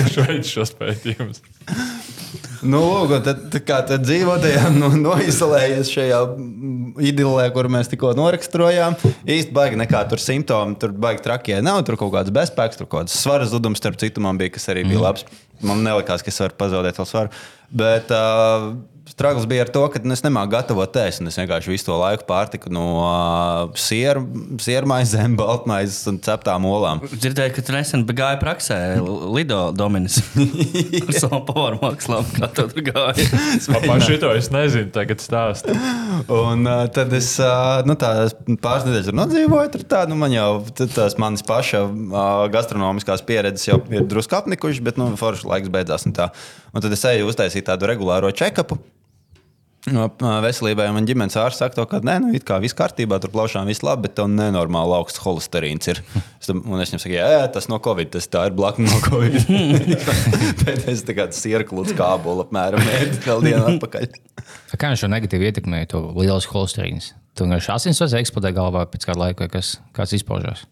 kurš 0.00 0.20
veids 0.24 0.54
šos 0.56 0.72
pētījumus. 0.78 1.42
Nu, 2.66 2.80
lūk, 2.82 3.12
tad, 3.26 3.44
tā 3.52 3.60
kā 3.62 3.78
tad 3.86 4.02
dzīvo 4.06 4.36
tajā 4.42 4.70
nu, 4.74 4.90
noizolējies 4.98 5.90
šajā 5.92 6.20
idilē, 7.06 7.46
kur 7.54 7.68
mēs 7.72 7.90
tikko 7.92 8.12
noraksturojām. 8.18 8.96
Īsti 9.22 9.54
baigi 9.56 9.78
nekā 9.80 10.02
tur 10.10 10.22
simptomi, 10.22 10.78
tur 10.80 10.94
baigi 10.96 11.24
trakie 11.26 11.60
nav. 11.64 11.82
Tur 11.86 11.98
kaut 12.00 12.14
kāds 12.16 12.34
bezspēks, 12.34 12.80
tur 12.80 12.88
kaut 12.88 13.04
kāds 13.04 13.16
svara 13.20 13.46
zudums, 13.48 13.80
starp 13.82 14.00
citu, 14.02 14.24
man 14.24 14.40
bija, 14.40 14.54
kas 14.56 14.68
arī 14.72 14.86
bija 14.88 15.04
labs. 15.04 15.26
Man 15.64 15.84
nelikās, 15.86 16.24
ka 16.24 16.32
es 16.32 16.42
varu 16.42 16.58
pazaudēt 16.58 16.98
vēl 17.00 17.08
svaru. 17.08 17.44
Bet 17.76 18.12
uh, 18.14 18.74
strāglis 19.06 19.46
bija 19.48 19.64
ar 19.64 19.70
to, 19.72 19.82
ka 19.92 20.00
es 20.12 20.22
nemāku 20.24 20.52
gatavot 20.52 20.90
tēst. 20.92 21.22
Es 21.26 21.38
vienkārši 21.38 21.72
visu 21.72 21.86
to 21.88 21.96
laiku 22.00 22.26
pārtiku 22.28 22.70
no 22.74 22.84
uh, 23.00 23.76
siera, 23.78 24.22
siermaizēm, 24.62 25.36
baltmaizes 25.40 26.02
un 26.10 26.18
ceptām 26.24 26.66
olām. 26.68 27.02
Dzirdēju, 27.06 27.54
ka 27.56 27.64
tu 27.66 27.74
nesen 27.76 28.04
gāji 28.06 28.40
praksē 28.42 28.78
Lido 29.34 29.60
Dominis 29.76 30.18
ar 31.02 31.12
savu 31.14 31.42
pavaru 31.48 31.80
mākslām. 31.82 32.26
Kā 32.36 32.50
tev 32.56 32.72
tur 32.74 32.86
gāja? 32.90 33.28
Par 33.86 34.02
šito 34.04 34.32
es 34.36 34.50
nezinu, 34.54 34.90
tagad 34.94 35.22
stāst. 35.24 35.70
Un 36.32 36.66
uh, 36.66 36.84
tad 36.92 37.14
es 37.16 37.30
uh, 37.42 37.84
nu, 37.86 37.96
tā, 38.00 38.12
pāris 38.62 38.88
nedēļas 38.88 39.10
tur 39.10 39.20
nodzīvoju. 39.22 39.72
Tur 39.76 39.86
tā, 39.94 40.02
nu, 40.10 40.18
man 40.18 40.34
jau 40.34 40.50
tās 40.82 41.16
manas 41.22 41.46
paša 41.46 41.84
uh, 41.86 42.26
gastronomiskās 42.52 43.24
pieredzes 43.26 43.70
jau 43.70 43.80
ir 43.92 44.06
drusku 44.08 44.38
apnikušas, 44.38 44.82
bet 44.84 45.00
nu, 45.00 45.12
forši 45.20 45.48
laiks 45.52 45.72
beidzās. 45.72 46.08
Un, 46.08 46.16
tā. 46.16 46.30
un 46.72 46.84
tad 46.84 46.94
es 46.96 47.06
eju 47.14 47.30
uztaisīt 47.30 47.68
tādu 47.70 47.88
regulāro 47.90 48.34
check-upu. 48.34 48.80
Veselībai 49.86 50.88
man 50.94 51.06
ģimenes 51.06 51.36
ārsts 51.38 51.60
saka, 51.62 51.76
to, 51.78 51.84
ka 51.86 52.00
nē, 52.02 52.16
nu, 52.24 52.40
kā 52.42 52.56
viss 52.62 52.74
kārtībā, 52.74 53.20
tur 53.22 53.30
plaušām 53.30 53.68
viss 53.70 53.84
labi, 53.86 54.08
bet 54.08 54.16
tev 54.18 54.26
nenormāli 54.32 54.96
augsts 54.98 55.20
holesterīns 55.22 55.86
ir. 55.92 56.00
Es 56.40 56.50
tam- 56.50 56.64
Un 56.66 56.80
es 56.82 56.90
viņam 56.90 57.02
saku, 57.04 57.14
jā, 57.14 57.26
jā, 57.36 57.44
tas 57.54 57.68
no 57.70 57.78
Covid, 57.78 58.10
tas 58.16 58.26
tā 58.26 58.46
ir 58.50 58.56
blakne 58.58 58.88
no 58.90 58.98
Covid. 59.04 59.46
bet 60.66 60.88
es 60.90 61.04
tā 61.06 61.14
kā 61.14 61.28
sirklu 61.30 61.86
skābolu 61.86 62.42
apmēram 62.48 62.82
vēl 63.26 63.44
dienu 63.46 63.62
atpakaļ. 63.76 64.08
Kā 64.80 64.90
viņš 64.90 65.04
šo 65.06 65.08
negatīvi 65.12 65.46
ietekmēja, 65.52 65.92
to 65.94 66.02
liels 66.18 66.48
holesterīns? 66.50 67.12
Tur 67.38 67.46
vienkārši 67.46 67.72
asinsvads 67.76 68.16
eksplodē 68.18 68.50
galvā 68.56 68.82
pēc 68.90 69.06
kāda 69.06 69.22
laika, 69.28 69.46
kas, 69.52 69.76
kāds 69.96 70.16
izpaužās. 70.18 70.66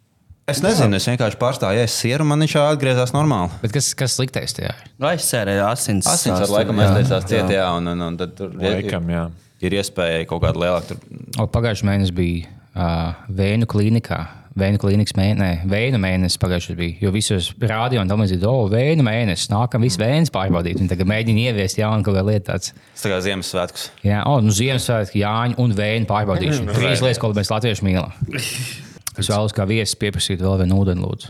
Es 0.45 0.61
nezinu, 0.61 0.99
es 0.99 1.07
vienkārši 1.09 1.39
pārstāju 1.41 1.81
ēst 1.81 2.03
sieru, 2.03 2.25
man 2.29 2.45
viņš 2.45 2.55
atgriezās 2.61 3.15
normāli. 3.15 3.49
Bet 3.63 3.73
kas, 3.73 3.87
kas 3.97 4.19
sliktais 4.19 4.53
tajā? 4.53 4.75
ir? 4.77 4.91
Nu, 5.01 5.09
aizsērēja 5.09 5.71
asins. 5.71 6.09
Asins 6.11 6.37
ar 6.37 6.53
laikam 6.53 6.83
aiztaisās 6.85 7.25
jā. 7.25 7.47
cietā, 7.47 7.65
un, 7.79 7.89
un, 7.95 8.05
un 8.11 8.19
tad 8.21 8.37
tur 8.37 8.53
Laikam, 8.61 9.09
jā. 9.09 9.25
ir 9.65 9.79
iespēja 9.81 10.29
kaut 10.29 10.45
kāda 10.45 10.61
lielāka. 10.61 10.93
Tur... 10.93 11.23
O, 11.41 11.49
Pagājušajā 11.49 11.89
mēnesī 11.89 12.17
bija 12.19 12.53
uh, 12.77 13.25
Vēnu 13.41 13.71
klīnikā. 13.73 14.21
Vēnu 14.61 14.79
klīnikas 14.79 15.17
mēnesis, 15.19 15.65
vēju 15.67 15.99
mēnesis 15.99 16.39
pagājušajā 16.45 16.79
bija. 16.79 17.01
Jo 17.03 17.11
visos 17.17 17.49
rādījumos 17.59 18.13
tam 18.13 18.21
līdzīgi, 18.23 18.47
oh, 18.47 18.69
vēju 18.71 19.01
mēnesis, 19.03 19.49
nākam, 19.51 19.83
viss 19.83 19.99
vēns 19.99 20.31
pārbaudīt. 20.31 20.79
Un 20.79 20.93
tagad 20.93 21.11
mēģina 21.11 21.49
ieviest 21.49 21.81
jaunu 21.81 22.07
kaut 22.07 22.21
kādu 22.21 22.31
lietu. 22.31 22.53
Tāds. 22.53 22.71
Tas 22.93 23.09
tā 23.09 23.11
kā 23.11 23.19
Ziemassvētkus. 23.27 23.91
Jā, 24.07 24.23
oh, 24.31 24.39
nu 24.45 24.55
Ziemassvētku, 24.55 25.19
Jāņa 25.25 25.59
un 25.65 25.75
Vēju 25.75 26.07
pārbaudīšana. 26.13 26.75
Trīs 26.79 27.03
lietas, 27.03 27.19
ko 27.25 27.35
mēs 27.35 27.51
latvieši 27.51 27.89
mīlam. 27.89 28.15
Es 29.19 29.29
vēlos 29.31 29.53
kā 29.55 29.63
viesis 29.69 29.95
pieprasīt 30.01 30.41
vēl 30.43 30.59
vienu 30.65 30.75
ūdeni, 30.83 31.01
lūdzu. 31.05 31.29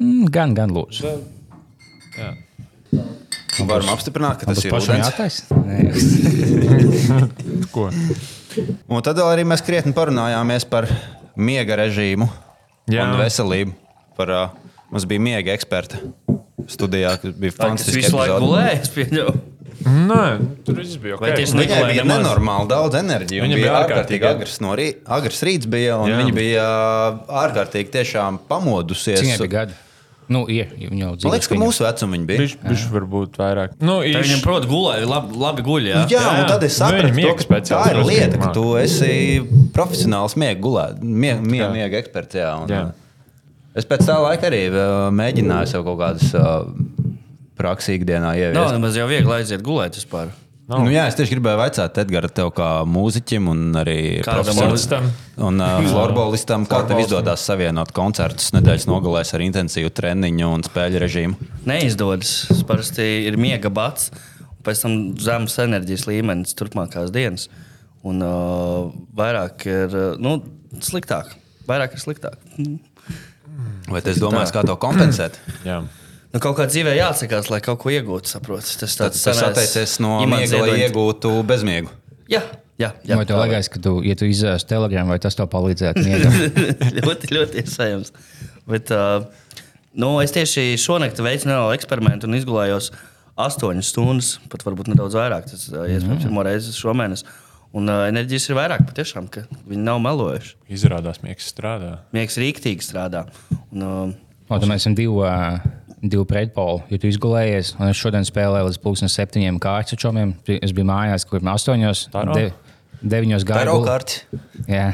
Mm, 0.00 0.26
Gan, 0.32 0.54
gan 0.56 0.70
lūdzu. 0.72 1.10
Varam 3.68 3.88
apstiprināt, 3.92 4.36
ka 4.40 4.44
tas 4.54 4.64
ir 4.64 4.72
jātaisa. 4.72 5.42
Ko? 7.74 7.82
Un 7.90 9.02
tad 9.04 9.18
vēl 9.20 9.28
arī 9.34 9.44
mēs 9.48 9.62
krietni 9.66 9.92
parunājāmies 9.96 10.64
par 10.70 10.84
miega 11.36 11.76
režīmu 11.82 12.26
Jā. 12.90 13.04
un 13.04 13.10
veselību. 13.20 13.72
Par, 14.16 14.28
uh, 14.32 14.48
mums 14.90 15.04
bija 15.10 15.20
miega 15.22 15.52
eksperta 15.54 15.96
studijā, 16.70 17.10
kas 17.20 17.32
bija 17.36 17.52
kas 17.54 17.60
fantastiski. 17.60 18.00
visu 18.00 18.16
laiku 18.16 18.40
gulēja, 18.46 18.74
es 18.80 18.90
pieņemu. 18.94 19.32
Nē, 19.86 20.24
tur 20.66 20.76
viss 20.76 20.96
bija 21.00 21.16
ok. 21.16 21.22
Viņai 21.40 21.82
bija 21.88 22.02
nemaz. 22.04 22.18
nenormāli 22.20 22.68
daudz 22.68 22.98
enerģijas. 23.00 23.44
Viņa 23.46 23.60
bija 23.60 23.76
ārkārtīgi 23.80 24.26
agrs, 24.28 24.58
no 24.60 24.74
rī, 24.76 24.88
agrs 25.08 25.40
rīts, 25.46 25.68
bija, 25.70 25.96
un 26.02 26.10
Jā. 26.10 26.18
viņa 26.20 26.34
bija 26.36 26.64
uh, 26.66 27.38
ārkārtīgi 27.44 27.94
tiešām 27.94 28.42
pamodusies. 28.50 29.22
Viņai 29.24 29.38
bija 29.44 29.54
gadi? 29.54 29.78
Nu, 30.30 30.44
jau 30.46 30.68
Man 31.26 31.32
liekas, 31.34 31.48
ka 31.50 31.56
mūsu 31.58 31.82
vecuma 31.82 32.14
viņa 32.14 32.26
bija. 32.28 32.44
Viņš, 32.62 32.82
varbūt 32.92 33.38
vairāk. 33.40 33.72
Nu, 33.82 33.96
Tā 33.98 34.12
īši- 34.12 34.20
Viņam, 34.28 34.42
protams, 34.44 34.68
gulēja, 34.70 35.08
labi, 35.10 35.40
labi 35.42 35.64
guļ. 35.66 35.88
Jā, 35.90 36.02
Jā, 36.06 36.20
jā, 36.22 36.34
un 36.38 36.46
tad 36.46 36.62
es 36.62 36.76
Nu, 36.78 36.86
sapratu, 36.86 37.14
viņa 37.16 37.32
to, 37.32 37.48
ka 37.50 37.60
tā 37.66 37.80
ir 37.90 37.98
lieta, 38.06 38.38
ka 38.38 38.52
tu 38.54 38.66
esi 38.78 39.40
profesionāls 39.74 40.36
miega 40.38 40.60
gulēt, 40.62 41.02
miega, 41.02 41.40
miega, 41.42 41.66
Jā. 41.66 41.72
miega 41.74 41.98
eksperts. 41.98 42.38
Jā, 42.38 42.52
un, 42.62 42.68
Jā. 42.70 42.82
uh, 42.92 42.92
Es 43.74 43.84
pēc 43.86 44.02
tā 44.02 44.16
laika 44.18 44.48
arī 44.50 44.64
uh, 44.70 45.10
mēģināju 45.14 45.66
sev 45.70 45.84
kaut 45.86 45.98
kādas 45.98 46.30
prakses 47.60 47.94
ikdienā 47.98 48.32
Nav 48.32 48.38
ieviest. 48.40 48.76
nemaz 48.76 48.96
jau 48.98 49.08
viegli 49.10 49.36
aiziet 49.40 49.62
gulēt 49.66 49.98
vispār. 50.00 50.32
Nav. 50.70 50.84
Nu, 50.86 50.90
jā, 50.94 51.02
es 51.10 51.16
tieši 51.18 51.34
gribēju 51.34 51.58
jautāt, 51.64 51.96
Edgars, 51.98 52.30
tev 52.36 52.52
kā 52.54 52.66
mūziķim 52.86 53.48
un 53.50 53.62
arī 53.80 53.96
Floristam. 54.22 55.08
un 55.42 55.58
uh, 55.58 55.80
florbolistam, 55.90 56.66
kā 56.70 56.84
tev 56.86 57.00
izdodas 57.02 57.42
savienot 57.42 57.90
koncertus 57.96 58.52
nedēļas 58.54 58.86
nogalēs 58.86 59.34
ar 59.34 59.42
intensīvu 59.42 59.90
treniņu 59.90 60.52
un 60.54 60.62
spēļu 60.62 61.00
režīmu? 61.02 61.48
Neizdodas. 61.66 62.36
Tas 62.52 62.62
parasti 62.68 63.08
ir 63.26 63.38
miega 63.40 63.66
bats, 63.66 64.12
un 64.46 64.62
pēc 64.68 64.84
tam 64.84 64.96
zemes 65.18 65.58
enerģijas 65.66 66.06
līmenis 66.06 66.54
turpmākās 66.54 67.10
dienas. 67.10 67.48
Un 68.06 68.22
uh, 68.22 68.92
vairāk 69.18 69.66
ir 69.66 69.90
uh, 69.90 70.12
nu, 70.22 70.38
sliktāk. 70.86 71.34
Vairāk 71.66 71.98
ir 71.98 72.04
sliktāk. 72.06 72.38
Vai 73.90 74.04
tas 74.06 74.22
domāts, 74.22 74.54
kā 74.54 74.62
to 74.62 74.78
kompensēt? 74.78 75.34
Jā. 75.66 75.82
Nu, 76.30 76.38
kaut 76.38 76.54
kā 76.60 76.66
dzīvē 76.70 76.94
jāatsakās, 76.94 77.48
lai 77.50 77.58
kaut 77.64 77.80
ko 77.82 77.90
iegūtu. 77.90 78.30
Saproti. 78.30 78.76
Tas 78.78 78.94
tāds 78.98 79.22
tas 79.24 79.40
atteicies 79.42 79.96
no 80.02 80.20
miega, 80.30 80.62
lai 80.62 80.84
iegūtu 80.84 81.32
bezmiegu. 81.46 81.90
Jā, 82.30 82.44
jā, 82.78 82.92
jā. 83.02 83.18
Vai 83.18 83.26
tev 83.26 83.40
liekas, 83.42 83.70
ka 83.72 83.82
tu, 83.82 83.96
ja 84.06 84.14
tu 84.18 84.28
izdzēsi 84.30 84.68
telegramu, 84.70 85.10
vai 85.10 85.18
tas 85.22 85.34
tev 85.38 85.50
palīdzētu? 85.50 86.04
miegam? 86.06 86.36
ļoti, 87.08 87.32
ļoti 87.34 87.64
iespējams. 87.64 88.14
Bet, 88.70 88.94
uh, 88.94 89.26
nu, 89.98 90.12
es 90.22 90.34
tieši 90.36 90.68
šonakt 90.78 91.18
veicu 91.18 91.50
nelielu 91.50 91.74
eksperimentu 91.74 92.30
un 92.30 92.38
izgulējos 92.38 92.92
astoņas 93.40 93.90
stundas, 93.90 94.32
pat 94.52 94.62
varbūt 94.68 94.92
nedaudz 94.92 95.18
vairāk. 95.18 95.50
Tas 95.50 95.66
uh, 95.74 95.82
iespējams 95.90 96.28
pirmo 96.28 96.46
reizi 96.46 96.76
šomēnes. 96.78 97.26
Un 97.74 97.90
uh, 97.90 98.04
enerģijas 98.10 98.48
ir 98.52 98.58
vairāk, 98.58 98.86
patiešām, 98.86 99.26
ka 99.34 99.48
viņi 99.66 99.82
nav 99.82 99.98
melojuši. 100.06 100.56
Izrādās, 100.78 101.22
miegs 101.26 101.50
strādā. 101.50 101.96
Miegs 102.14 102.38
rīktīgi 102.38 102.86
strādā. 102.86 103.26
Un, 103.72 103.82
uh, 103.82 104.18
O, 104.50 104.56
mēs 104.66 104.82
esam 104.82 104.96
divi, 104.98 105.12
uh, 105.22 105.60
divi 106.02 106.24
pretpoli. 106.28 106.82
Ja 106.90 107.00
tu 107.00 107.10
izgulējies, 107.10 107.74
un 107.78 107.90
es 107.90 108.00
šodien 108.00 108.26
spēlēju 108.26 108.70
līdz 108.70 108.80
pusdienas 108.82 109.16
septiņiem 109.18 109.60
kārtas, 109.62 110.08
es 110.56 110.74
biju 110.76 110.88
mājās, 110.88 111.26
kur 111.28 111.44
bija 111.44 111.56
astoņos. 111.58 112.06
De, 112.32 112.50
deviņos 113.02 113.46
rokārti. 113.68 114.24
Jā. 114.70 114.90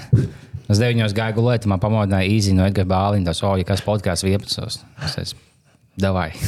Es 0.66 0.80
deviņos 0.82 1.14
gāju 1.14 1.38
gulēt, 1.38 1.66
man 1.70 1.82
pamodināja 1.82 2.26
īsi 2.26 2.54
no 2.56 2.66
Edgara 2.66 2.90
Bāliņa. 2.90 3.28
Tas, 3.28 3.42
oh, 3.46 3.54
ja 3.58 3.66
kas 3.66 3.84
podkāsts 3.86 4.26
11. 4.26 4.82
Es 5.06 5.14
teicu, 5.14 5.45
davai. 6.00 6.30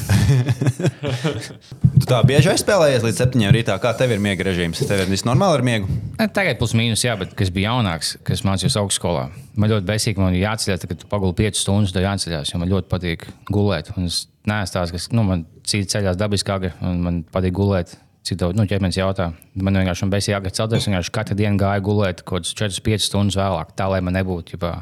Tu 1.98 2.06
tā 2.06 2.18
bieži 2.24 2.50
aizspēlējies 2.52 3.04
līdz 3.04 3.18
septiņiem 3.20 3.52
rītā. 3.52 3.74
Kā 3.82 3.90
tev 3.98 4.12
ir 4.14 4.20
miega 4.22 4.44
režīms? 4.46 4.80
Tev 4.86 5.02
ir 5.02 5.10
viss 5.10 5.26
normāli 5.26 5.58
ar 5.58 5.64
miegu? 5.66 5.98
Tagad 6.18 6.58
plus 6.60 6.74
mīnus, 6.78 7.02
jā, 7.04 7.14
bet 7.20 7.34
kas 7.36 7.50
bija 7.54 7.72
jaunāks, 7.72 8.14
kas 8.24 8.44
mācījās 8.46 8.78
augstskolā. 8.80 9.26
Man 9.58 9.72
ļoti 9.72 9.88
besīgi, 9.88 10.22
man 10.22 10.36
ir 10.36 10.46
tad, 10.56 10.86
kad 10.88 11.00
tu 11.02 11.08
paguli 11.10 11.36
5 11.40 11.60
stundas, 11.60 11.92
tad 11.94 12.06
jāceļās, 12.06 12.52
jo 12.52 12.60
man 12.62 12.70
ļoti 12.70 12.90
patīk 12.92 13.26
gulēt. 13.52 13.92
Un 13.96 14.08
es 14.08 14.26
neesmu 14.48 14.74
tāds, 14.76 14.94
kas, 14.94 15.08
nu, 15.12 15.24
man 15.26 15.44
cits 15.68 15.92
ceļās 15.94 16.18
dabiski 16.20 16.72
un 16.80 17.02
man 17.04 17.24
patīk 17.32 17.56
gulēt. 17.58 17.96
Daudz, 18.28 18.58
nu, 18.58 18.66
ķermenis 18.68 18.98
jautā. 18.98 19.30
Man 19.56 19.78
vienkārši 19.78 20.04
bija 20.04 20.18
besīgi 20.18 20.36
agri 20.36 20.50
celties, 20.52 20.84
un 20.84 20.92
vienkārši 20.92 21.12
katru 21.16 21.36
dienu 21.38 21.56
gāju 21.62 21.84
gulēt 21.86 22.18
kaut 22.28 22.44
kādas 22.44 22.52
4-5 22.60 23.06
stundas 23.06 23.38
vēlāk, 23.40 23.70
tā 23.78 23.86
lai 23.88 24.02
man 24.04 24.18
nebūtu, 24.18 24.52
ģipā, 24.52 24.72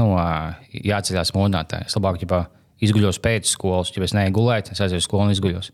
nu, 0.00 0.08
jāceļās 0.74 1.30
modinātāji. 1.36 1.86
Es 1.86 1.94
labāk, 1.94 2.18
ģipā, 2.24 2.40
izguļos 2.82 3.20
pēc 3.22 3.52
skolas, 3.52 3.92
ja 3.94 4.02
es 4.04 4.14
neeju 4.16 4.34
gulēt, 4.34 4.72
es 4.72 4.82
aizēju 4.82 5.02
uz 5.02 5.06
skolu 5.06 5.28
un 5.28 5.34
izguļos. 5.34 5.70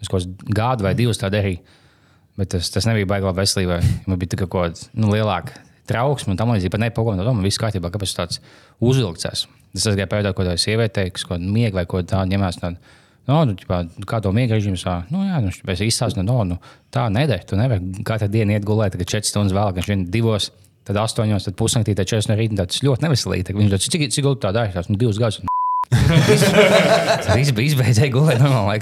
Es 0.00 0.08
kaut 0.08 0.22
kāds 0.22 0.54
gadu 0.56 0.86
vai 0.86 0.94
divus 0.96 1.20
tādu 1.20 1.36
darīju. 1.36 1.78
Bet 2.40 2.54
tas, 2.54 2.70
tas 2.72 2.86
nebija 2.88 3.08
baigā 3.10 3.34
veselībai. 3.36 3.80
Man 4.08 4.20
bija 4.20 4.32
tā 4.32 4.40
kaut 4.44 4.52
kāda 4.54 4.86
nu, 4.96 5.10
lielāka 5.12 5.58
trauksme, 5.90 6.32
un 6.32 6.40
tam 6.40 6.54
līdzīgi 6.54 6.72
pat 6.72 6.84
nepagaidām. 6.86 7.36
Man 7.36 7.44
viss 7.44 7.60
kārtībā, 7.60 7.90
kāpēc 7.92 8.14
tāds 8.16 8.40
uzvilkts. 8.80 9.28
Es 9.76 9.86
aizgāju 9.86 10.08
pēdējā 10.08 10.32
kaut 10.32 10.46
kādā 10.46 10.56
sievietē, 10.58 11.10
kas 11.12 11.26
kaut 11.26 11.36
kādu 11.36 11.52
miegu 11.52 11.76
vai 11.76 11.84
ko 11.90 12.00
tādu 12.00 12.32
ņemās. 12.32 12.62
Tādu, 12.62 12.96
No, 13.28 13.42
nu, 13.46 13.54
ķipā, 13.54 13.76
kā 14.08 14.18
to 14.24 14.32
miega 14.34 14.56
režīmu 14.56 14.78
sā, 14.80 14.96
nu, 15.12 15.20
jā, 15.28 15.38
nu, 15.44 15.52
es 15.52 15.82
izstāstu, 15.84 16.24
no, 16.26 16.40
nu, 16.48 16.56
tā 16.90 17.04
nedara. 17.12 17.44
Tu 17.46 17.58
nevari 17.58 18.02
katru 18.06 18.30
dienu 18.32 18.56
iet 18.56 18.66
gulēt, 18.66 18.96
kad 18.98 19.12
4 19.12 19.28
stundas 19.28 19.54
vēlāk, 19.54 19.76
kad 19.76 19.90
vien 19.92 20.02
divos, 20.10 20.48
tad 20.88 20.98
8, 20.98 21.36
tad 21.44 21.58
pusnaktī, 21.60 21.94
tad 21.94 22.10
4 22.10 22.32
no 22.32 22.38
rīta. 22.40 22.64
Tas 22.64 22.82
ļoti 22.82 23.06
neveselīgi. 23.06 23.54
Viņš 23.60 23.72
teica, 23.76 23.92
cik, 23.94 24.06
cik 24.16 24.26
ilgi 24.26 24.42
tā 24.48 24.54
dara? 24.56 24.86
Nu, 24.88 24.98
divus 24.98 25.20
gadus. 25.20 25.44
Viss 27.38 27.52
bija 27.56 27.66
izbeidzēji 27.72 28.12
gulēt 28.14 28.40
normāli. 28.42 28.80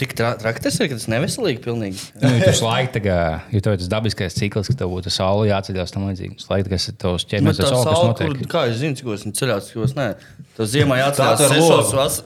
tik 0.00 0.12
tra 0.16 0.32
traki 0.40 0.62
tas 0.64 0.76
ir, 0.80 0.88
ka 0.90 0.96
tas 0.98 1.08
neveselīgi. 1.12 1.60
Pilnīgi. 1.64 2.02
Nu, 2.20 2.30
ja 2.36 2.46
tu 2.50 2.54
slaigi, 2.60 2.92
tā 2.96 3.02
kā, 3.04 3.16
ja 3.52 3.62
tev 3.64 3.76
ir 3.76 3.80
tas 3.82 3.90
dabiskais 3.92 4.36
cikls, 4.36 4.70
ka 4.72 4.78
tev 4.82 4.92
būtu 4.92 5.12
saule 5.12 5.48
jāceļās 5.50 5.94
tam 5.96 6.06
līdzīgi. 6.10 6.38
Slaigi, 6.44 6.72
kas 6.72 6.88
ir 6.92 6.96
tavs 7.00 7.26
ķermenis, 7.30 7.60
tā 7.60 7.66
tas 7.68 7.72
saule, 7.74 7.90
kas 7.90 8.06
notiek. 8.12 8.32
kur, 8.40 8.50
kā 8.54 8.64
es 8.70 8.78
zinu, 8.80 8.96
cik 9.00 9.12
es 9.16 9.26
ceļos, 9.40 9.68
cik 9.72 9.84
es 9.88 9.96
nē. 9.98 10.08
Tas 10.56 10.72
ziemā 10.74 11.00
tu 11.16 11.24
ar 11.26 11.36
sešos 11.40 11.92
vas- 11.96 12.22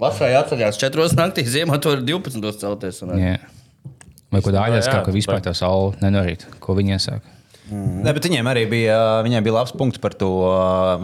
Vasarā 0.00 0.30
jāatcerās 0.32 0.78
4 0.80 1.12
naktī, 1.18 1.44
ziemā 1.44 1.76
tur 1.84 1.98
ir 1.98 2.04
12 2.08 2.56
celties. 2.62 3.02
sanāk. 3.02 3.18
Jā. 3.20 3.34
Vai 4.32 4.40
ko 4.40 4.52
dāļas, 4.54 4.86
kā 4.88 5.00
ka 5.02 5.10
tas 5.10 5.14
vispār 5.14 5.42
tā 5.44 5.52
saule 5.56 5.92
nenorīt, 6.00 6.46
ko 6.62 6.72
viņi 6.78 6.96
iesaka. 6.96 7.20
Ne, 7.70 8.10
bet 8.16 8.26
viņiem 8.26 8.48
arī 8.50 8.64
bija, 8.70 8.96
viņiem 9.26 9.46
bija 9.46 9.56
labs 9.60 9.74
punkts 9.76 10.00
par 10.02 10.16
to. 10.18 10.30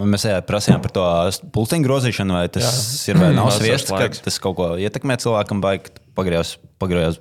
Mēs 0.03 0.27
jā, 0.27 0.41
prasījām 0.47 0.83
par 0.85 0.95
to 0.97 1.07
pulciņu 1.55 1.87
grozīšanu, 1.87 2.37
vai 2.41 2.49
tas 2.53 2.67
jā. 3.07 3.15
ir 3.15 3.23
vai 3.23 3.31
nav 3.37 3.53
sviests, 3.59 3.93
ka 3.93 4.11
tas 4.27 4.43
kaut 4.43 4.59
ko 4.59 4.73
ietekmē 4.81 5.19
cilvēkam, 5.23 5.63
vai 5.65 5.79
pagriezās 6.19 6.57
pagriez 6.83 7.21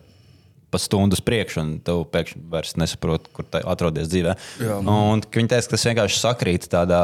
pa 0.74 0.80
stundu 0.82 1.16
priekšu, 1.24 1.60
un 1.62 1.70
tu 1.86 1.94
pēkšņi 2.12 2.42
vairs 2.52 2.74
nesaproti, 2.76 3.30
kur 3.32 3.46
atrodies 3.62 4.10
dzīvē. 4.12 4.34
Jā, 4.60 4.80
un 4.82 5.22
ka 5.24 5.40
viņi 5.40 5.52
teica, 5.54 5.70
ka 5.70 5.74
tas 5.76 5.86
vienkārši 5.88 6.20
sakrīt 6.20 6.68
tādā 6.74 7.00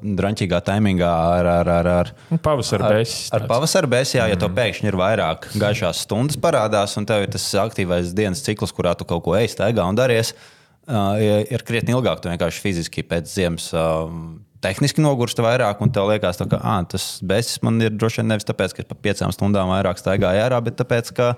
drāmīgā 0.00 0.62
taimingā 0.64 1.10
ar, 1.10 1.50
ar, 1.58 1.72
ar, 1.74 1.90
ar, 1.92 2.12
Nu, 2.30 2.38
Pavasara 2.40 2.94
besis. 2.94 3.26
ar 3.34 3.44
pavasara 3.50 3.90
bēsījā, 3.90 4.30
ja 4.32 4.38
tev 4.40 4.54
pēkšņi 4.56 4.88
ir 4.88 4.96
vairāk 4.96 5.50
gaišās 5.60 6.06
stundas 6.06 6.40
parādās, 6.40 6.96
un 6.96 7.10
tev 7.10 7.26
ir 7.26 7.34
tas 7.34 7.50
aktīvais 7.66 8.14
dienas 8.16 8.40
cikls, 8.46 8.72
kurā 8.72 8.94
tu 8.96 9.04
kaut 9.08 9.26
ko 9.26 9.36
ej, 9.36 9.50
staigā 9.58 9.84
un 9.84 9.98
daries, 9.98 10.32
uh, 10.32 10.61
ir- 10.88 11.46
ir 11.52 11.62
krietni 11.66 11.94
ilgāk. 11.94 12.20
Tu 12.22 12.28
vienkārši 12.32 12.60
fiziski 12.64 13.02
pēc 13.06 13.28
ziemas. 13.30 13.68
Uh, 13.74 14.38
Tehniski 14.62 15.02
nogurst 15.02 15.40
vairāk, 15.42 15.80
un 15.82 15.90
tev 15.90 16.06
liekas, 16.06 16.36
tā, 16.38 16.46
ka 16.48 16.60
ah, 16.62 16.82
tas 16.86 17.18
besis 17.26 17.58
man 17.66 17.80
ir 17.82 17.90
droši 17.90 18.20
vien 18.20 18.28
nevis 18.30 18.44
tāpēc, 18.46 18.74
ka 18.76 18.82
es 18.84 18.86
pa 18.86 18.94
piecām 18.94 19.32
stundām 19.34 19.66
vairāk 19.72 19.98
staigāju 19.98 20.38
ārā, 20.38 20.60
bet 20.62 20.76
tāpēc, 20.78 21.10
ka 21.16 21.32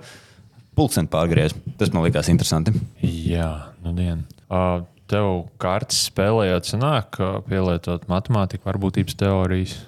pulkstenis 0.76 1.08
pārgriez. 1.08 1.54
Tas 1.80 1.88
man 1.94 2.04
liekas 2.04 2.28
interesanti. 2.28 2.74
Jā, 3.00 3.70
nu 3.82 3.94
dien. 3.96 4.26
Uh, 4.52 4.82
tev 5.08 5.46
kārtas 5.56 6.02
spēlējot, 6.10 6.68
sanāk, 6.68 7.16
uh, 7.24 7.40
pielietot 7.48 8.04
matemātiku, 8.12 8.68
varbūtības 8.68 9.16
teorijas. 9.16 9.78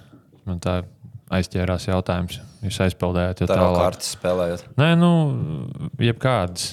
Man 0.49 0.59
tā 0.65 0.79
aizķērās 1.29 1.89
jautājums. 1.91 2.41
Jūs 2.65 2.81
aizpildējāt 2.87 3.45
jau 3.45 3.49
Tā 3.53 3.57
jau 3.61 3.69
tālāk. 3.69 3.83
kārtas 3.85 4.15
spēlējot. 4.17 4.65
Nē, 4.81 4.95
nu, 4.97 5.13
jebkādas. 6.01 6.71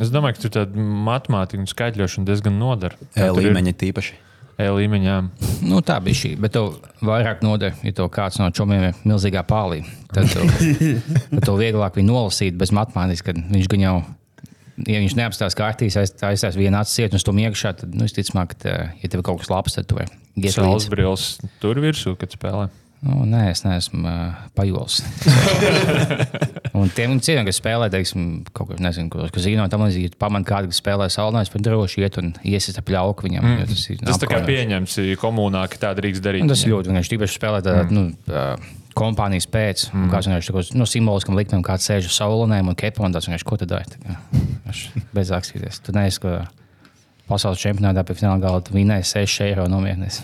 Es 0.00 0.12
domāju, 0.12 0.38
ka 0.38 0.44
tur 0.46 0.52
tāda 0.54 0.84
matemātika 1.08 1.60
un 1.60 1.68
skaitļošana 1.70 2.28
diezgan 2.28 2.56
nodara. 2.60 2.96
E 3.18 3.28
līmeņa 3.28 3.74
tīpaši. 3.82 4.16
E 4.60 4.68
līmeņā. 4.68 5.16
Nu, 5.68 5.80
tā 5.84 5.98
bija 6.04 6.18
šī, 6.18 6.32
bet 6.40 6.54
tev 6.56 6.74
vairāk 7.04 7.42
noder, 7.44 7.76
ja 7.84 7.92
tev 7.96 8.08
kāds 8.12 8.38
no 8.40 8.48
čomiem 8.54 8.88
ir 8.90 8.98
milzīgā 9.08 9.44
pālī. 9.48 9.82
Tad 10.12 10.28
tev, 10.32 10.48
tad 11.34 11.46
tev 11.46 11.60
vieglāk 11.60 11.96
viņu 11.98 12.12
nolasīt 12.12 12.58
bez 12.60 12.74
matemātikas, 12.76 13.24
kad 13.28 13.40
viņš 13.52 13.70
gan 13.72 13.86
jau. 13.86 13.94
Ja 14.88 14.98
viņš 15.02 15.14
neapstās 15.18 15.54
kārtīs, 15.56 15.98
aizsās 16.00 16.56
vienu 16.56 16.78
acu 16.80 16.94
ciet 16.94 17.12
un 17.14 17.20
stum 17.20 17.38
iekšā, 17.42 17.74
tad, 17.82 17.92
nu, 17.92 18.06
es 18.08 18.16
ticamāk, 18.16 18.54
ka, 18.54 18.60
tā, 18.64 18.76
ja 19.02 19.10
tev 19.12 19.20
ir 19.20 19.26
kaut 19.28 19.42
kas 19.42 19.50
labs, 19.52 19.76
tad 19.76 19.86
tu 19.86 19.98
vari 19.98 20.08
iet 20.40 20.56
līdzi. 20.56 20.88
brīvs 20.90 21.26
tur 21.62 21.80
virsū, 21.84 22.16
kad 22.18 22.32
spēlē. 22.32 22.70
Nu, 23.02 23.24
nē, 23.26 23.48
es 23.50 23.64
neesmu 23.66 24.04
uh, 24.06 24.42
pajols. 24.54 25.00
un 26.78 26.90
tiem 26.94 27.16
cilvēkiem, 27.18 27.48
kas 27.48 27.58
spēlē, 27.58 27.88
teiksim, 27.90 28.28
kaut 28.54 28.70
ko 28.70 28.76
nezinu, 28.78 29.10
ko 29.10 29.42
zina, 29.42 29.64
tam 29.72 29.82
līdzīgi, 29.82 30.12
pamanīt 30.22 30.46
kādu, 30.46 30.70
kas 30.70 30.78
spēlē 30.78 31.08
saulē, 31.10 31.42
es 31.42 31.50
pat 31.50 31.64
droši 31.66 32.04
iet 32.04 32.20
un 32.22 32.30
iesist 32.46 32.78
ap 32.78 32.92
ļauku 32.94 33.26
viņam. 33.26 33.48
Mm. 33.48 33.66
Tas, 33.72 33.88
ir 33.90 33.98
Tas 34.04 34.22
tā 34.22 34.30
kā 34.30 34.38
pieņems 34.46 34.94
komunā, 35.18 35.64
ka 35.72 35.82
tā 35.82 35.92
drīkst 35.98 36.22
darīt. 36.22 36.46
Un 36.46 36.54
tas 36.54 36.62
ir 36.62 36.76
ļoti 36.76 36.92
vienkārši. 36.92 37.14
Tīpaši 37.16 37.38
spēlēt 37.40 37.66
tādā 37.66 37.82
mm. 37.88 37.98
nu, 37.98 38.06
uh, 38.30 38.70
kompānijas 38.94 39.50
pēc, 39.50 39.88
mm. 39.90 40.08
kāds 40.14 40.30
vienkārši 40.30 40.54
tāds 40.54 40.72
nu, 40.78 40.86
simboliskam 40.86 41.42
likmēm, 41.42 41.66
kāds 41.66 41.90
sēž 41.90 42.06
uz 42.06 42.22
saulēm 42.22 42.70
un 42.70 42.78
kepa 42.78 43.02
un 43.02 43.18
tāds 43.18 43.26
vienkārši 43.26 43.50
ko 43.50 43.58
tad 43.64 43.74
dari. 43.74 43.98
Bez 45.16 45.34
akstīties. 45.34 45.82
Tu 45.82 45.98
neesi, 45.98 46.22
ko 46.22 46.38
pasaules 47.32 47.60
čempionātā 47.62 48.04
pie 48.06 48.16
fināla 48.18 48.40
gala 48.42 48.62
tu 48.64 48.74
vinēji 48.76 49.06
6 49.08 49.44
eiro 49.46 49.66
nomietnes. 49.70 50.20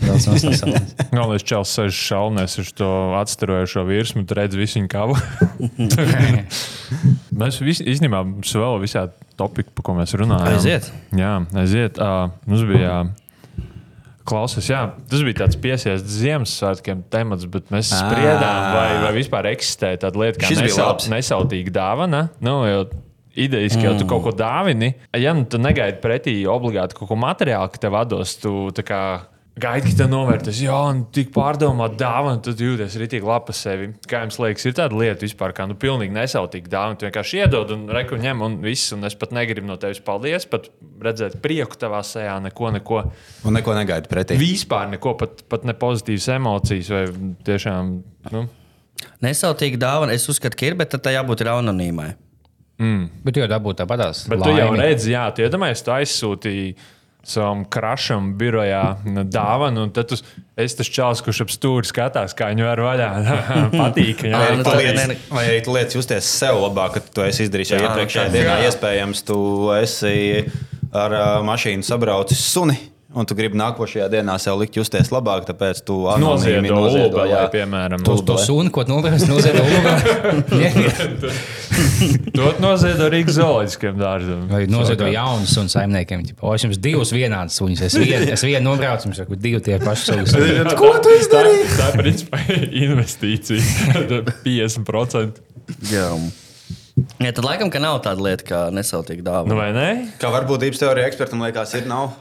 Galvenais 1.17 1.47
čels 1.47 1.73
sēž 1.75 1.95
šaunēs 1.97 2.59
uz 2.63 2.73
to 2.77 2.89
atstarojošo 3.19 3.87
virsmu, 3.89 4.27
tu 4.29 4.37
redz 4.39 4.59
visu 4.59 4.81
viņa 4.81 4.91
kavu. 4.93 5.17
mēs 7.41 7.63
visi, 7.65 7.87
īstenībā 7.89 8.23
mums 8.29 8.53
vēl 8.59 8.79
visā 8.83 9.09
topikā, 9.41 9.73
par 9.79 9.89
ko 9.89 9.97
mēs 10.01 10.15
runājam. 10.19 10.53
Aiziet. 10.53 10.93
Jā, 11.17 11.39
aiziet. 11.65 12.03
Uh, 12.03 12.29
mums 12.49 12.67
bija. 12.69 13.01
Klausies, 14.29 14.67
jā, 14.69 14.83
tas 15.09 15.23
bija 15.25 15.39
tāds 15.39 15.57
piesiests 15.57 16.19
Ziemassvētkiem 16.21 16.99
temats, 17.09 17.47
bet 17.49 17.71
mēs 17.73 17.95
spriedām, 17.97 18.59
vai, 18.75 18.89
vai 19.07 19.13
vispār 19.17 19.49
eksistē 19.55 19.95
tāda 20.03 20.21
lieta 20.21 20.43
kā 20.43 20.51
nesau, 20.53 20.91
nesautīga 21.09 21.73
dāvana. 21.73 22.27
Nu, 22.45 22.59
jo 22.69 22.83
Idejas, 23.39 23.78
ka 23.78 23.89
jau 23.91 23.97
tu 24.01 24.07
kaut 24.11 24.24
ko 24.26 24.34
dāvini, 24.34 24.95
ja 25.14 25.34
nu 25.36 25.47
tu 25.47 25.61
negaidi 25.62 26.01
pretī 26.03 26.39
obligāti 26.51 26.99
kaut 26.99 27.12
ko 27.12 27.18
materiālu, 27.18 27.70
ka 27.70 27.82
tev 27.86 27.99
atdos, 28.01 28.34
tu 28.43 28.86
kā 28.86 29.03
gaidi, 29.59 29.93
ka 29.93 30.03
tev 30.03 30.11
novērtēs, 30.12 30.61
jā, 30.62 30.76
un 30.91 31.01
tik 31.14 31.30
pārdomāt 31.34 31.97
dāvanu, 31.99 32.41
tad 32.45 32.61
jūties 32.62 32.97
rītīgi 33.01 33.26
labi 33.26 33.49
par 33.49 33.57
sevi. 33.59 33.89
Kā 34.11 34.22
jums 34.24 34.39
liekas, 34.43 34.66
ir 34.68 34.76
tāda 34.78 34.99
lieta 34.99 35.26
vispār, 35.26 35.55
kā 35.57 35.66
nu 35.70 35.76
pilnīgi 35.78 36.14
nesautīga 36.14 36.70
dāvana. 36.72 36.99
Tu 36.99 37.09
vienkārši 37.09 37.41
iedod 37.43 37.72
un 37.74 37.86
reku 37.95 38.18
ņem 38.20 38.45
un 38.47 38.59
viss, 38.64 38.93
un 38.97 39.09
es 39.09 39.16
pat 39.18 39.34
negribu 39.36 39.70
no 39.70 39.78
tevis 39.80 40.03
paldies, 40.05 40.47
pat 40.51 40.70
redzēt 41.05 41.39
prieku 41.45 41.78
tavā 41.80 42.05
sejā, 42.07 42.39
neko, 42.49 42.72
neko. 42.78 43.03
Un 43.49 43.59
neko 43.59 43.74
negaidi 43.78 44.11
pretī. 44.11 44.39
Vispār 44.41 44.91
neko, 44.95 45.16
pat, 45.20 45.43
pat 45.51 45.66
ne 45.68 45.74
pozitīvas 45.78 46.30
emocijas 46.39 46.95
vai 46.95 47.05
tiešām. 47.49 47.93
Nu, 48.34 48.47
Nesautīga 49.22 49.78
dāvana, 49.78 50.14
es 50.14 50.26
uzskatu, 50.30 50.59
ka 50.59 50.66
ir, 50.66 50.78
bet 50.78 50.91
tad 50.91 51.05
tā 51.07 51.12
jābūt 51.14 51.45
ir 51.45 51.53
anonīmai. 52.79 53.24
Bet 53.24 53.37
jau 53.37 53.49
dabūt 53.51 53.83
tāpatās. 53.83 54.26
Bet 54.31 54.45
tu 54.45 54.55
jau 54.55 54.70
redzi, 54.79 55.12
jā, 55.12 55.26
tu 55.35 55.43
iedomājies, 55.43 55.83
tu 55.83 55.93
aizsūtīji 55.95 56.76
savam 57.29 57.64
krašam 57.68 58.31
birojā 58.39 58.83
dāvanu, 59.29 59.83
un 59.85 59.91
tad 59.93 60.09
tu 60.09 60.16
esi 60.57 60.79
tas 60.79 60.89
čels, 60.89 61.20
kurš 61.24 61.43
ap 61.45 61.51
stūri 61.53 61.89
skatās, 61.89 62.33
kā 62.39 62.53
viņu 62.55 62.64
var 62.64 62.83
vaļā. 62.87 63.09
Patīk. 63.74 64.22
Jā, 64.31 64.39
arī, 64.47 64.62
tu 64.64 64.76
nē, 64.79 65.07
nē. 65.11 65.16
vai 65.35 65.45
arī 65.51 65.59
tu 65.66 65.74
lietas 65.74 65.99
justies 65.99 66.31
sev 66.39 66.61
labāk, 66.62 66.97
ka 66.97 67.03
tu 67.18 67.26
esi 67.26 67.45
izdarījis 67.45 67.74
jau 67.74 67.83
nu 67.83 67.91
iepriekšējā 67.91 68.33
dienā. 68.33 68.61
Iespējams, 68.70 69.24
tu 69.29 69.41
esi 69.76 70.14
ar 70.95 71.18
uh, 71.18 71.26
mašīnu 71.45 71.85
sabraucis 71.85 72.47
suni. 72.55 72.79
Un 73.17 73.25
tu 73.25 73.33
gribi 73.33 73.57
nākošajā 73.57 74.05
dienā 74.13 74.35
sev 74.37 74.59
likt 74.61 74.75
justies 74.77 75.09
labāk, 75.09 75.47
tāpēc 75.49 75.79
tu 75.89 75.95
Noziedo 76.21 76.75
Ulubelē, 76.77 77.23
jā. 77.31 77.45
piemēram. 77.55 78.03
Tu- 78.05 78.17
To 78.29 78.35
sunu, 78.37 78.69
ko 78.71 78.83
novērst, 78.85 79.25
noziedo 79.31 79.63
lūgā. 79.65 79.95
To 82.37 82.51
noziedo 82.61 83.07
Rīgas 83.15 83.39
zooloģiskiem 83.39 83.97
dārzam. 83.97 84.43
Vai 84.51 84.67
noziedo 84.69 85.09
jaunus 85.09 85.55
un 85.63 85.71
saimniekiem. 85.73 86.27
O, 86.45 86.53
es 86.53 86.67
jums 86.67 86.77
divus 86.85 87.15
vienādus 87.17 87.57
suņus. 87.63 87.83
Es 87.89 87.97
vienu, 87.97 88.29
es 88.37 88.45
vienu 88.45 88.65
nobraucu, 88.69 89.09
jums 89.09 89.23
saku, 89.23 89.39
divi 89.41 89.63
tie 89.65 89.79
paši 89.81 90.11
suņi. 90.11 90.77
Ko 90.83 90.93
tu 91.01 91.17
izdarīji? 91.17 91.65
Tā, 91.73 91.79
tā 91.81 91.89
ir 91.89 91.99
principā 92.05 92.43
investīcija. 92.85 94.05
50%. 94.45 95.41
Jā. 95.95 96.07
Ja, 97.25 97.33
tad 97.33 97.45
laikam, 97.47 97.73
ka 97.73 97.81
nav 97.81 98.03
tāda 98.05 98.21
lieta 98.29 98.45
kā 98.53 98.63
nesautīga 98.75 99.25
dāvana. 99.33 99.49
Nu, 99.49 99.57
vai 99.65 99.71
ne? 99.73 99.89
Kā 100.21 100.29
varbūtības 100.35 100.85
teorija 100.85 101.09
ekspertam 101.09 101.41
liekas, 101.49 101.73
ir 101.81 101.89
nav. 101.89 102.13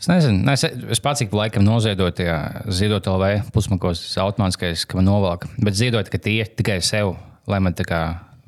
Es 0.00 0.08
nezinu, 0.08 0.40
ne, 0.46 0.54
es, 0.56 0.64
es 0.96 1.02
pats 1.04 1.20
ik 1.20 1.34
laikam 1.36 1.64
noziedoju 1.66 2.14
tajā 2.16 2.36
ziedot 2.72 3.04
LV 3.10 3.50
pusmakos, 3.52 4.00
tas 4.06 4.20
automātiskais, 4.24 4.86
ka 4.88 4.96
man 4.96 5.10
novelk. 5.10 5.44
Bet 5.60 5.76
ziedot, 5.76 6.08
ka 6.08 6.16
tie 6.16 6.38
ir 6.40 6.52
tikai 6.56 6.78
sev, 6.84 7.18
lai 7.50 7.60
man 7.60 7.76
tā 7.76 7.84
kā 7.84 8.00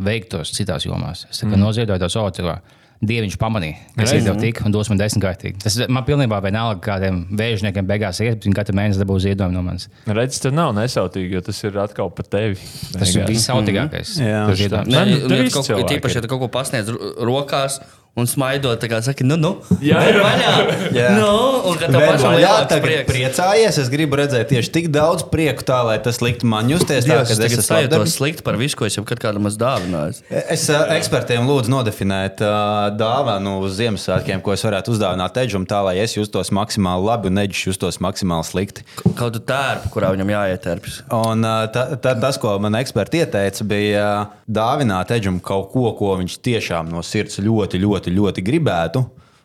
veiktos 0.03 0.55
citās 0.57 0.87
jomās. 0.89 1.27
Es 1.29 1.45
mm. 1.45 1.59
noziedoju 1.61 2.01
to 2.01 2.09
savu 2.13 2.33
cilvēku. 2.39 2.79
Dieviņš 3.03 3.35
pamanīja, 3.35 3.81
kas 3.97 4.13
ir 4.15 4.21
tev 4.23 4.37
tik 4.39 4.61
un 4.63 4.71
dos 4.71 4.87
man 4.87 5.01
desmitkārtīgi. 5.01 5.59
Tas 5.65 5.75
man 5.91 6.05
pilnībā 6.07 6.37
vienalga, 6.45 6.79
kādiem 6.85 7.17
vēžniekiem 7.35 7.89
beigās 7.89 8.21
iet, 8.23 8.47
viņi 8.47 8.55
katru 8.55 8.77
mēnesi 8.79 9.03
dabū 9.03 9.17
ziedojumu 9.25 9.57
no 9.57 9.65
manis. 9.67 9.89
Redz, 10.07 10.39
tas 10.45 10.55
nav 10.55 10.71
nesautīgi, 10.77 11.35
jo 11.35 11.43
tas 11.49 11.59
ir 11.67 11.81
atkal 11.83 12.13
par 12.15 12.29
tevi. 12.31 12.55
Tas 12.95 13.11
ir 13.17 13.27
visautīgākais. 13.27 14.13
Jā. 14.23 14.45
Tas 14.47 14.87
Nē, 14.87 15.03
tur 15.19 15.35
īsti 15.35 15.65
tu 15.67 15.75
kaut, 15.75 15.91
tīpaši, 15.91 16.21
ja 16.21 16.23
tu 16.23 16.31
kaut 16.31 16.45
ko 16.45 16.51
pasniedz 16.55 16.95
ro- 16.95 17.11
rokās 17.27 17.81
un 18.13 18.27
smaidot, 18.29 18.77
tā 18.77 18.91
kā 18.93 18.99
saki, 19.05 19.25
nu, 19.25 19.39
nu, 19.41 19.53
Jā, 19.81 20.03
jā. 20.05 20.19
vaļā. 20.21 20.51
Jā. 20.93 21.13
Nu, 21.17 21.29
un 21.71 21.79
ka 21.81 21.89
tev 21.89 22.03
pašam 22.05 22.35
Jā, 22.43 22.53
tagad 22.69 23.07
priecājies. 23.09 23.79
Es 23.81 23.89
gribu 23.93 24.19
redzēt 24.21 24.51
tieši 24.53 24.73
tik 24.75 24.89
daudz 24.93 25.25
prieku, 25.33 25.65
tā 25.65 25.79
lai 25.87 25.97
tas 26.03 26.21
liktu 26.25 26.49
man 26.51 26.69
justies 26.69 27.07
tā, 27.07 27.17
Dievs, 27.23 27.31
ka 27.31 27.37
es 27.39 27.57
esmu 27.57 27.65
sajūtos 27.65 28.17
slikti 28.19 28.45
par 28.45 28.59
visu, 28.61 28.77
ko 28.77 28.89
es 28.89 28.99
jau 28.99 29.05
kad 29.09 29.23
kādam 29.23 29.49
esmu 29.49 29.63
dāvinājis. 29.63 30.21
Es 30.29 30.67
ā, 30.69 30.83
ekspertiem 30.99 31.49
lūdzu 31.49 31.73
nodefinēt 31.73 32.43
uh, 32.45 32.91
dāvanu 33.01 33.57
uz 33.65 33.79
Ziemassvētkiem, 33.81 34.43
ko 34.45 34.53
es 34.53 34.67
varētu 34.67 34.93
uzdāvināt 34.93 35.41
Edžam, 35.43 35.65
tā 35.69 35.81
lai 35.87 35.97
es 36.03 36.17
justos 36.19 36.53
maksimāli 36.53 37.09
labi 37.09 37.33
un 37.33 37.41
Edžs 37.47 37.65
justos 37.71 38.01
maksimāli 38.05 38.45
slikti. 38.45 38.85
Kaut 39.01 39.17
kādu 39.23 39.41
tērpu, 39.49 39.89
kurā 39.95 40.13
viņam 40.13 40.35
jāietērpjas. 40.35 41.01
Un 41.17 41.49
uh, 41.49 41.65
ta, 41.73 41.89
ta, 41.97 42.13
tas, 42.27 42.37
ko 42.43 42.59
man 42.61 42.77
eksperti 42.83 43.25
ieteica, 43.25 43.65
bija 43.73 44.07
dāvināt 44.53 45.15
Edžam 45.17 45.41
kaut 45.41 45.71
ko, 45.73 45.89
ko 45.97 46.13
viņš 46.21 46.39
tiešām 46.45 46.93
no 46.93 47.01
sirds 47.07 47.41
ļoti, 47.41 47.81
ļoti, 47.81 48.02
ļoti 48.11 48.43
gribētu. 48.43 49.05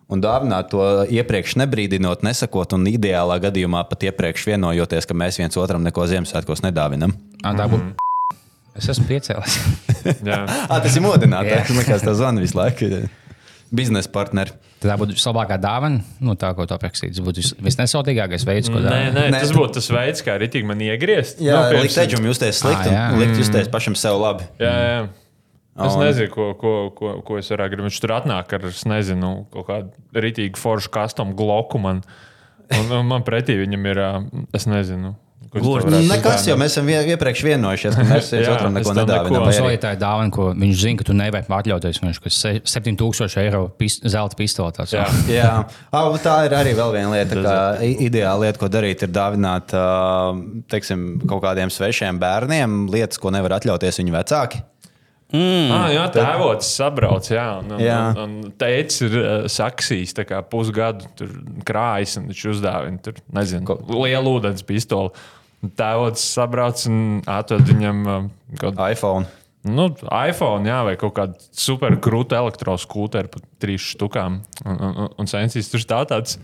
Un 0.10 0.22
dāvināt 0.24 0.70
to 0.72 0.80
iepriekš 1.12 1.58
nebrīdinot, 1.60 2.22
nesakot, 2.24 2.72
un 2.74 2.86
ideālā 2.88 3.36
gadījumā 3.44 3.82
pat 3.90 4.06
iepriekš 4.08 4.46
vienojoties, 4.48 5.06
ka 5.06 5.14
mēs 5.14 5.36
viens 5.38 5.58
otram 5.60 5.84
neko 5.84 6.06
Ziemassvētkos 6.08 6.64
nedāvinam. 6.64 7.12
Ā, 7.44 7.52
Tā 7.60 7.68
būtu. 7.68 7.92
Es 8.78 8.88
esmu 8.94 9.04
piecēlies. 9.10 9.58
Jā. 10.30 10.46
Ah, 10.70 10.80
tas 10.80 10.96
ir 10.96 11.04
modināts. 11.04 11.50
Jā. 11.52 11.60
Tas 11.66 11.76
liekas, 11.76 12.06
tas 12.08 12.18
zvana 12.22 12.40
visu 12.40 12.56
laiku. 12.56 12.88
Biznesa 13.74 14.08
partneri. 14.14 14.54
Tā 14.80 14.96
būtu 14.96 15.16
vislabākā 15.18 15.58
dāvana, 15.60 16.00
nu, 16.24 16.38
tā, 16.40 16.54
ko 16.56 16.64
tu 16.70 16.76
aprakstīji. 16.78 17.18
Tas 17.18 17.24
būtu 17.26 17.42
vis- 17.44 17.56
visnesautīgākais 17.68 18.46
veids, 18.48 18.70
ko 18.72 18.78
Nē, 18.80 18.86
dāvināt. 18.88 19.16
nē, 19.18 19.24
Nē, 19.34 19.40
tas 19.44 19.52
tu- 19.52 19.58
būtu 19.60 19.74
tas 19.82 19.90
veids, 19.92 20.22
kā 20.24 20.38
arī 20.40 20.64
man 20.64 20.80
iegriezt. 20.80 21.42
Jā, 21.44 21.72
Nu, 21.74 21.82
likt 21.82 21.98
eģum 21.98 22.30
justies 22.30 22.62
slikti, 22.64 22.94
un 22.96 23.20
likt 23.20 23.36
justies 23.42 23.68
pašam 23.68 23.98
sev 23.98 24.22
labi. 24.22 24.48
Jā, 24.62 24.72
jā. 24.72 25.02
Es 25.78 25.94
Un- 25.94 26.02
nezinu, 26.02 26.32
ko, 26.34 26.48
ko, 26.58 26.72
ko, 26.98 27.14
ko 27.22 27.38
es 27.38 27.52
varētu 27.54 27.76
gribēt. 27.76 27.92
Viņš 27.92 28.02
tur 28.02 28.16
atnāk 28.18 28.54
ar, 28.58 28.66
es 28.72 28.84
nezinu, 28.90 29.46
kaut 29.54 29.68
kādu 29.68 30.22
rītīgu 30.26 30.58
foršu 30.58 30.90
kastumu 30.90 31.38
gloku 31.38 31.78
man. 31.82 32.02
Un, 32.74 32.90
un 32.92 33.06
man 33.08 33.24
pretī 33.24 33.60
viņam 33.62 33.86
ir, 33.94 34.02
es 34.58 34.66
nezinu, 34.68 35.14
Nekas, 35.48 36.44
jo 36.50 36.56
mēs 36.60 36.74
esam 36.76 36.90
iepriekš 36.92 37.42
vienojušies, 37.46 37.96
ka 37.96 38.04
mēs 38.08 38.30
viens 38.34 38.50
otram 38.52 38.76
es 38.80 38.84
neko 38.84 38.96
nedāvinām. 38.98 39.46
Arī- 39.48 39.76
ir 39.78 39.82
tā 39.84 39.92
dāvana, 40.00 40.32
ko 40.34 40.50
viņš 40.52 40.82
zina, 40.82 41.00
ka 41.00 41.08
tu 41.08 41.16
nevari 41.16 41.48
atļauties. 41.60 42.02
Viņš 42.04 42.20
ir 42.28 42.60
7000 42.68 43.38
eiro 43.46 43.62
pist, 43.80 44.04
zelta 44.04 44.36
pistole. 44.40 44.74
tāds. 44.76 44.96
Jā. 44.98 45.06
Jā, 45.40 45.52
Au, 45.96 46.12
tā 46.22 46.40
ir 46.50 46.56
arī 46.58 46.74
vēl 46.78 46.96
viena 46.98 47.14
lieta. 47.14 47.40
Kā 47.46 47.58
ideāla 47.88 48.48
lieta, 48.48 48.60
ko 48.60 48.70
darīt, 48.74 49.06
ir 49.08 49.14
dāvināt 49.16 49.72
teiksim, 50.74 51.08
kaut 51.30 51.46
kādiem 51.46 51.72
svešiem 51.74 52.20
bērniem 52.22 52.88
lietas, 52.92 53.22
ko 53.22 53.32
nevar 53.34 53.58
atļauties 53.62 54.04
viņu 54.04 54.18
vecāki. 54.18 54.64
Mm, 55.28 55.72
ah, 55.76 55.88
jā, 55.92 56.04
tēvots 56.16 56.70
sabrauc, 56.72 57.26
jā. 57.28 57.48
Un, 57.60 57.74
Jā. 57.84 57.98
un, 58.16 58.36
un 58.48 58.52
teicis, 58.56 59.02
ir 59.04 59.18
uh, 59.20 60.14
tā 60.16 60.24
kā 60.24 60.40
pusgadu 60.48 61.10
tur 61.20 61.34
krājas, 61.68 62.16
un 62.22 62.30
viņš 62.32 62.44
uzdāvina 62.54 63.02
tur, 63.04 63.20
nezinu, 63.36 63.76
lielu 63.92 64.38
ūdens 64.38 64.64
pistoli. 64.68 65.12
Tēvots 65.76 66.24
sabrauc 66.32 66.80
un 66.88 67.20
atved 67.28 67.68
viņam 67.74 68.00
uh, 68.06 68.30
kaut 68.56 68.78
kādu 68.78 68.88
iPhone. 68.94 69.28
nu, 69.68 69.90
iPhone, 70.06 70.70
jā, 70.70 70.80
vai 70.88 70.96
kaut 71.02 71.18
kādu 71.18 71.36
superkrūtu 71.60 72.38
elektroskūteru 72.40 73.34
par 73.34 73.44
trīs 73.60 73.84
štukām. 73.98 74.40
Un, 74.64 74.80
un, 74.80 75.12
un, 75.12 75.28
sensīs 75.28 75.68
tur 75.74 75.84
stāv 75.84 76.08
tāds. 76.14 76.38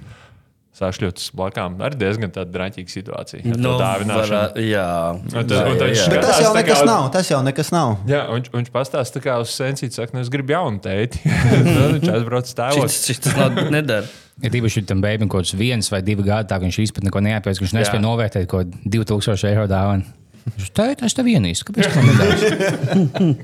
Sāšļots 0.73 1.27
blakām. 1.37 1.75
Arī 1.85 1.99
diezgan 2.01 2.31
draņķīga 2.33 2.89
situācija. 2.89 3.43
ar 3.45 3.53
to 3.53 3.61
Nu, 3.61 3.73
varā- 4.09 4.55
Jā, 4.57 4.85
tas- 5.29 5.45
tas 5.45 5.59
jā, 5.61 5.67
jā. 5.93 6.07
Bet 6.09 6.21
tas 6.25 6.39
Skatās 6.39 6.41
jau 6.41 6.49
tā 6.49 6.55
nekas 6.63 6.79
kā- 6.81 6.85
nav. 6.89 7.03
Tas 7.13 7.29
jau 7.29 7.41
nekas 7.45 7.69
nav. 7.71 7.91
Jā, 8.09 8.21
un, 8.33 8.41
viņš 8.41 8.71
pastāsta, 8.73 9.21
kā 9.21 9.35
uz 9.43 9.53
sensīti 9.53 9.93
saka, 9.93 10.15
nu, 10.17 10.21
es 10.25 10.29
gribu 10.33 10.49
jaunu 10.55 10.81
tēti. 10.81 11.21
Tad 11.21 11.93
viņš 11.99 12.09
aizbrauc 12.15 12.49
šis 12.89 13.19
tas 13.21 13.37
nav, 13.37 13.53
nedara. 13.69 14.09
Ir 14.41 14.49
īpaši 14.49 14.81
tam 14.89 14.99
bērnam 15.05 15.29
kaut 15.29 15.45
kāds 15.45 15.53
viens 15.53 15.91
vai 15.93 16.01
divi 16.01 16.23
gadi, 16.25 16.49
tā 16.49 16.57
viņš 16.57 16.79
vispār 16.81 17.05
neko 17.05 17.21
neapēs, 17.21 17.59
ka 17.61 17.65
viņš 17.67 17.75
nespēja 17.77 18.01
Jā. 18.01 18.05
novērtēt 18.07 18.47
kaut 18.49 18.73
ko 18.73 18.89
2000 18.89 19.45
eiro 19.53 19.67
dāvanu. 19.69 20.09
Viņš 20.57 20.71
teica, 20.75 21.05
es 21.05 21.13
tev 21.13 21.29
vienīstu, 21.29 21.69
kāpēc 21.69 21.93
man 21.95 22.09
nedāvā? 22.09 23.37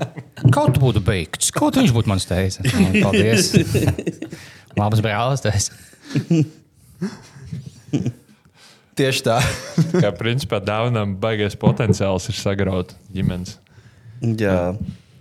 Kaut 0.56 0.74
tu 0.74 0.80
būtu 0.82 1.00
beigts, 1.00 1.48
kaut 1.54 1.78
viņš 1.78 1.94
būtu 1.96 2.10
mans 2.10 2.26
teicis. 2.28 2.74
Paldies. 3.00 3.54
Labs 4.76 5.00
brālis. 5.00 5.70
Tieši 9.00 9.24
tā. 9.24 9.38
Kā 9.96 10.10
principā 10.16 10.60
dāvinām 10.60 11.14
baigais 11.20 11.56
potenciāls 11.58 12.28
ir 12.28 12.36
sagraut 12.36 12.92
ģimenes. 13.14 13.56
Jā. 14.20 14.74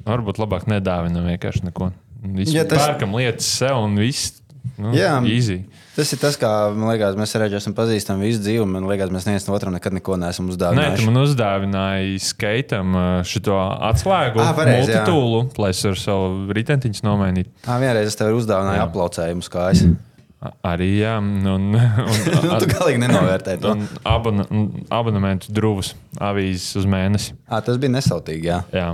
Varbūt 0.07 0.41
labāk 0.41 0.67
nedāvinam 0.67 1.27
vienkārši 1.30 1.69
neko. 1.69 1.91
Visu 2.36 2.51
Jā, 2.57 2.65
ja, 2.65 2.67
tas-. 2.67 2.84
Pērkam 2.89 3.15
lietas 3.15 3.47
sev 3.59 3.80
un 3.80 3.95
viss. 3.99 4.36
Nu, 4.80 4.91
Jā. 4.95 5.13
easy. 5.27 5.61
Tas 5.95 6.11
ir 6.15 6.19
tas, 6.19 6.36
kā 6.39 6.49
man 6.75 6.91
liekas, 6.91 7.15
mēs 7.19 7.32
arī 7.36 7.47
esam 7.57 7.73
pazīstami 7.75 8.27
visu 8.27 8.41
dzīvi. 8.43 8.65
Man 8.67 8.86
liekas, 8.88 9.11
mēs 9.11 9.25
neviens 9.27 9.47
no 9.47 9.55
otra 9.55 9.71
nekad 9.71 9.95
neko 9.95 10.17
neesam 10.19 10.47
Nē, 10.47 10.51
tu 10.51 10.55
uzdāvinājuši. 10.57 11.07
man 11.07 11.21
uzdāvināji 11.23 12.19
skaitam 12.23 12.99
šo 13.27 13.57
atslēgu, 13.89 14.43
pareizi, 14.55 14.93
jā. 14.93 15.01
multitūlu, 15.01 15.41
lai 15.59 15.71
es 15.75 15.82
varu 15.88 15.99
savu 15.99 16.55
ritentiņu 16.55 17.03
nomainīt. 17.07 17.51
Tā 17.65 17.80
vienreiz 17.82 18.11
es 18.11 18.19
tev 18.19 18.36
uzdāvināju 18.36 18.80
Jā. 18.80 18.88
aplaucējumu 18.88 19.51
kājas. 19.51 19.88
Arī 20.63 20.87
jā, 21.01 21.17
un, 21.19 21.43
un, 21.51 21.63
un, 21.75 22.53
Tu 22.63 22.69
galīgi 22.71 23.01
nenovērtēji 23.01 23.59
to. 23.59 23.73
un 23.75 24.61
abonementu 24.95 25.51
drūvus 25.51 25.91
avīzes 26.15 26.77
uz 26.79 26.87
mēnesi. 26.87 27.35
Ā, 27.51 27.59
Tas 27.65 27.79
bija 27.81 27.91
nesautīgi. 27.97 28.47
Jā. 28.47 28.61
Jā. 28.71 28.93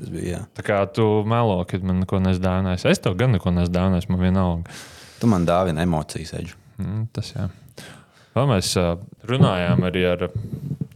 Tas 0.00 0.10
bija. 0.10 0.26
Jā. 0.32 0.40
Tā 0.58 0.64
kā 0.66 0.80
tu 0.90 1.06
melo, 1.28 1.60
kad 1.70 1.86
man 1.86 2.02
neko 2.02 2.18
nesdāvināsi. 2.24 2.88
Es 2.90 3.02
tev 3.04 3.14
gan 3.20 3.36
neko 3.36 3.54
nesdāvināju, 3.54 4.10
man 4.10 4.24
vienalga. 4.26 4.78
Tu 5.22 5.30
man 5.30 5.46
dāvini 5.46 5.84
emocijas, 5.86 6.34
Eģi. 6.40 6.56
Mm, 6.82 7.04
tas 7.14 7.30
jā. 7.36 7.46
Vēl 8.34 8.48
mēs 8.50 8.72
runājām 9.28 9.84
arī 9.86 10.02
ar, 10.08 10.26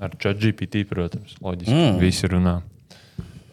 ar 0.02 0.14
ChatGPT, 0.18 0.82
protams, 0.90 1.36
loģiski. 1.44 1.76
Mm. 1.76 2.00
Visi 2.02 2.32
runā 2.32 2.58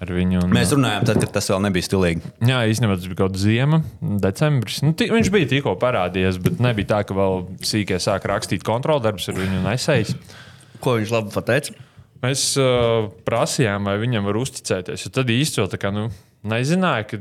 ar 0.03 0.11
viņu. 0.13 0.43
Un, 0.43 0.53
Mēs 0.55 0.73
runājām, 0.75 1.07
tad, 1.09 1.19
kad 1.23 1.33
tas 1.37 1.49
vēl 1.51 1.63
nebija 1.65 1.87
stilīgi. 1.87 2.33
Jā, 2.49 2.59
īstenībā 2.69 2.97
tas 2.99 3.07
bija 3.09 3.19
kaut 3.21 3.33
kāds 3.33 3.45
ziema, 3.45 3.79
decembris. 4.23 4.81
Nu, 4.85 4.93
tī, 4.97 5.09
viņš 5.13 5.31
bija 5.33 5.49
tikko 5.55 5.75
parādījies, 5.81 6.39
bet 6.43 6.61
nebija 6.63 6.91
tā, 6.93 6.99
ka 7.07 7.17
vēl 7.17 7.41
sīkā 7.65 7.99
sāk 8.03 8.27
rakstīt 8.31 8.65
kontroldarbus 8.67 9.29
ar 9.31 9.39
viņu 9.39 9.63
nesējis. 9.65 10.13
Ko 10.83 10.97
viņš 10.99 11.15
labi 11.15 11.33
pateica? 11.35 11.77
Mēs 12.23 12.43
uh, 12.61 13.09
prasījām, 13.27 13.89
vai 13.89 13.97
viņam 13.99 14.29
var 14.29 14.39
uzticēties. 14.39 15.09
Tad 15.11 15.31
īstenībā 15.33 15.71
tā 15.73 15.79
kā 15.81 15.91
nu, 15.91 16.05
nezināja, 16.47 17.07
ka 17.09 17.19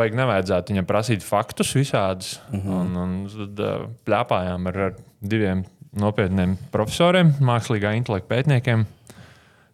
vajag 0.00 0.16
nevajadzētu 0.18 0.74
viņam 0.74 0.88
prasīt 0.88 1.26
faktus 1.26 1.74
visādus. 1.76 2.38
Mm 2.50 2.60
-hmm. 2.60 2.80
un, 2.80 2.96
un 2.96 3.12
tad 3.34 3.62
uh, 3.66 3.84
plēpājām 4.06 4.70
ar, 4.70 4.80
ar 4.88 4.96
diviem 5.20 5.64
nopietniem 5.90 6.56
profesoriem, 6.70 7.34
mākslīgā 7.42 7.94
intelekta 7.98 8.30
pētniekiem. 8.34 8.86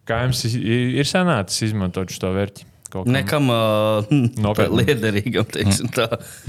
Kā 0.07 0.21
jums 0.23 0.43
ir 0.47 1.07
sanācis 1.07 1.65
izmantot 1.67 2.11
šo 2.15 2.31
vērtību? 2.35 2.73
Kaut 2.87 3.03
kam? 3.03 3.11
Nekam 3.11 3.49
uh, 3.51 4.07
liederīgam, 4.79 5.43
teiksim, 5.51 5.89
tā. 5.91 6.05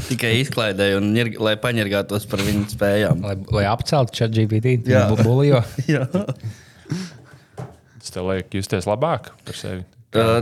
tikai 0.07 0.37
izklaidēju, 0.45 1.01
un 1.01 1.09
ņirg- 1.17 1.41
lai 1.43 1.57
paņirgātos 1.59 2.29
par 2.31 2.45
viņu 2.47 2.69
spējām. 2.77 3.25
Lai, 3.27 3.35
lai 3.57 3.65
apceltu 3.67 4.15
chat 4.21 4.31
GPT, 4.37 4.77
Jā. 4.87 5.07
buļbuļo. 5.11 5.63
Tas 7.99 8.15
tev 8.15 8.31
liek 8.31 8.55
justies 8.55 8.87
labāk 8.87 9.33
par 9.45 9.59
sevi. 9.59 9.83
Uh, 10.17 10.39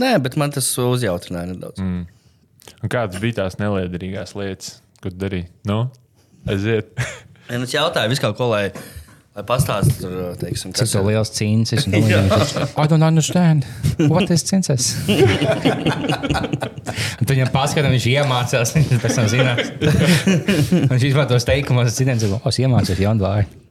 nē, 0.00 0.14
bet 0.24 0.38
man 0.40 0.54
tas 0.54 0.70
uzjautrināja 0.80 1.50
nedaudz. 1.50 1.82
Mm. 1.82 2.06
Un 2.86 2.92
kādas 2.92 3.18
bija 3.20 3.42
tās 3.42 3.58
neliederīgās 3.60 4.32
lietas, 4.38 4.76
ko 5.02 5.10
darīji? 5.10 5.50
Nu, 5.68 5.82
aiziet. 6.48 6.94
Ja 7.50 7.58
es 7.58 7.74
jautāju 7.74 8.14
visu 8.14 8.22
kaut 8.22 8.38
ko, 8.38 8.46
lai, 8.54 8.68
lai 9.32 9.44
pastāstītu, 9.48 10.02
tur, 10.02 10.16
teiksim, 10.40 10.74
kas 10.76 10.92
ir. 10.92 11.04
liels 11.06 11.32
cīņas 11.36 11.86
un 11.86 11.94
domāju, 11.96 12.66
I 12.76 12.86
don't 12.90 13.06
understand. 13.06 13.64
What 14.10 14.32
is 14.34 14.44
cīņas? 14.48 14.90
Tad 17.22 17.32
viņam 17.32 17.52
paskatās, 17.54 17.94
viņš 17.94 18.10
iemācās, 18.12 18.76
viņš 18.76 18.94
pēc 19.06 19.18
tam 19.20 19.32
zinās. 19.32 19.72
viņš 20.92 21.08
izmantos 21.12 21.48
teikumus, 21.48 21.96
citiem 21.96 22.20
cilvēkiem, 22.20 22.52
es 22.52 22.62
iemācījos 22.66 23.04
jaunu 23.06 23.28
vārdu. 23.28 23.61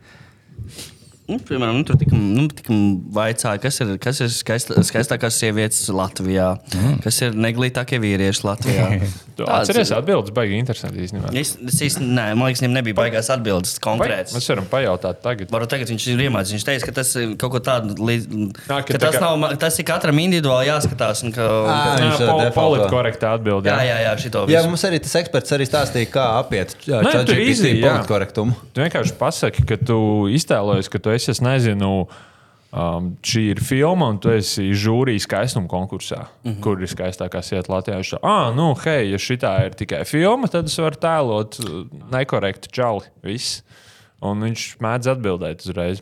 Nu, 1.30 1.38
piemēram, 1.48 1.78
nu, 1.80 1.84
tur 1.88 1.96
tika, 2.02 2.18
nu, 2.18 2.48
tika 2.52 2.76
vaicāja, 3.16 3.60
kas 3.64 3.78
ir, 3.84 3.92
kas 4.04 4.20
ir 4.26 4.32
skaist, 4.34 4.72
skaistākās 4.90 5.38
sievietes 5.40 5.86
Latvijā, 5.94 6.56
mm. 6.76 6.98
kas 7.06 7.22
ir 7.24 7.38
neglītākie 7.38 8.00
vīrieši 8.04 8.48
Latvijā. 8.48 8.88
Tu 9.32 9.46
Tāds 9.48 9.72
atceries, 9.72 9.90
ir. 9.90 9.96
atbildes 9.96 10.34
baigi 10.36 10.58
interesanti 10.60 11.00
īstenībā. 11.06 11.30
Es, 11.40 11.54
es 11.64 11.78
īsti, 11.88 12.04
nē, 12.04 12.26
man 12.36 12.50
liekas, 12.50 12.60
viņam 12.62 12.74
nebija 12.76 12.98
baigās 12.98 13.30
atbildes 13.32 13.72
Vai- 13.78 13.84
konkrētas. 13.86 14.34
Mēs 14.36 14.50
varam 14.52 14.66
pajautāt 14.70 15.22
tagad. 15.24 15.48
Varu 15.56 15.70
tagad 15.72 15.90
viņš 15.90 16.08
ir 16.12 16.24
iemācījies. 16.26 16.58
Viņš 16.60 16.66
teica, 16.68 16.90
ka 16.90 16.94
tas 17.00 17.14
ir 17.18 17.32
kaut 17.40 17.54
ko 17.56 17.62
tādu, 17.64 17.96
līdz, 17.96 18.28
Nā, 18.28 18.52
ka 18.68 18.82
ka 18.92 18.98
tā 18.98 19.00
tas, 19.06 19.16
kā- 19.16 19.30
nav, 19.40 19.56
tas 19.64 19.80
ir 19.80 19.88
katram 19.88 20.20
individuāli 20.22 20.68
jāskatās. 20.68 21.24
Un, 21.26 21.32
ka, 21.38 21.48
Ā, 21.48 21.78
Jā, 21.80 21.96
viņš, 22.04 22.20
pol, 22.20 22.44
defaulto. 22.44 22.60
politkorektā 22.60 23.32
atbildē. 23.40 23.72
jā, 23.72 23.88
jā, 23.88 23.98
jā, 24.04 24.12
šito 24.26 24.44
Jā, 24.52 24.62
mums 24.68 24.84
arī 24.92 25.00
tas 25.08 25.16
eksperts 25.24 25.56
arī 25.58 25.70
stāstīja, 25.72 26.12
kā 26.12 26.28
apiet 26.44 26.76
Nē, 26.92 27.16
tur 27.32 27.40
easy, 27.42 27.72
jā. 27.80 27.88
politkorektumu. 27.88 28.60
Tu 28.76 28.84
vienkārši 28.84 29.16
pasaki, 29.18 29.66
ka 29.72 29.80
tu 29.80 29.98
iztēlojies, 30.36 30.92
ka 30.92 31.00
tu 31.00 31.11
esi, 31.14 31.32
es 31.34 31.42
nezinu, 31.44 31.92
um, 32.72 33.12
šī 33.26 33.44
ir 33.56 33.64
filma, 33.64 34.12
un 34.14 34.20
tu 34.24 34.32
esi 34.34 34.70
žūrijas 34.78 35.28
skaistuma 35.28 35.70
konkursā, 35.72 36.26
mm 36.26 36.52
-hmm. 36.52 36.62
kur 36.64 36.82
ir 36.82 36.92
skaistākā 36.92 37.42
sieta 37.44 37.74
Latvijā. 37.74 37.98
Viņš 38.00 38.14
saka, 38.16 38.28
ah, 38.28 38.56
nu, 38.56 38.74
hei, 38.86 39.12
ja 39.12 39.18
šī 39.18 39.40
ir 39.66 39.74
tikai 39.74 40.06
filma, 40.06 40.48
tad 40.48 40.66
es 40.66 40.78
varu 40.78 40.96
tēlot 40.96 41.60
uh, 41.60 41.86
nekorektu 42.12 42.70
čali. 42.72 43.06
Viss. 43.24 43.64
Un 44.22 44.42
viņš 44.42 44.78
mēdz 44.78 45.08
atbildēt 45.16 45.66
uzreiz. 45.66 46.02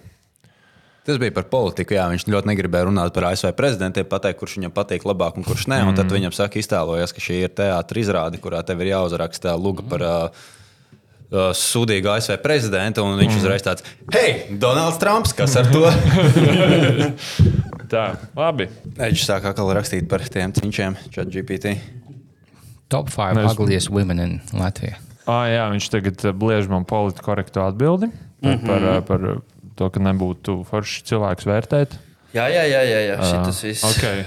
Tas 1.10 1.18
bija 1.18 1.34
par 1.34 1.48
politiku. 1.50 1.96
Jā, 1.96 2.06
viņš 2.12 2.28
ļoti 2.30 2.50
negribēja 2.52 2.86
runāt 2.86 3.14
par 3.16 3.32
ASV 3.32 3.56
prezidentiem, 3.58 4.06
pateikt, 4.06 4.38
kurš 4.42 4.58
viņam 4.60 4.74
patīk 4.76 5.08
labāk 5.08 5.40
un 5.40 5.48
kurš 5.48 5.66
nē. 5.72 5.80
Un 5.88 5.96
tad 5.98 6.12
viņam 6.12 6.36
saka, 6.36 6.60
iztēlojies, 6.60 7.14
ka 7.16 7.24
šī 7.24 7.40
ir 7.48 7.54
teātris 7.58 8.06
izrāde, 8.06 8.38
kurā 8.38 8.60
tev 8.68 8.84
ir 8.84 8.92
jāuzraksta 8.92 9.56
luga 9.58 9.86
par 9.90 10.06
uh, 10.06 10.44
uh, 11.32 11.50
sūdīgu 11.56 12.10
ASV 12.14 12.38
prezidentu. 12.44 13.04
Un 13.06 13.20
viņš 13.20 13.38
uzreiz 13.42 13.66
tāds- 13.66 13.86
Hei, 14.16 14.58
Donalds 14.62 15.00
Trumps, 15.02 15.34
kas 15.38 15.56
ar 15.60 15.70
to? 15.72 15.86
Tā, 17.94 18.06
labi. 18.38 18.70
Viņš 18.98 19.26
sāk 19.26 19.48
atkal 19.50 19.72
rakstīt 19.74 20.10
par 20.10 20.22
tiem 20.22 20.54
cīņšiem, 20.54 20.98
chat 21.14 21.32
GPT. 21.34 21.78
Top 22.90 23.10
5 23.14 23.38
Nē, 23.38 23.46
es- 23.50 23.58
ugliest 23.58 23.90
women 23.94 24.20
in 24.20 24.36
Latvijā. 24.54 24.98
Ah, 25.30 25.46
jā, 25.46 25.64
viņš 25.70 25.88
tagad 25.94 26.26
uh, 26.26 26.34
bliež 26.34 26.70
man 26.70 26.86
politkorektu 26.90 27.62
atbildi 27.62 28.10
par, 28.10 28.50
mm 28.50 28.58
-hmm. 28.58 28.66
par, 28.66 28.82
uh, 28.84 29.02
par 29.06 29.26
uh, 29.30 29.42
to, 29.78 29.90
ka 29.90 30.02
nebūtu 30.02 30.64
forši 30.66 31.04
cilvēks 31.06 31.46
vērtēt. 31.46 31.98
Jā, 32.34 32.46
jā, 32.50 32.64
jā, 32.66 32.82
jā, 32.86 33.00
jā. 33.10 33.18
šitas 33.22 33.64
viss. 33.64 33.84
Okay. 33.86 34.26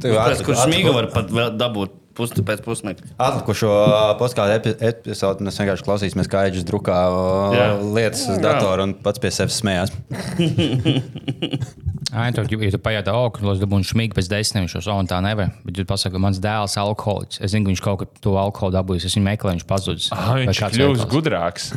Tev 0.00 0.12
Pēc, 0.14 0.20
ātri- 0.24 0.44
kurš 0.44 0.64
smīgu 0.66 0.92
var 0.92 1.08
pat 1.12 1.30
dabūt 1.56 1.97
pus, 2.18 2.34
pēc 2.34 2.62
pusnakts. 2.64 3.14
Atlikušo 3.22 3.70
podkāstu 4.20 4.56
epi 4.56 4.74
episodu 4.90 5.46
mēs 5.46 5.58
vienkārši 5.62 5.86
klausīsimies, 5.86 6.30
kā 6.30 6.44
Eģis 6.50 6.66
drukā 6.68 6.98
uh, 7.14 7.56
Jā. 7.56 7.68
lietas 7.82 8.26
uz 8.34 8.40
datora 8.42 8.88
un 8.88 8.96
pats 9.04 9.22
pie 9.22 9.30
sevis 9.34 9.60
smējās. 9.62 9.94
Ai, 12.18 12.30
tu, 12.32 12.40
ja 12.40 12.72
tu 12.72 12.80
pajautā, 12.80 13.12
oh, 13.12 13.28
ka 13.34 13.44
es 13.52 13.60
dabūju 13.60 13.90
šmīgi 13.90 14.16
pēc 14.16 14.30
desmit 14.32 14.62
minūšu, 14.62 14.80
oh, 14.88 15.02
un 15.02 15.10
tā 15.10 15.18
nevar. 15.24 15.52
Bet, 15.64 15.76
ja 15.76 15.84
tu 15.84 15.90
pasaki, 15.90 16.14
ka 16.16 16.22
mans 16.24 16.40
dēls 16.42 16.78
ir 16.78 16.84
alkoholiķis, 16.86 17.42
es 17.44 17.52
zinu, 17.52 17.66
ka 17.68 17.74
viņš 17.74 17.84
kaut 17.84 18.00
ko 18.00 18.08
to 18.24 18.32
alkoholu 18.40 18.76
dabūjis, 18.78 19.10
es 19.10 19.18
viņu 19.18 19.28
meklēju, 19.28 19.58
viņš 19.58 19.68
pazudis. 19.68 20.08
Ah, 20.16 20.32
viņš 20.40 20.62
kļūst 20.64 20.80
veikals? 20.80 21.06
gudrāks. 21.12 21.70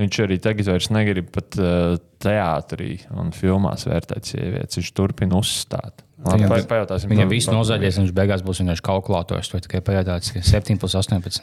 Viņš 0.00 0.18
arī 0.24 0.38
tagad 0.42 0.70
vairs 0.70 0.88
negrib 0.94 1.28
pat 1.34 1.58
uh, 1.60 1.98
teātrī 2.22 2.94
un 3.12 3.34
filmās 3.36 3.84
vērtēt 3.86 4.30
sievietes. 4.30 4.78
Viņš 4.78 4.90
turpina 4.96 5.38
uzstāt. 5.38 6.02
Labi, 6.22 6.46
pa- 6.46 6.62
pajautāsim 6.70 7.10
Viņam 7.10 7.26
par- 7.26 7.34
viss 7.34 7.48
nozaļies, 7.50 7.98
un 7.98 8.06
viņš 8.06 8.14
beigās 8.14 8.42
būs 8.46 8.60
vienkārši 8.62 8.84
kalkulators. 8.86 9.52
Vai 9.52 9.60
tikai 9.64 9.80
pajautāts, 9.82 10.32
ka 10.36 10.42
7 10.46 10.78
plus 10.78 10.94
18. 10.94 11.40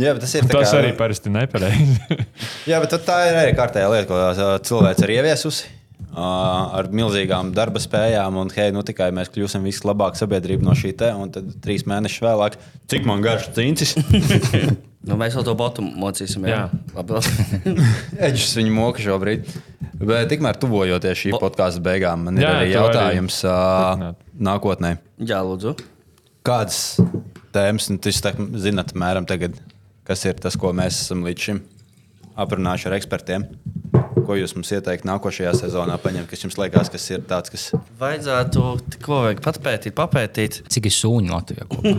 Jā, 0.00 0.12
bet 0.16 0.20
tas 0.24 0.34
ir 0.36 0.44
tā 0.48 0.58
Tas 0.60 0.70
kā- 0.72 0.78
arī 0.82 0.94
parasti 0.96 1.32
nepareizi. 1.32 1.98
Jā, 2.70 2.80
bet 2.80 2.92
tā 3.04 3.18
ir 3.30 3.36
arī 3.42 3.52
kārtējā 3.56 3.88
lieta, 3.92 4.06
ko 4.08 4.16
ā, 4.20 4.58
cilvēks 4.64 5.04
ir 5.04 5.14
ieviesusi. 5.18 5.64
ā, 6.10 6.28
Ar 6.80 6.88
milzīgām 6.92 7.52
darba 7.54 7.78
spējām, 7.80 8.36
un 8.40 8.48
hei, 8.56 8.70
nu 8.72 8.82
tikai 8.82 9.10
mēs 9.14 9.28
kļūsim 9.32 9.62
vislabākā 9.68 10.16
sabiedrība 10.20 10.64
no 10.66 10.72
šī 10.76 10.94
te, 10.96 11.10
un 11.14 11.30
tad 11.30 11.52
trīs 11.62 11.84
mēnešus 11.88 12.24
vēlāk, 12.24 12.56
cik 12.88 13.04
man 13.08 13.20
garš 13.24 13.50
cīncis. 13.56 13.96
Nu, 15.00 15.14
mēs 15.16 15.32
vēl 15.32 15.44
to 15.46 15.54
botu 15.56 15.80
mocīsim. 15.80 16.42
Jā, 16.44 16.66
Jā. 16.68 16.80
labi. 16.92 17.20
Eģis 18.28 18.50
viņu 18.58 18.72
moka 18.76 19.00
šobrīd. 19.00 19.46
Bet 20.00 20.30
tikmēr 20.32 20.56
tuvojoties 20.60 21.18
šī 21.20 21.32
podkāstu 21.36 21.82
beigām, 21.84 22.22
man 22.28 22.38
ir 22.40 22.44
Jā, 22.46 22.52
arī 22.62 22.70
jautājums 22.72 23.40
turpināt. 23.44 24.16
nākotnē. 24.48 24.94
jā 25.28 25.40
lūdzu. 25.44 25.74
Kādas 26.46 26.78
tēmas, 27.52 27.90
nu, 27.92 27.98
jūs 28.00 28.22
tā 28.24 28.32
zināt, 28.62 28.94
mēram 28.96 29.26
tagad, 29.28 29.58
kas 30.08 30.24
ir 30.24 30.34
tas, 30.40 30.56
ko 30.56 30.72
mēs 30.72 31.02
esam 31.04 31.20
līdz 31.26 31.40
šim 31.50 31.60
aprunājuši 32.40 32.88
ar 32.88 32.96
ekspertiem? 32.96 33.44
Ko 34.24 34.36
jūs 34.38 34.54
mums 34.56 34.70
ieteikt 34.72 35.04
nākošajā 35.08 35.52
sezonā 35.58 35.96
paņemt, 36.00 36.28
kas 36.30 36.44
jums 36.46 36.56
liekas, 36.60 36.88
kas 36.92 37.04
ir 37.12 37.20
tāds, 37.28 37.50
kas 37.52 37.68
Vajadzētu, 38.00 38.64
ko 39.04 39.20
vajag 39.26 39.40
papētīt, 39.44 39.94
papētīt. 39.98 40.60
Cik 40.70 40.88
ir 40.88 40.94
sūņi 40.96 41.28
Latvijā 41.34 41.64
kopā? 41.68 41.92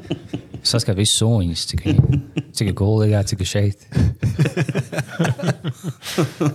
Saskatīt 0.70 1.00
visus 1.02 1.20
sūņus, 1.22 1.62
cik, 1.72 1.84
viņi- 1.88 2.20
ir 2.72 2.76
gulējā, 2.80 3.20
cik 3.32 3.44
ir 3.44 3.48
šeit. 3.48 3.78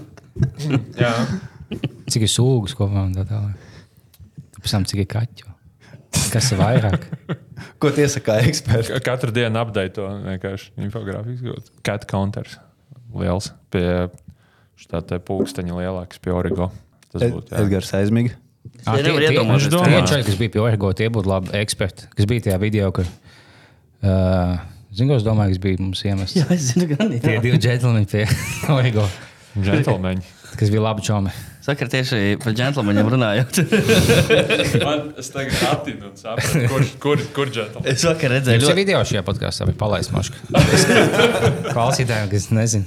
Cik 2.12 2.26
ir 2.28 2.32
sūgas 2.32 2.76
kopā 2.78 3.06
un 3.08 3.16
tā 3.16 3.26
tālāk. 3.30 3.56
Pēc 4.62 4.74
tam 4.74 4.86
cik 4.90 5.02
ir 5.04 5.10
kaķu. 5.10 5.52
Kas 6.32 6.52
ir 6.54 6.60
vairāk? 6.60 7.06
Ko 7.82 7.92
tie 7.96 8.06
saka 8.12 8.38
eksperti? 8.46 8.94
Ka- 8.96 9.04
katru 9.14 9.34
dienu 9.36 9.60
apdeitu 9.62 10.02
to 10.02 10.08
vienkārši 10.26 10.72
infogrāfiski. 10.86 11.56
Cat 11.86 12.08
counters 12.10 12.58
liels 13.16 13.52
pie 13.72 13.86
šā 14.82 15.02
te 15.08 15.20
pulksteņa 15.24 15.78
lielāks 15.78 16.20
pie 16.24 16.34
Origo. 16.36 16.70
Tas 17.14 17.24
būtu. 17.24 17.52
jā. 17.54 17.62
Edgars 17.64 17.94
aizmīgi. 17.96 18.34
Ah, 18.86 18.98
nevar 18.98 19.22
tie, 19.22 19.30
tie, 19.30 19.36
iedomāties, 19.38 19.70
tie, 19.72 19.84
tie 19.88 20.00
čaļi, 20.10 20.26
kas 20.28 20.40
bija 20.42 20.52
pie 20.56 20.62
Orego, 20.66 20.90
tie 20.98 21.08
būtu 21.14 21.30
labi 21.30 21.54
eksperti. 21.62 22.10
Kas 22.18 22.28
bija 22.30 22.48
tajā 22.48 22.58
video, 22.62 22.90
kur. 22.96 23.08
Uh, 24.06 24.58
Zinu, 24.96 25.16
es 25.20 25.26
domāju, 25.26 25.56
kas 25.56 25.62
bija 25.64 25.80
mums 25.82 26.02
iemests. 26.08 26.38
Jā, 26.40 26.46
es 26.56 26.70
zinu, 26.72 26.88
gan 26.92 27.12
Tie 27.20 27.38
divi 27.44 27.60
džentlmeņi 27.62 28.08
pie 28.12 28.26
Orego, 28.76 29.06
Džentlmeņi. 29.56 30.26
kas 30.60 30.72
bija 30.72 30.82
labi 30.84 31.04
čomi. 31.06 31.32
Saka, 31.66 31.88
tieši 31.90 32.36
par 32.44 32.54
džentlmeņiem 32.54 33.08
runājot. 33.16 33.58
Man 34.86 35.08
es 35.18 35.32
tagad 35.34 35.56
atinu 35.72 36.12
un 36.12 36.18
sapratu, 36.20 36.66
kur, 36.72 36.84
kur, 37.02 37.24
kur 37.36 37.50
džentlmeņi. 37.54 37.90
es 37.96 38.04
vakar 38.06 38.36
redzēju, 38.38 38.62
ļoti, 38.66 38.78
video 38.78 39.02
šajā 39.08 39.24
podkāstā, 39.26 39.66
bija 39.72 39.80
palaists 39.82 40.14
maška. 40.14 40.38
Klausītājiem, 41.76 42.30
kas 42.32 42.48
nezina. 42.54 42.86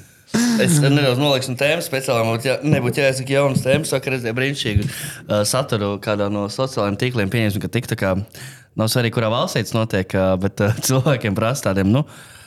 es 0.62 0.76
nedaudz 0.84 1.18
nolikšu 1.20 1.54
no 1.54 1.60
tēmas 1.60 1.88
speciāli. 1.88 2.38
Jā, 2.46 2.58
nebūtu 2.62 3.02
jāsaka 3.02 3.32
jaunas 3.38 3.64
tēmas. 3.64 3.92
Vakar 3.96 4.16
redzēju 4.18 4.36
brīnišķīgu 4.38 4.86
uh, 4.88 5.42
saturu 5.48 5.94
kādā 6.04 6.28
no 6.32 6.46
sociālajiem 6.52 6.98
tīkliem. 7.00 7.32
Pieņemsim, 7.32 7.64
ka 7.64 7.70
tik 7.72 7.88
tā 7.90 7.98
kā 7.98 8.14
nav 8.78 8.90
svarīgi, 8.92 9.16
kurā 9.16 9.30
valstī 9.32 9.64
tas 9.64 9.74
notiek, 9.76 10.12
uh, 10.14 10.34
bet 10.40 10.60
uh, 10.64 10.76
cilvēkiem 10.84 11.36
prasa 11.38 11.70
tādiem. 11.70 11.90
Nu, 11.96 12.04
i- 12.04 12.37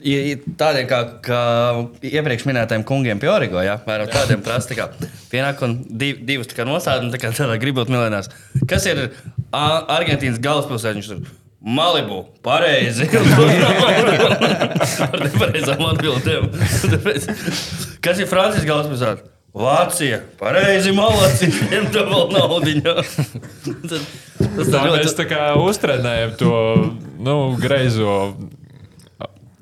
Tādiem 0.00 0.86
kā, 0.88 1.00
kā 1.24 1.40
iepriekš 2.06 2.46
minētajiem 2.48 2.84
kungiem 2.88 3.20
pie 3.20 3.28
Origo, 3.32 3.60
ja 3.64 3.78
vairāk 3.84 4.12
tādiem 4.14 4.44
prasa, 4.44 4.70
tā 4.70 4.78
kā 4.78 4.88
pienāk 5.32 5.60
un 5.66 5.76
div, 5.84 6.22
divus 6.28 6.48
tā 6.50 6.60
kā 6.60 6.66
nostādījumi, 6.68 7.12
tā 7.14 7.20
kā 7.20 7.32
tādā 7.36 7.58
gribot 7.60 7.92
miljonās. 7.92 8.30
Kas 8.70 8.88
ir 8.88 8.96
Argentīnas 9.52 10.40
galvaspilsēta? 10.42 10.96
Viņš 11.00 11.12
tur 11.12 11.36
Malibu, 11.60 12.22
pareizi. 12.40 13.04
Ar 15.04 15.18
nepareizām 15.20 15.82
atbildēm. 15.90 16.48
Kas 18.00 18.22
ir 18.22 18.30
Francijas 18.30 18.64
galvaspilsēta? 18.64 19.28
Vācija, 19.50 20.20
pareizi, 20.38 20.92
malacis, 20.94 21.56
viņam 21.66 21.88
tā 21.90 22.04
vēl 22.06 22.28
naudiņa. 22.36 22.92
Tas, 23.90 24.04
Tā 24.40 24.64
tā 24.70 24.82
mēs 24.86 24.94
ļoti 24.94 25.16
tā 25.18 25.26
kā 25.28 25.40
uztrenējam 25.60 26.30
to 26.40 26.52
nu, 27.20 27.34
greizo 27.60 28.14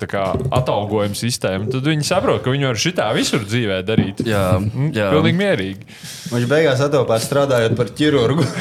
kā, 0.07 0.23
atalgojumu 0.55 1.17
sistēmu. 1.17 1.67
Tad 1.73 1.87
viņi 1.89 2.05
saprot, 2.07 2.43
ka 2.45 2.53
viņi 2.53 2.69
var 2.69 2.79
šitā 2.79 3.07
visur 3.17 3.43
dzīvē 3.43 3.81
darīt. 3.87 4.23
Jā, 4.27 4.45
Mm, 4.59 4.91
jā. 4.95 5.09
Pilnīgi 5.11 5.39
mierīgi. 5.39 5.85
Viņš 6.31 6.47
beigās 6.49 6.81
atopās 6.85 7.25
strādājot 7.27 7.75
par 7.75 7.91
ķirurgu. 7.95 8.45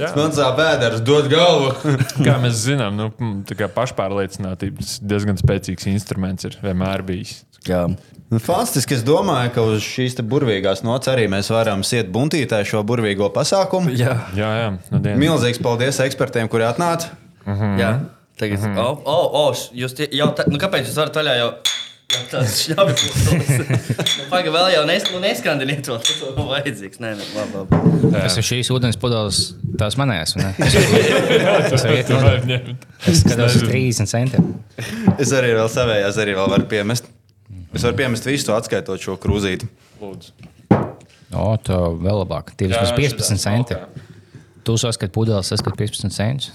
Sāp 0.00 0.56
pēders, 0.56 1.02
dod 1.04 1.28
galvu. 1.30 1.74
Kā 2.26 2.38
mēs 2.42 2.62
zinām, 2.64 2.96
nu, 2.96 3.10
mm, 3.12 3.42
tā 3.48 3.56
kā 3.58 3.68
pašpārliecinātības 3.72 4.98
diezgan 5.04 5.38
spēcīgs 5.40 5.88
instruments 5.90 6.48
ir 6.48 6.56
vienmēr 6.62 7.04
bijis. 7.06 7.40
Jā. 7.68 7.84
Nu, 8.30 8.38
Fantastiski. 8.38 8.94
Es 8.96 9.02
domāju, 9.04 9.50
ka 9.56 9.64
uz 9.66 9.82
šīs 9.84 10.16
burvīgās 10.24 10.84
nots 10.86 11.10
arī 11.10 11.26
mēs 11.28 11.50
varam 11.52 11.82
iet 11.82 12.08
buntītē 12.14 12.62
šo 12.64 12.80
burvīgo 12.86 13.28
pasākumu. 13.34 13.92
Jā. 13.98 14.14
Jā, 14.38 14.50
jā. 14.62 14.70
Nu, 14.92 15.00
dien. 15.02 15.18
Milzīgs 15.20 15.60
paldies 15.62 16.00
ekspertiem, 16.00 16.48
kuri 16.48 16.64
atnāca. 16.68 17.10
Jā. 17.80 17.92
Tagad, 18.40 18.62
mm 18.62 18.72
-hmm. 18.72 18.80
oh, 18.80 19.02
oh, 19.04 19.34
oh, 19.42 19.66
jūs 19.76 19.92
tie, 19.96 20.08
jau 20.16 20.30
tā, 20.36 20.46
nu 20.48 20.56
kāpēc 20.60 20.88
jūs 20.88 20.96
varat 20.96 21.20
vaļā 21.20 21.36
jau? 21.42 21.52
šņabi 22.60 22.94
puses. 22.98 23.50
Nu, 24.18 24.24
Pagaid, 24.30 24.50
vēl 24.54 24.68
jau 24.74 24.82
nes, 24.88 25.06
nu, 25.12 25.20
neskandiniet 25.22 25.82
to. 25.86 25.98
Tas 26.02 26.18
vēl 26.22 26.48
vajadzīgs. 26.48 27.00
Nē, 27.02 27.12
nē, 27.18 27.26
labi, 27.36 27.60
labi. 27.60 28.12
Tas 28.16 28.38
ir 28.40 28.46
šīs 28.46 28.70
ūdens 28.74 28.98
pudeles, 29.00 29.40
tās 29.78 29.96
manējās. 30.00 30.34
vai 30.36 30.48
ne? 30.48 30.52
Tas 31.70 31.86
ir 31.86 32.12
ņemt. 32.50 32.86
Es 33.06 33.22
skatos 33.22 33.58
uz 33.60 33.66
30 33.68 34.10
centiem. 34.10 34.52
Es 35.18 35.34
arī 35.36 35.54
vēl 35.58 35.70
savējās, 35.70 36.18
arī 36.22 36.36
vēl 36.38 36.54
varu 36.56 36.68
piemest. 36.70 37.10
Es 37.74 37.86
varu 37.86 37.98
piemest 38.02 38.26
visu, 38.26 38.50
atskaitot 38.56 39.02
šo 39.02 39.14
krūzīti. 39.20 39.68
Lūdzu. 40.02 40.34
O, 41.30 41.52
tā 41.62 41.78
vēl 41.94 42.24
labāk. 42.24 42.54
Tie 42.58 42.70
vismaz 42.72 42.90
Jā, 42.90 42.96
15 42.98 43.30
šitā 43.30 43.42
centi. 43.44 43.78
Tu 44.66 44.74
saskat 44.80 45.14
pudeles, 45.14 45.52
saskat 45.52 45.78
15 45.78 46.14
centus. 46.14 46.50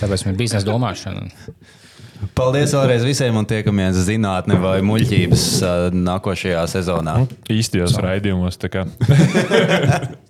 Tāpēc 0.00 0.26
man 0.26 0.34
ir 0.34 0.40
biznesa 0.42 0.66
domāšana. 0.68 1.28
Paldies 2.38 2.72
vēlreiz 2.72 3.04
visiem 3.04 3.36
un 3.36 3.46
tiekamies 3.48 3.98
zinātnē 4.06 4.56
vai 4.62 4.76
muļķības 4.86 5.46
nākošajā 5.98 6.62
sezonā. 6.72 7.18
Īstajos 7.52 7.98
raidījumos. 8.00 8.60